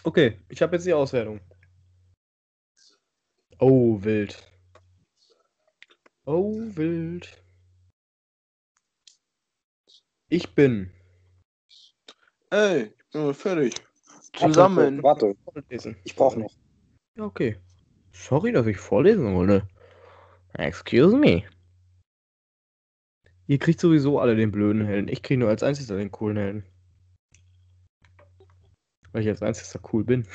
[0.04, 1.40] Okay, ich habe jetzt die Auswertung.
[3.58, 4.36] Oh, wild.
[6.24, 7.42] Oh, wild.
[10.28, 10.90] Ich bin.
[12.50, 13.74] Ey, bin mal fertig.
[14.34, 15.02] Zusammen.
[15.02, 15.96] Warte, Vorlesen.
[16.04, 16.52] ich brauche noch.
[17.16, 17.56] Ja, okay.
[18.12, 19.68] Sorry, dass ich vorlesen wollte.
[20.54, 21.44] Excuse me.
[23.46, 25.08] Ihr kriegt sowieso alle den blöden Helden.
[25.08, 26.64] Ich kriege nur als einziger den coolen Helden.
[29.12, 30.26] Weil ich als einziger cool bin.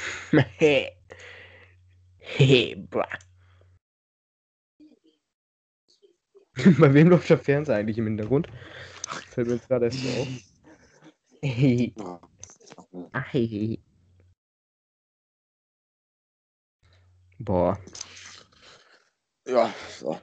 [0.57, 0.91] Hehe,
[2.89, 3.07] bra.
[6.80, 8.47] Bei wem läuft der Fernseher eigentlich im Hintergrund?
[9.30, 10.28] Fällt mir jetzt gerade erst so auf.
[13.32, 13.80] Hehe.
[17.39, 17.78] Boah.
[19.47, 20.20] Ja, so.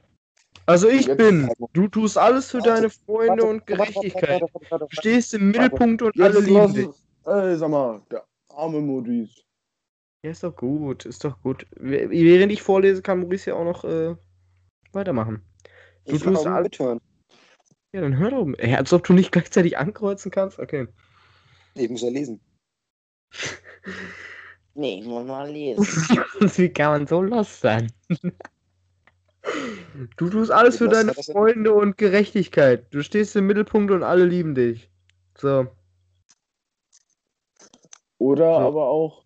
[0.65, 1.49] Also ich bin.
[1.73, 4.41] Du tust alles für deine Freunde und Gerechtigkeit.
[4.41, 6.87] Du stehst im Mittelpunkt und alle lieben dich.
[7.25, 9.43] Ey, sag mal, der arme Modis.
[10.23, 11.67] Ja, ist doch gut, ist doch gut.
[11.75, 14.15] Während ich vorlese, kann Maurice ja auch noch äh,
[14.91, 15.45] weitermachen.
[16.05, 16.99] Du Ich tust auch all- mithören.
[17.93, 18.47] Ja, dann hör doch.
[18.57, 20.59] Ey, als ob du nicht gleichzeitig ankreuzen kannst.
[20.59, 20.87] Okay.
[21.75, 22.39] Ich muss ja lesen.
[24.77, 25.85] Nee, ich muss mal lesen.
[26.57, 27.89] Wie kann man so los sein?
[30.17, 31.13] Du tust alles für deine?
[31.13, 32.85] Freunde und Gerechtigkeit.
[32.93, 34.91] Du stehst im Mittelpunkt und alle lieben dich.
[35.37, 35.67] So.
[38.17, 38.57] Oder Ja.
[38.57, 39.23] aber auch,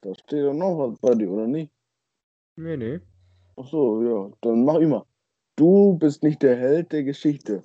[0.00, 1.70] da steht doch noch was bei dir, oder nicht?
[2.56, 3.00] Nee, nee.
[3.56, 5.04] Ach so, ja, dann mach immer.
[5.56, 7.62] Du bist nicht der Held der Geschichte,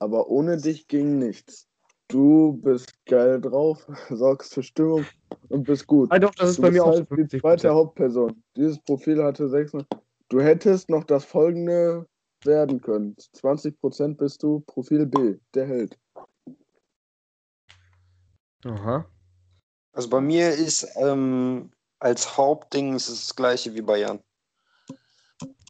[0.00, 1.68] aber ohne dich ging nichts.
[2.14, 5.04] Du bist geil drauf, sorgst für Stimmung
[5.48, 6.12] und bist gut.
[6.12, 8.40] Ah, doch, das ist Du bei mir auch so halt die 50 zweite Hauptperson.
[8.54, 9.84] Dieses Profil hatte 600.
[10.28, 12.06] Du hättest noch das folgende
[12.44, 13.16] werden können.
[13.16, 15.98] 20% bist du Profil B, der Held.
[18.64, 19.04] Aha.
[19.92, 24.20] Also bei mir ist ähm, als Hauptding ist es das gleiche wie bei Jan.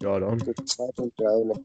[0.03, 0.42] Ja, dann.
[0.97, 1.64] Und geile.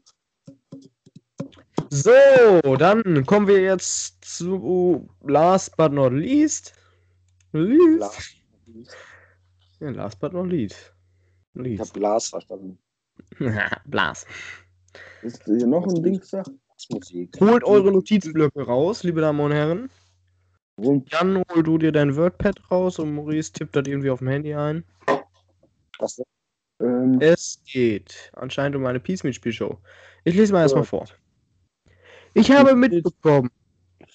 [1.90, 6.74] So, dann kommen wir jetzt zu last but not least.
[7.52, 7.96] Least.
[7.96, 8.34] Glas.
[9.80, 10.92] Ja, last but not least.
[11.54, 11.94] Ich habe least.
[11.94, 12.78] Glas verstanden.
[13.86, 14.26] Blas.
[15.22, 16.46] Ist hier noch ein Dingsach?
[16.90, 17.36] Musik.
[17.40, 19.90] Holt eure Notizblöcke raus, liebe Damen und Herren.
[20.76, 21.04] Warum?
[21.08, 24.54] Jan, hol du dir dein WordPad raus und Maurice tippt das irgendwie auf dem Handy
[24.54, 24.82] ein.
[25.98, 26.22] Was?
[26.80, 29.76] Ähm, Es geht anscheinend um eine Peace-Meet-Spielshow.
[30.24, 31.06] Ich lese mal erstmal vor.
[32.34, 33.50] Ich habe mitbekommen,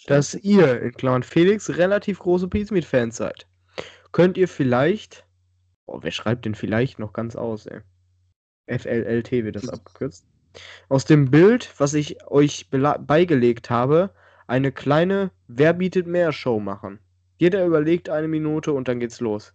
[0.08, 3.48] dass ihr, in Klammern Felix, relativ große Peace-Meet-Fans seid.
[4.12, 5.26] Könnt ihr vielleicht.
[5.88, 7.82] Oh, wer schreibt denn vielleicht noch ganz aus, ey?
[8.68, 10.26] FLLT wird das abgekürzt.
[10.90, 14.12] Aus dem Bild, was ich euch beigelegt habe,
[14.48, 17.00] eine kleine Wer bietet mehr Show machen.
[17.38, 19.54] Jeder überlegt eine Minute und dann geht's los.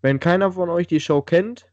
[0.00, 1.70] Wenn keiner von euch die Show kennt,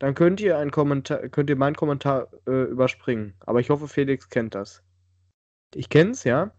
[0.00, 3.34] dann könnt ihr einen Kommentar, könnt ihr meinen Kommentar äh, überspringen.
[3.40, 4.82] Aber ich hoffe, Felix kennt das.
[5.74, 6.52] Ich kenn's, ja.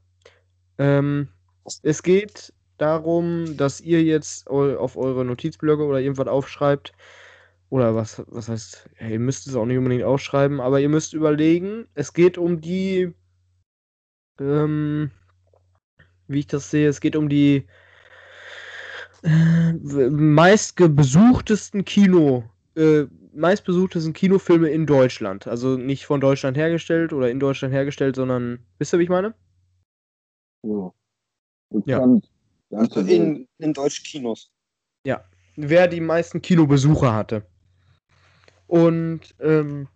[0.77, 1.29] Ähm,
[1.83, 6.93] es geht darum, dass ihr jetzt auf eure Notizblöcke oder irgendwas aufschreibt.
[7.69, 11.13] Oder was, was heißt, ja, ihr müsst es auch nicht unbedingt aufschreiben, aber ihr müsst
[11.13, 13.11] überlegen, es geht um die,
[14.39, 15.09] ähm,
[16.27, 17.65] wie ich das sehe, es geht um die
[19.23, 22.43] äh, meistbesuchtesten Kino,
[22.75, 23.05] äh,
[23.35, 25.47] meistbesuchtesten Kinofilme in Deutschland.
[25.47, 29.33] Also nicht von Deutschland hergestellt oder in Deutschland hergestellt, sondern, wisst ihr, wie ich meine?
[30.65, 30.93] so.
[31.85, 31.99] Ja.
[31.99, 32.29] Bekannt.
[32.71, 34.51] Also in, in deutschen Kinos.
[35.55, 37.45] wer die meisten Kinobesucher hatte.
[38.67, 39.87] Und ähm,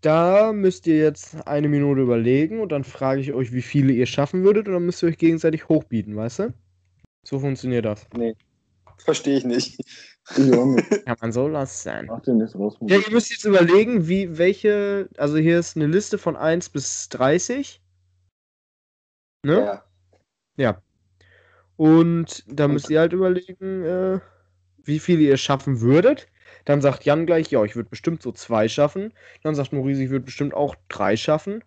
[0.00, 4.06] da müsst ihr jetzt eine Minute überlegen und dann frage ich euch, wie viele ihr
[4.06, 6.54] schaffen würdet und dann müsst ihr euch gegenseitig hochbieten, weißt du?
[7.24, 8.06] So funktioniert das.
[8.98, 9.78] Verstehe ich nicht.
[10.26, 12.06] Kann man so lassen.
[12.06, 12.76] Mach den nicht raus.
[12.82, 17.08] Ja, ihr müsst jetzt überlegen, wie welche, also hier ist eine Liste von 1 bis
[17.08, 17.80] 30.
[19.44, 19.58] Ne?
[19.60, 19.84] Ja.
[20.56, 20.82] Ja.
[21.76, 24.20] Und da müsst ihr halt überlegen, äh,
[24.82, 26.28] wie viele ihr schaffen würdet.
[26.64, 29.14] Dann sagt Jan gleich, ja, ich würde bestimmt so zwei schaffen.
[29.42, 31.62] Dann sagt Maurice, ich würde bestimmt auch drei schaffen.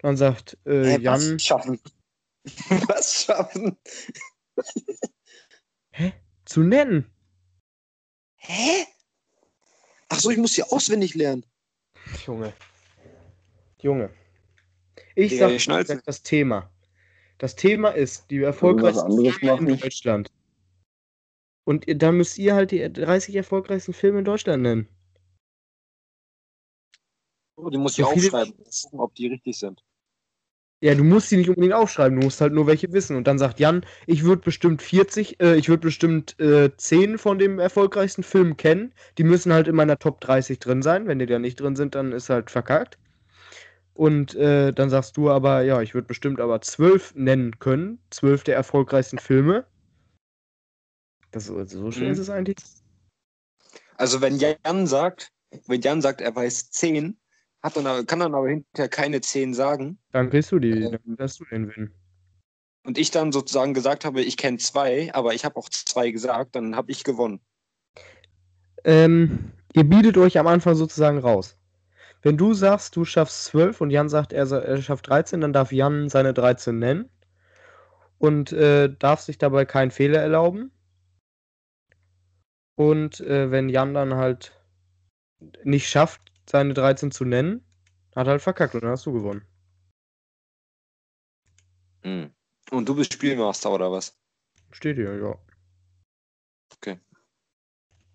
[0.00, 1.80] Dann sagt äh, Hä, Jan, was schaffen?
[2.88, 3.78] was schaffen?
[6.44, 7.10] Zu nennen.
[8.36, 8.86] Hä?
[10.08, 11.44] Ach so, ich muss hier auswendig lernen.
[12.26, 12.52] Junge.
[13.80, 14.10] Junge.
[15.14, 16.70] Ich Digga, sag das Thema.
[17.38, 19.78] Das Thema ist die erfolgreichsten Filme in?
[19.78, 20.30] Deutschland.
[21.64, 24.88] Und ihr- dann müsst ihr halt die 30 erfolgreichsten Filme in Deutschland nennen.
[27.56, 29.84] Oh, die muss So ich aufschreiben, gucken, ob die richtig sind.
[30.82, 33.14] Ja, du musst sie nicht unbedingt aufschreiben, du musst halt nur welche wissen.
[33.16, 37.38] Und dann sagt Jan, ich würde bestimmt 40, äh, ich würde bestimmt äh, 10 von
[37.38, 38.92] dem erfolgreichsten Film kennen.
[39.16, 41.06] Die müssen halt in meiner Top 30 drin sein.
[41.06, 42.98] Wenn die da nicht drin sind, dann ist halt verkackt.
[43.94, 48.00] Und äh, dann sagst du aber, ja, ich würde bestimmt aber 12 nennen können.
[48.10, 49.64] 12 der erfolgreichsten Filme.
[51.30, 52.12] Das, so schön Mhm.
[52.12, 52.56] ist es eigentlich.
[53.96, 55.28] Also wenn Jan sagt,
[55.68, 57.16] wenn Jan sagt, er weiß 10,
[57.62, 60.98] hat dann aber, kann dann aber hinterher keine 10 sagen Dann kriegst du die, Ähm.
[61.04, 61.90] dann hast du den Win.
[62.84, 66.56] und ich dann sozusagen gesagt habe, ich kenne zwei, aber ich habe auch zwei gesagt,
[66.56, 67.40] dann habe ich gewonnen.
[68.84, 71.56] Ähm, ihr bietet euch am Anfang sozusagen raus.
[72.22, 75.72] Wenn du sagst, du schaffst 12 und Jan sagt, er, er schafft 13, dann darf
[75.72, 77.08] Jan seine 13 nennen
[78.18, 80.70] und äh, darf sich dabei keinen Fehler erlauben.
[82.76, 84.52] Und äh, wenn Jan dann halt
[85.64, 87.64] nicht schafft, seine 13 zu nennen,
[88.14, 89.44] hat er halt verkackt und dann hast du gewonnen.
[92.04, 92.32] Mhm.
[92.70, 94.18] Und du bist Spielmaster oder was?
[94.70, 95.38] Steht hier, ja.
[96.76, 96.98] Okay.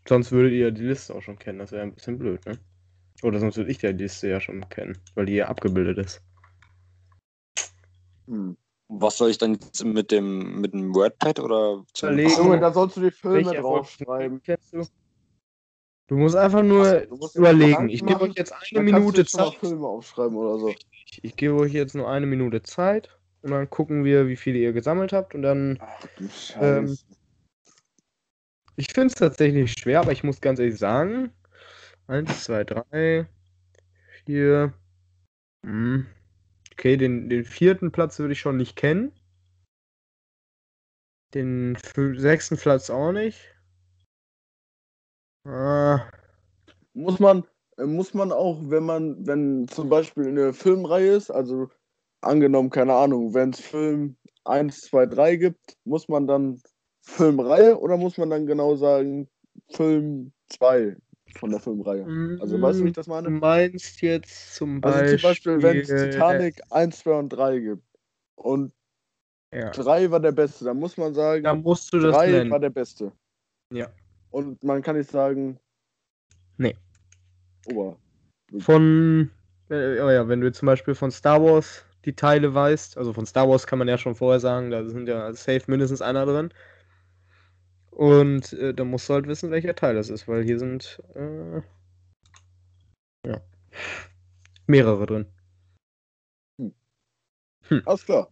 [0.07, 2.57] Sonst würdet ihr die Liste auch schon kennen, das wäre ein bisschen blöd, ne?
[3.23, 6.21] Oder sonst würde ich die Liste ja schon kennen, weil die ja abgebildet ist.
[8.27, 8.57] Hm.
[8.89, 12.29] Was soll ich dann jetzt mit dem mit dem WordPad oder Überlegen.
[12.37, 14.41] Junge, da sollst du die Filme draufschreiben.
[14.41, 14.85] Kennst du?
[16.07, 17.89] Du musst einfach nur du musst überlegen.
[17.89, 19.55] Ich gebe euch jetzt eine Minute Zeit.
[19.55, 20.69] Filme aufschreiben oder so.
[20.69, 24.57] Ich, ich gebe euch jetzt nur eine Minute Zeit und dann gucken wir, wie viele
[24.59, 25.77] ihr gesammelt habt und dann.
[25.81, 26.29] Ach du.
[26.61, 26.97] Ähm,
[28.77, 31.33] Ich finde es tatsächlich schwer, aber ich muss ganz ehrlich sagen.
[32.05, 33.27] Eins, zwei, drei,
[34.23, 34.73] vier.
[35.65, 36.05] Hm.
[36.71, 39.11] Okay, den, den vierten Platz würde ich schon nicht kennen.
[41.33, 41.75] Den
[42.15, 43.56] sechsten Platz auch nicht.
[45.47, 46.09] Ah,
[46.93, 47.45] muss man,
[47.77, 51.69] äh, muss man auch, wenn man, wenn zum Beispiel eine Filmreihe ist, also
[52.21, 56.61] angenommen, keine Ahnung, wenn es Film 1, 2, 3 gibt, muss man dann
[57.03, 59.29] Filmreihe oder muss man dann genau sagen
[59.69, 60.97] Film 2?
[61.35, 62.11] von der Filmreihe.
[62.37, 63.31] Also weißt du, wie ich das Du meine?
[63.31, 65.17] meinst jetzt zum Also Beispiel.
[65.17, 67.83] zum Beispiel, wenn es Titanic 1, 2 und 3 gibt
[68.35, 68.73] und
[69.53, 69.71] Ja.
[69.71, 72.49] 3 war der beste, dann muss man sagen, Da musst du das 3 nennen.
[72.49, 73.13] war der beste.
[73.71, 73.91] Ja.
[74.31, 75.59] Und man kann nicht sagen.
[76.57, 76.75] Nee.
[77.67, 77.97] Ober.
[78.59, 79.31] Von,
[79.69, 83.25] äh, oh ja, wenn du zum Beispiel von Star Wars die Teile weißt, also von
[83.25, 86.53] Star Wars kann man ja schon vorher sagen, da sind ja safe mindestens einer drin.
[87.91, 91.61] Und äh, da musst du halt wissen, welcher Teil das ist, weil hier sind äh,
[93.25, 93.41] ja,
[94.67, 95.25] mehrere drin.
[97.85, 98.29] Alles klar.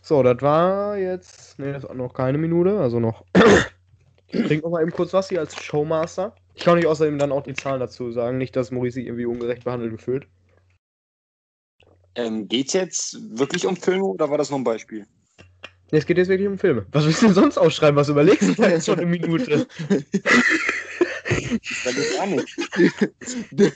[0.00, 3.24] So, das war jetzt, ne, das war noch keine Minute, also noch.
[4.32, 6.34] Ich trinke noch mal eben kurz was hier als Showmaster.
[6.54, 9.26] Ich kann euch außerdem dann auch die Zahlen dazu sagen, nicht, dass Maurice sich irgendwie
[9.26, 10.26] ungerecht behandelt fühlt.
[12.14, 15.06] Ähm, geht's jetzt wirklich um Filme oder war das nur ein Beispiel?
[15.90, 16.86] Nee, es geht jetzt wirklich um Filme.
[16.92, 17.96] Was willst du denn sonst ausschreiben?
[17.96, 19.66] Was überlegst du da jetzt schon eine Minute?
[21.62, 22.56] Ich sage gar nicht.
[23.52, 23.72] du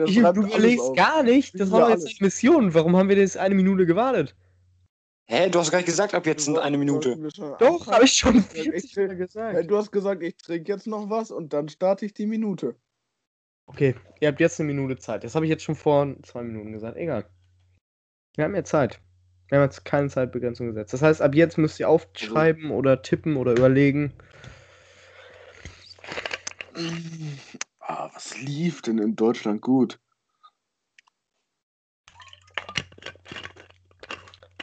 [0.00, 0.96] alles überlegst auf.
[0.96, 1.58] gar nicht.
[1.58, 2.74] Das war doch jetzt eine Mission.
[2.74, 4.34] Warum haben wir denn jetzt eine Minute gewartet?
[5.32, 7.16] Hä, du hast gar nicht gesagt, ab jetzt sind eine Minute.
[7.60, 9.70] Doch, habe ich schon Ja, 40 ich- Hey, gesagt.
[9.70, 12.74] du hast gesagt, ich trinke jetzt noch was und dann starte ich die Minute.
[13.66, 15.22] Okay, ihr habt jetzt eine Minute Zeit.
[15.22, 16.96] Das habe ich jetzt schon vor zwei Minuten gesagt.
[16.96, 17.26] Egal.
[18.34, 19.00] Wir haben ja Zeit.
[19.48, 20.92] Wir haben jetzt keine Zeitbegrenzung gesetzt.
[20.94, 24.12] Das heißt, ab jetzt müsst ihr aufschreiben oder tippen oder überlegen.
[27.78, 30.00] Ah, was lief denn in Deutschland gut?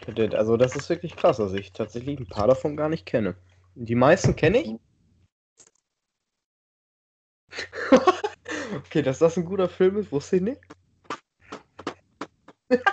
[0.08, 3.36] Also, das ist wirklich krass, dass ich tatsächlich ein paar davon gar nicht kenne.
[3.76, 4.76] Die meisten kenne ich.
[8.76, 10.62] okay, dass das ein guter Film ist, wusste ich nicht.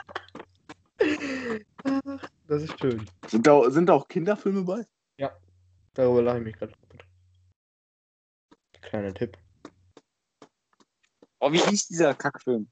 [2.47, 3.09] Das ist schön.
[3.27, 4.87] Sind da, sind da auch Kinderfilme bei?
[5.95, 6.73] Darüber lache ich mich gerade.
[8.83, 9.39] Kleiner Tipp.
[11.41, 12.69] Oh, wie hieß dieser Kackfilm?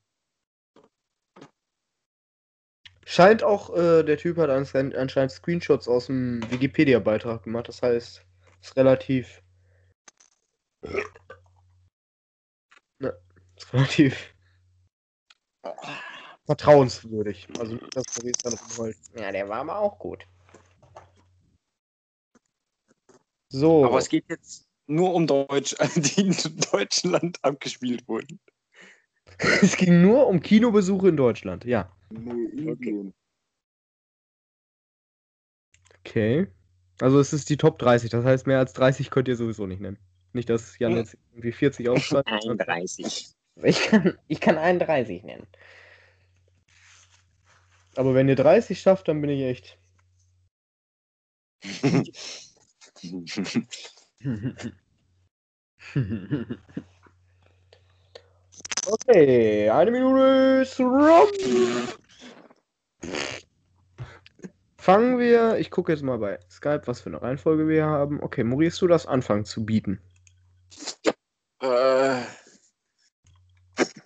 [3.13, 7.69] Scheint auch, äh, der Typ hat anscheinend, Screenshots aus dem Wikipedia-Beitrag gemacht.
[7.69, 8.25] Das heißt,
[8.63, 9.43] ist relativ.
[13.01, 13.15] Ne,
[13.55, 14.35] ist relativ
[16.47, 17.49] vertrauenswürdig.
[17.59, 18.97] Also, das Maurice dann rumholt.
[19.15, 20.27] Ja, der war aber auch gut.
[23.51, 23.85] So.
[23.85, 26.37] Aber es geht jetzt nur um Deutsch, die in
[26.73, 28.41] Deutschland abgespielt wurden.
[29.61, 31.67] es ging nur um Kinobesuche in Deutschland.
[31.67, 31.95] Ja.
[32.13, 33.15] Nee, Indien.
[36.01, 36.47] Okay.
[37.01, 38.11] Also, es ist die Top 30.
[38.11, 39.99] Das heißt, mehr als 30 könnt ihr sowieso nicht nennen.
[40.33, 40.99] Nicht, dass Jan Hm.
[40.99, 42.29] jetzt irgendwie 40 aufschreibt.
[42.29, 43.33] 31.
[43.63, 45.47] Ich kann, ich kann 31 nennen.
[47.97, 49.79] Aber wenn ihr 30 schafft, dann bin ich echt.
[58.87, 61.29] okay, eine Minute ist rum.
[64.77, 68.21] Fangen wir, ich gucke jetzt mal bei Skype, was für eine Reihenfolge wir haben.
[68.21, 70.01] Okay, Maurice, du das anfangen zu bieten.
[71.63, 72.23] äh,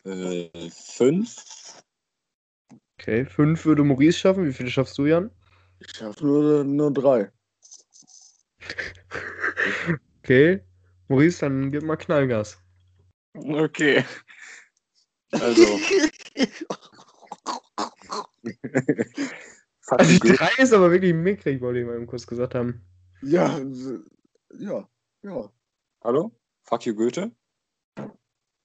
[0.05, 1.37] äh, fünf?
[2.99, 4.47] Okay, fünf würde Maurice schaffen.
[4.47, 5.31] Wie viele schaffst du, Jan?
[5.79, 7.31] Ich schaffe nur, nur drei.
[10.23, 10.61] Okay.
[11.07, 12.59] Maurice, dann gib mal Knallgas.
[13.35, 14.05] Okay.
[15.31, 15.81] Also.
[19.81, 20.37] Fuck Also you, die Goethe.
[20.37, 22.85] drei ist aber wirklich mickrig, wollte ich mal eben kurz gesagt haben.
[23.23, 23.59] Ja,
[24.59, 24.89] ja,
[25.23, 25.53] ja.
[26.03, 26.33] Hallo?
[26.65, 27.31] Fuck you, Goethe?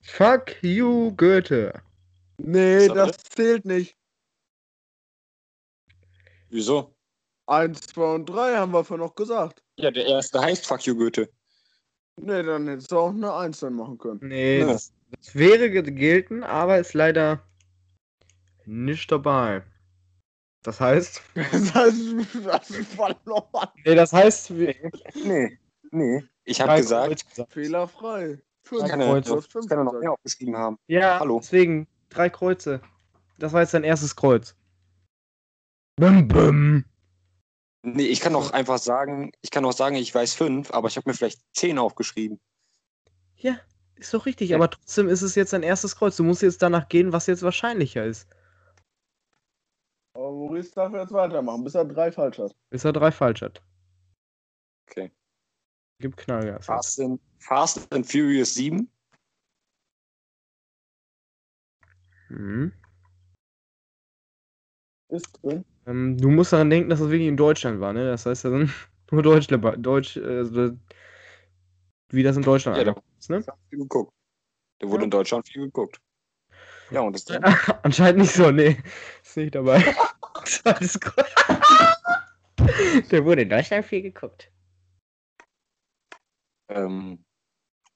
[0.04, 1.74] Fuck you, Goethe.
[2.38, 3.96] Nee, So, das zählt nicht.
[6.50, 6.96] Wieso?
[7.48, 9.64] Eins, zwei und drei haben wir vorhin noch gesagt.
[9.78, 11.30] Ja, der erste heißt Fuck you, Goethe.
[12.18, 14.20] Nee, dann hättest du auch eine Eins dann machen können.
[14.24, 14.68] Nee, Ja.
[14.68, 17.48] das, das wäre ge- gelten, aber ist leider
[18.66, 19.64] nicht dabei.
[20.64, 21.22] Das heißt.
[21.36, 21.98] Das heißt,
[22.46, 23.70] das ist verloren.
[23.86, 24.56] Nee, das heißt.
[24.56, 24.76] wir-
[25.24, 25.58] Nee,
[25.92, 26.24] nee.
[26.44, 27.52] Ich habe gesagt, gesagt.
[27.54, 28.40] Fehlerfrei.
[28.64, 28.84] Fünf.
[28.84, 29.30] ich kann, ja, Kreuze.
[29.30, 30.78] Du hast ich fünf kann ja noch mehr aufgeschrieben haben.
[30.88, 31.40] Ja, Hallo.
[31.42, 31.88] deswegen.
[32.10, 32.82] Drei Kreuze.
[33.40, 34.56] Das war jetzt dein erstes Kreuz.
[35.96, 36.86] Bum, bum.
[37.84, 40.98] Nee, ich kann auch einfach sagen, ich kann auch sagen, ich weiß fünf, aber ich
[40.98, 42.40] habe mir vielleicht zehn aufgeschrieben.
[43.38, 43.58] Ja,
[43.96, 44.58] ist doch richtig, Ja.
[44.58, 46.16] aber trotzdem ist es jetzt dein erstes Kreuz.
[46.18, 48.28] Du musst jetzt danach gehen, was jetzt wahrscheinlicher ist.
[50.14, 52.56] Aber Maurice darf jetzt weitermachen, bis er drei falsch hat.
[52.70, 53.62] Bis er drei falsch hat.
[54.90, 55.12] Okay.
[56.00, 56.66] Gib Knallgas.
[56.66, 58.90] Fast and, Fast and Furious 7.
[62.30, 62.74] Mhm.
[65.10, 65.66] Ist drin.
[65.86, 68.06] Ähm, du musst daran denken, dass das wirklich in Deutschland war, ne?
[68.06, 68.72] Das heißt, da sind
[69.12, 69.76] nur Deutsch dabei.
[69.76, 70.78] Deutsch, äh, also,
[72.10, 73.44] wie das in Deutschland Ja, ist, ne?
[73.70, 74.14] viel geguckt.
[74.82, 75.06] Der wurde Ja.
[75.06, 76.02] in Deutschland viel geguckt.
[76.92, 77.44] Ja, und das dann?
[77.84, 78.78] Anscheinend nicht so, nee.
[79.24, 79.84] Ist nicht dabei.
[80.46, 81.28] Zweites Kreuz.
[83.10, 84.52] Der wurde in Deutschland viel geguckt.
[86.70, 87.24] ähm,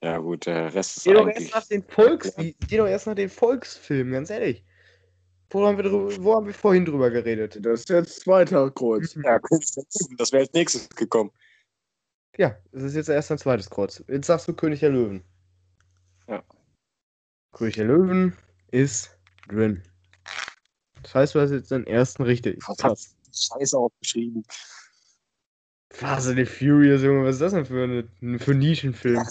[0.02, 1.52] ja gut, der Rest ist Geh doch eigentlich...
[1.52, 4.64] erst nach den Volks, geh doch erst nach den Volksfilmen, ganz ehrlich.
[5.50, 5.90] Wo haben wir,
[6.22, 7.58] wo haben wir vorhin drüber geredet?
[7.64, 9.14] Das ist jetzt zweiter Kreuz.
[9.14, 9.38] Ja,
[10.18, 11.30] das wäre als nächstes gekommen.
[12.36, 14.02] Ja, es ist jetzt erst ein zweites Kreuz.
[14.08, 15.22] Jetzt sagst du König der Löwen.
[16.28, 16.42] Ja.
[17.52, 18.36] König der Löwen
[18.70, 19.16] ist
[19.48, 19.82] drin.
[21.02, 22.58] Das heißt, du hast jetzt den ersten richtig.
[22.66, 23.16] Was Krass.
[23.32, 24.44] Scheiße aufgeschrieben.
[25.92, 29.24] Fast and the Furious, Junge, was ist das denn für, eine, für ein Nischenfilm?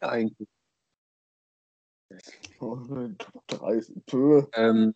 [0.00, 0.48] Ja, eigentlich.
[2.58, 2.76] Oh,
[3.46, 4.46] drei, Pö.
[4.54, 4.94] Ähm,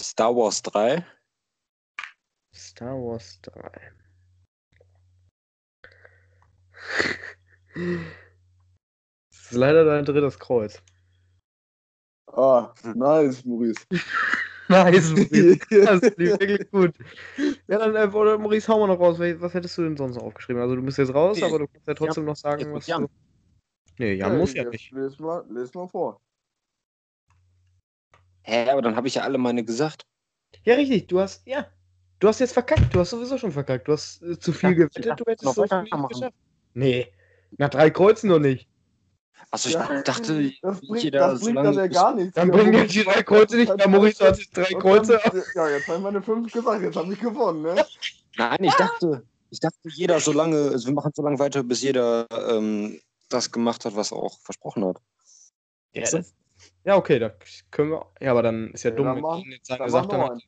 [0.00, 1.04] Star Wars 3.
[2.54, 3.92] Star Wars 3.
[9.30, 10.82] Das ist leider dein drittes Kreuz.
[12.32, 13.80] Ah, nice, Maurice.
[14.68, 15.58] Nice, Maurice.
[15.70, 16.94] Das lief wirklich gut.
[17.68, 19.18] Ja, dann, äh, oder Maurice, hau mal noch raus.
[19.18, 20.62] Was hättest du denn sonst noch aufgeschrieben?
[20.62, 23.02] Also, du bist jetzt raus, aber du kannst ja trotzdem noch sagen, was Jan.
[23.02, 23.08] du.
[23.98, 24.90] Nee, Jan muss ja nicht.
[24.92, 26.20] Les mal, les mal vor.
[28.44, 30.04] Hä, aber dann habe ich ja alle meine gesagt.
[30.64, 31.66] Ja, richtig, du hast, ja.
[32.18, 32.94] Du hast jetzt verkackt.
[32.94, 33.88] Du hast sowieso schon verkackt.
[33.88, 35.04] Du hast äh, zu viel Ja, gewettet.
[35.04, 36.36] ja, Du hättest noch so viel nicht geschafft.
[36.74, 37.12] Nee.
[37.58, 38.68] Nach drei Kreuzen noch nicht.
[39.54, 42.34] Achso, ich Ja, dachte, das bringt, jeder das bringt das ja gar nichts.
[42.34, 43.70] Dann bringen jetzt die drei Kreuze nicht.
[43.70, 45.20] hat- Ja, Maurice hat drei Kreuze.
[45.22, 46.82] dann- Ja, jetzt habe ich meine fünf gesagt.
[46.82, 47.84] Jetzt habe ich gewonnen, ne?
[48.38, 51.82] Nein, ich dachte, ich dachte, jeder so lange, also wir machen so lange weiter, bis
[51.82, 52.98] jeder ähm,
[53.28, 54.96] das gemacht hat, was er auch versprochen hat.
[55.92, 56.34] Ja, das,
[56.84, 57.30] ja, okay, da
[57.70, 58.06] können wir.
[58.20, 60.18] Ja, aber dann ist ja Ja, dumm, dann wenn machen- jetzt dann dann gesagt machen
[60.18, 60.40] wir haben.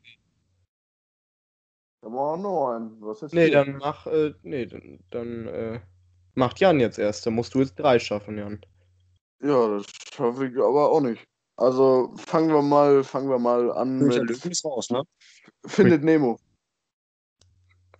[2.01, 3.01] Da machen wir noch einen.
[3.03, 3.53] Was ist Nee, hier?
[3.53, 5.81] dann mach, äh, nee, dann, dann äh,
[6.35, 7.27] macht Jan jetzt erst.
[7.27, 8.65] Dann musst du jetzt drei schaffen, Jan.
[9.41, 11.27] Ja, das schaffe ich aber auch nicht.
[11.57, 15.03] Also fangen wir mal, fangen wir mal an mit ist raus, ne?
[15.67, 16.39] Findet Nemo.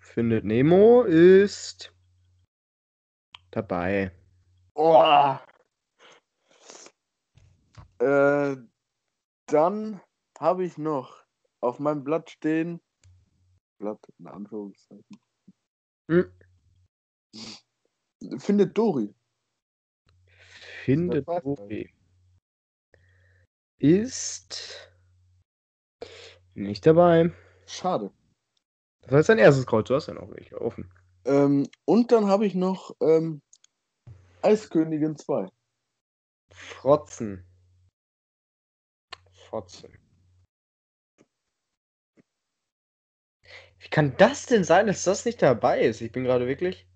[0.01, 1.93] Findet Nemo ist
[3.53, 4.11] dabei.
[4.75, 5.37] Oh.
[7.99, 8.57] Äh,
[9.47, 10.01] dann
[10.41, 11.25] habe ich noch
[11.61, 12.81] auf meinem Blatt stehen.
[13.79, 15.21] Blatt in Anführungszeichen.
[16.09, 16.33] Hm.
[18.39, 19.15] Findet Dori.
[20.85, 21.95] Findet Dory.
[23.79, 24.93] Ist
[26.53, 27.33] nicht dabei.
[27.67, 28.13] Schade.
[29.01, 30.93] Das war jetzt dein erstes Kreuz, du hast ja noch welche offen.
[31.25, 33.41] Ähm, und dann habe ich noch ähm,
[34.43, 35.49] Eiskönigin 2.
[36.53, 37.47] Frotzen.
[39.33, 39.99] Frotzen.
[43.79, 46.03] Wie kann das denn sein, dass das nicht dabei ist?
[46.03, 46.87] Ich bin gerade wirklich.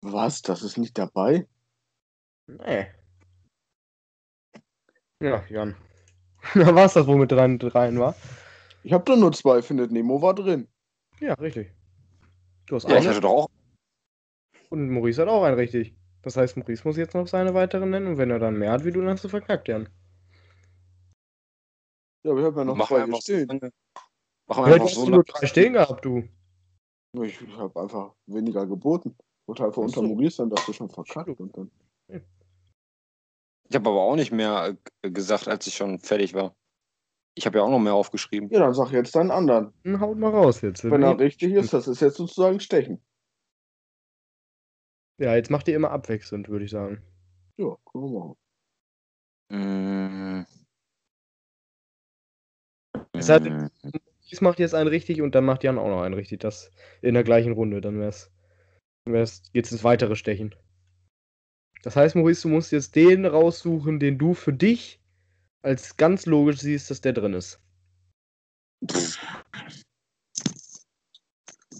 [0.00, 0.42] Was?
[0.42, 1.46] Das ist nicht dabei?
[2.48, 2.90] Nee.
[5.22, 5.74] Ja, Jan.
[6.54, 8.16] Da war es das, wo mit rein, rein war.
[8.82, 9.62] Ich habe da nur zwei.
[9.62, 10.66] Findet Nemo war drin.
[11.20, 11.70] Ja, richtig.
[12.66, 13.48] Du hast Ja, ich eine hatte doch auch.
[14.70, 15.94] und Maurice hat auch einen richtig.
[16.22, 18.84] Das heißt, Maurice muss jetzt noch seine weiteren nennen und wenn er dann mehr hat
[18.84, 19.88] wie du, dann hast du verkackt, Jan.
[22.24, 23.48] Ja, aber ich habe ja noch Mach zwei stehen.
[23.48, 23.72] lange.
[24.48, 25.24] Mach Du einfach hättest so du nur lange.
[25.24, 26.28] drei stehen gehabt, du.
[27.22, 29.16] Ich, ich habe einfach weniger geboten.
[29.46, 30.02] Wurde einfach Ach unter.
[30.02, 31.38] Maurice, dann dachte ich schon verkackt.
[31.40, 31.70] Und dann.
[33.72, 36.54] Ich habe aber auch nicht mehr gesagt, als ich schon fertig war.
[37.34, 38.50] Ich habe ja auch noch mehr aufgeschrieben.
[38.50, 39.72] Ja, dann sag jetzt deinen anderen.
[39.82, 40.84] Dann haut mal raus jetzt.
[40.84, 43.02] Wenn er richtig ist, das ist jetzt sozusagen Stechen.
[45.18, 47.00] Ja, jetzt macht ihr immer abwechselnd, würde ich sagen.
[47.56, 48.36] Ja, können wir
[49.48, 50.44] machen.
[50.44, 50.46] Mm.
[53.12, 53.44] Es hat-.
[53.44, 56.40] Maurice macht jetzt einen richtig und dann macht Jan auch noch einen richtig.
[56.40, 56.70] Das
[57.00, 57.80] in der gleichen Runde.
[57.80, 58.30] Dann wär's,
[59.06, 60.54] dann wär's jetzt ins weitere Stechen.
[61.82, 65.00] Das heißt, Maurice, du musst jetzt den raussuchen, den du für dich
[65.62, 67.60] als ganz logisch siehst, dass der drin ist.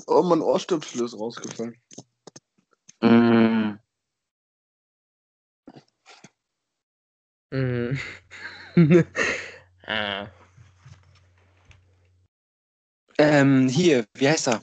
[0.07, 1.77] Oh, mein Ohrstöpsel ist rausgefallen.
[3.01, 3.79] Mm.
[7.51, 7.99] Mhm.
[9.87, 10.27] ah.
[13.19, 14.63] Ähm, hier, wie heißt er?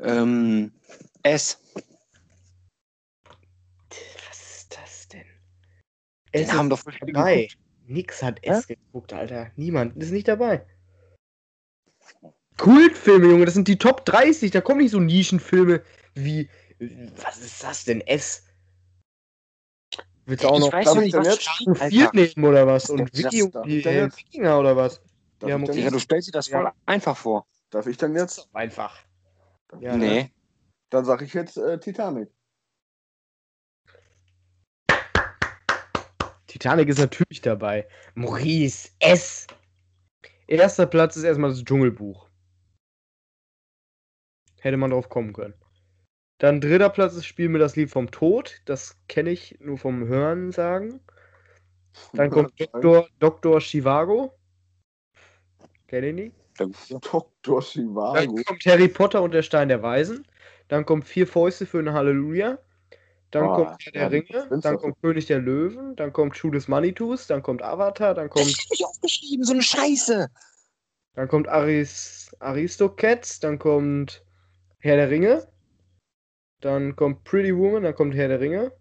[0.00, 0.72] Ähm,
[1.22, 1.58] S.
[4.28, 5.26] Was ist das denn?
[6.27, 7.36] Den Es haben doch voll dabei.
[7.36, 7.58] geguckt.
[7.86, 9.50] Nix hat es geguckt, Alter.
[9.56, 10.66] Niemand ist nicht dabei.
[12.58, 14.50] Kultfilme, Junge, das sind die Top 30.
[14.50, 15.82] Da kommen nicht so Nischenfilme
[16.14, 16.50] wie.
[17.24, 18.00] Was ist das denn?
[18.02, 18.44] S.
[20.26, 22.10] Willst du auch Ich noch weiß nicht, was Alter.
[22.12, 22.90] nehmen oder was?
[22.90, 24.18] Und Wiki die äh, jetzt?
[24.18, 25.00] Wikinger oder was?
[25.42, 26.74] Ja, Ja, du stellst dir das voll Ja.
[26.84, 27.46] einfach vor.
[27.70, 28.48] Darf ich dann jetzt?
[28.52, 28.98] Einfach.
[29.80, 30.06] Ja, ne?
[30.06, 30.32] nee.
[30.90, 32.28] Dann sage ich jetzt äh, Titanic.
[36.58, 37.86] Titanic ist natürlich dabei.
[38.16, 39.46] Maurice S.
[40.48, 42.28] Erster Platz ist erstmal das Dschungelbuch.
[44.60, 45.54] Hätte man drauf kommen können.
[46.38, 48.60] Dann dritter Platz ist Spiel mir das Lied vom Tod.
[48.64, 51.00] Das kenne ich nur vom Hören sagen.
[52.14, 53.08] Dann kommt Dr.
[53.20, 53.60] Dr.
[53.60, 54.36] Chivago.
[55.86, 56.36] Kenne ich nicht.
[56.58, 57.30] Dr.
[57.42, 58.42] Dann Chivago.
[58.46, 60.26] kommt Harry Potter und der Stein der Weisen.
[60.66, 62.58] Dann kommt Vier Fäuste für eine Halleluja.
[63.30, 64.48] Dann Ah, kommt Herr der Ringe.
[64.60, 64.80] Dann doch.
[64.80, 65.96] kommt König der Löwen.
[65.96, 67.26] Dann kommt Schuh des Manitus.
[67.26, 68.14] Dann kommt Avatar.
[68.14, 70.28] Dann kommt, hab ich aufgeschrieben, so eine Scheiße.
[71.14, 73.40] dann kommt Aris, Aristocats.
[73.40, 74.24] Dann kommt
[74.78, 75.46] Herr der Ringe.
[76.60, 77.82] Dann kommt Pretty Woman.
[77.82, 78.72] Dann kommt Herr der Ringe.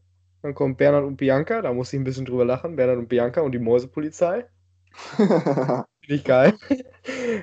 [0.41, 1.61] Dann kommt Bernhard und Bianca.
[1.61, 2.75] Da muss ich ein bisschen drüber lachen.
[2.75, 4.45] Bernhard und Bianca und die Mäusepolizei.
[5.17, 6.53] Finde ich geil.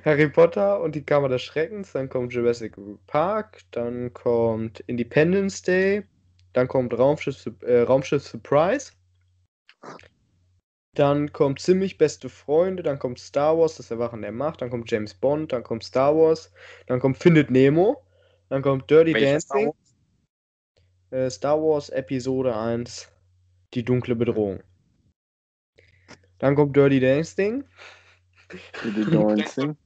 [0.05, 1.93] Harry Potter und die Kammer des Schreckens.
[1.93, 2.77] Dann kommt Jurassic
[3.07, 3.61] Park.
[3.73, 6.05] Dann kommt Independence Day.
[6.55, 8.93] Dann kommt Raumschiff, äh, Raumschiff Surprise.
[10.95, 12.83] Dann kommt ziemlich beste Freunde.
[12.83, 14.63] Dann kommt Star Wars, das Erwachen der Macht.
[14.63, 15.53] Dann kommt James Bond.
[15.53, 16.53] Dann kommt Star Wars.
[16.87, 18.03] Dann kommt Findet Nemo.
[18.49, 19.75] Dann kommt Dirty Welcher Star Dancing.
[21.11, 23.11] Äh, Star Wars Episode 1.
[23.75, 24.63] Die dunkle Bedrohung.
[26.39, 27.65] Dann kommt Dirty Dancing.
[28.85, 29.77] Die 19.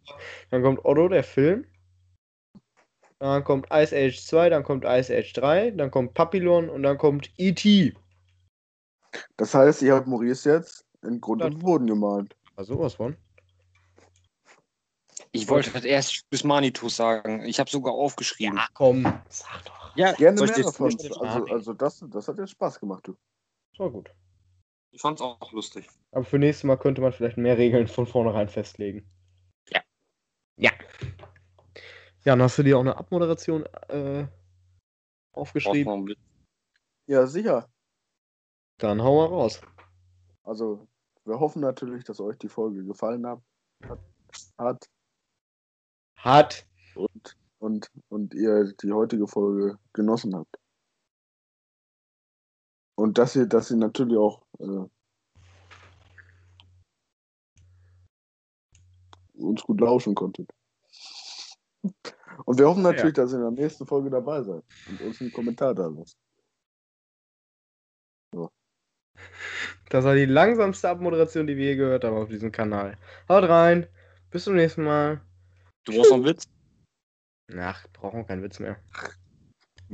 [0.50, 1.66] Dann kommt Otto, der Film.
[3.20, 6.98] Dann kommt Ice Age 2, dann kommt Ice Age 3, dann kommt Papillon und dann
[6.98, 7.94] kommt E.T.
[9.36, 12.36] Das heißt, ihr habt Maurice jetzt in Grund und Boden gemalt.
[12.56, 13.16] Ah, sowas von.
[15.32, 17.44] Ich wollte das erst bis Manitus sagen.
[17.44, 18.58] Ich habe sogar aufgeschrieben.
[18.74, 19.96] Komm, sag doch.
[19.96, 20.96] Ja, Gerne mehr davon.
[21.20, 23.16] Also, also das, das hat jetzt Spaß gemacht, du.
[23.72, 24.10] Das war gut.
[24.90, 25.86] Ich fand's auch lustig.
[26.12, 29.08] Aber für nächstes Mal könnte man vielleicht mehr Regeln von vornherein festlegen.
[29.68, 29.80] Ja.
[30.56, 30.70] Ja.
[32.28, 34.26] Ja, dann hast du dir auch eine Abmoderation äh,
[35.32, 36.14] aufgeschrieben.
[37.06, 37.70] Ja, sicher.
[38.76, 39.62] Dann hau mal raus.
[40.42, 40.86] Also,
[41.24, 43.40] wir hoffen natürlich, dass euch die Folge gefallen hat.
[44.58, 44.90] hat
[46.18, 46.66] Hat.
[46.96, 50.54] und, und, und ihr die heutige Folge genossen habt.
[52.94, 54.86] Und dass ihr, dass ihr natürlich auch äh,
[59.32, 60.50] uns gut lauschen konntet.
[62.44, 65.32] Und wir hoffen natürlich, dass ihr in der nächsten Folge dabei seid und uns einen
[65.32, 66.16] Kommentar da lasst.
[69.90, 72.98] Das war die langsamste Abmoderation, die wir je gehört haben auf diesem Kanal.
[73.28, 73.86] Haut rein.
[74.30, 75.20] Bis zum nächsten Mal.
[75.84, 76.44] Du brauchst noch einen Witz?
[77.56, 78.76] Ach, brauchen wir keinen Witz mehr.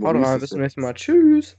[0.01, 0.41] Haut rein.
[0.41, 0.95] Bis zum nächsten Mal.
[0.95, 1.57] Tschüss.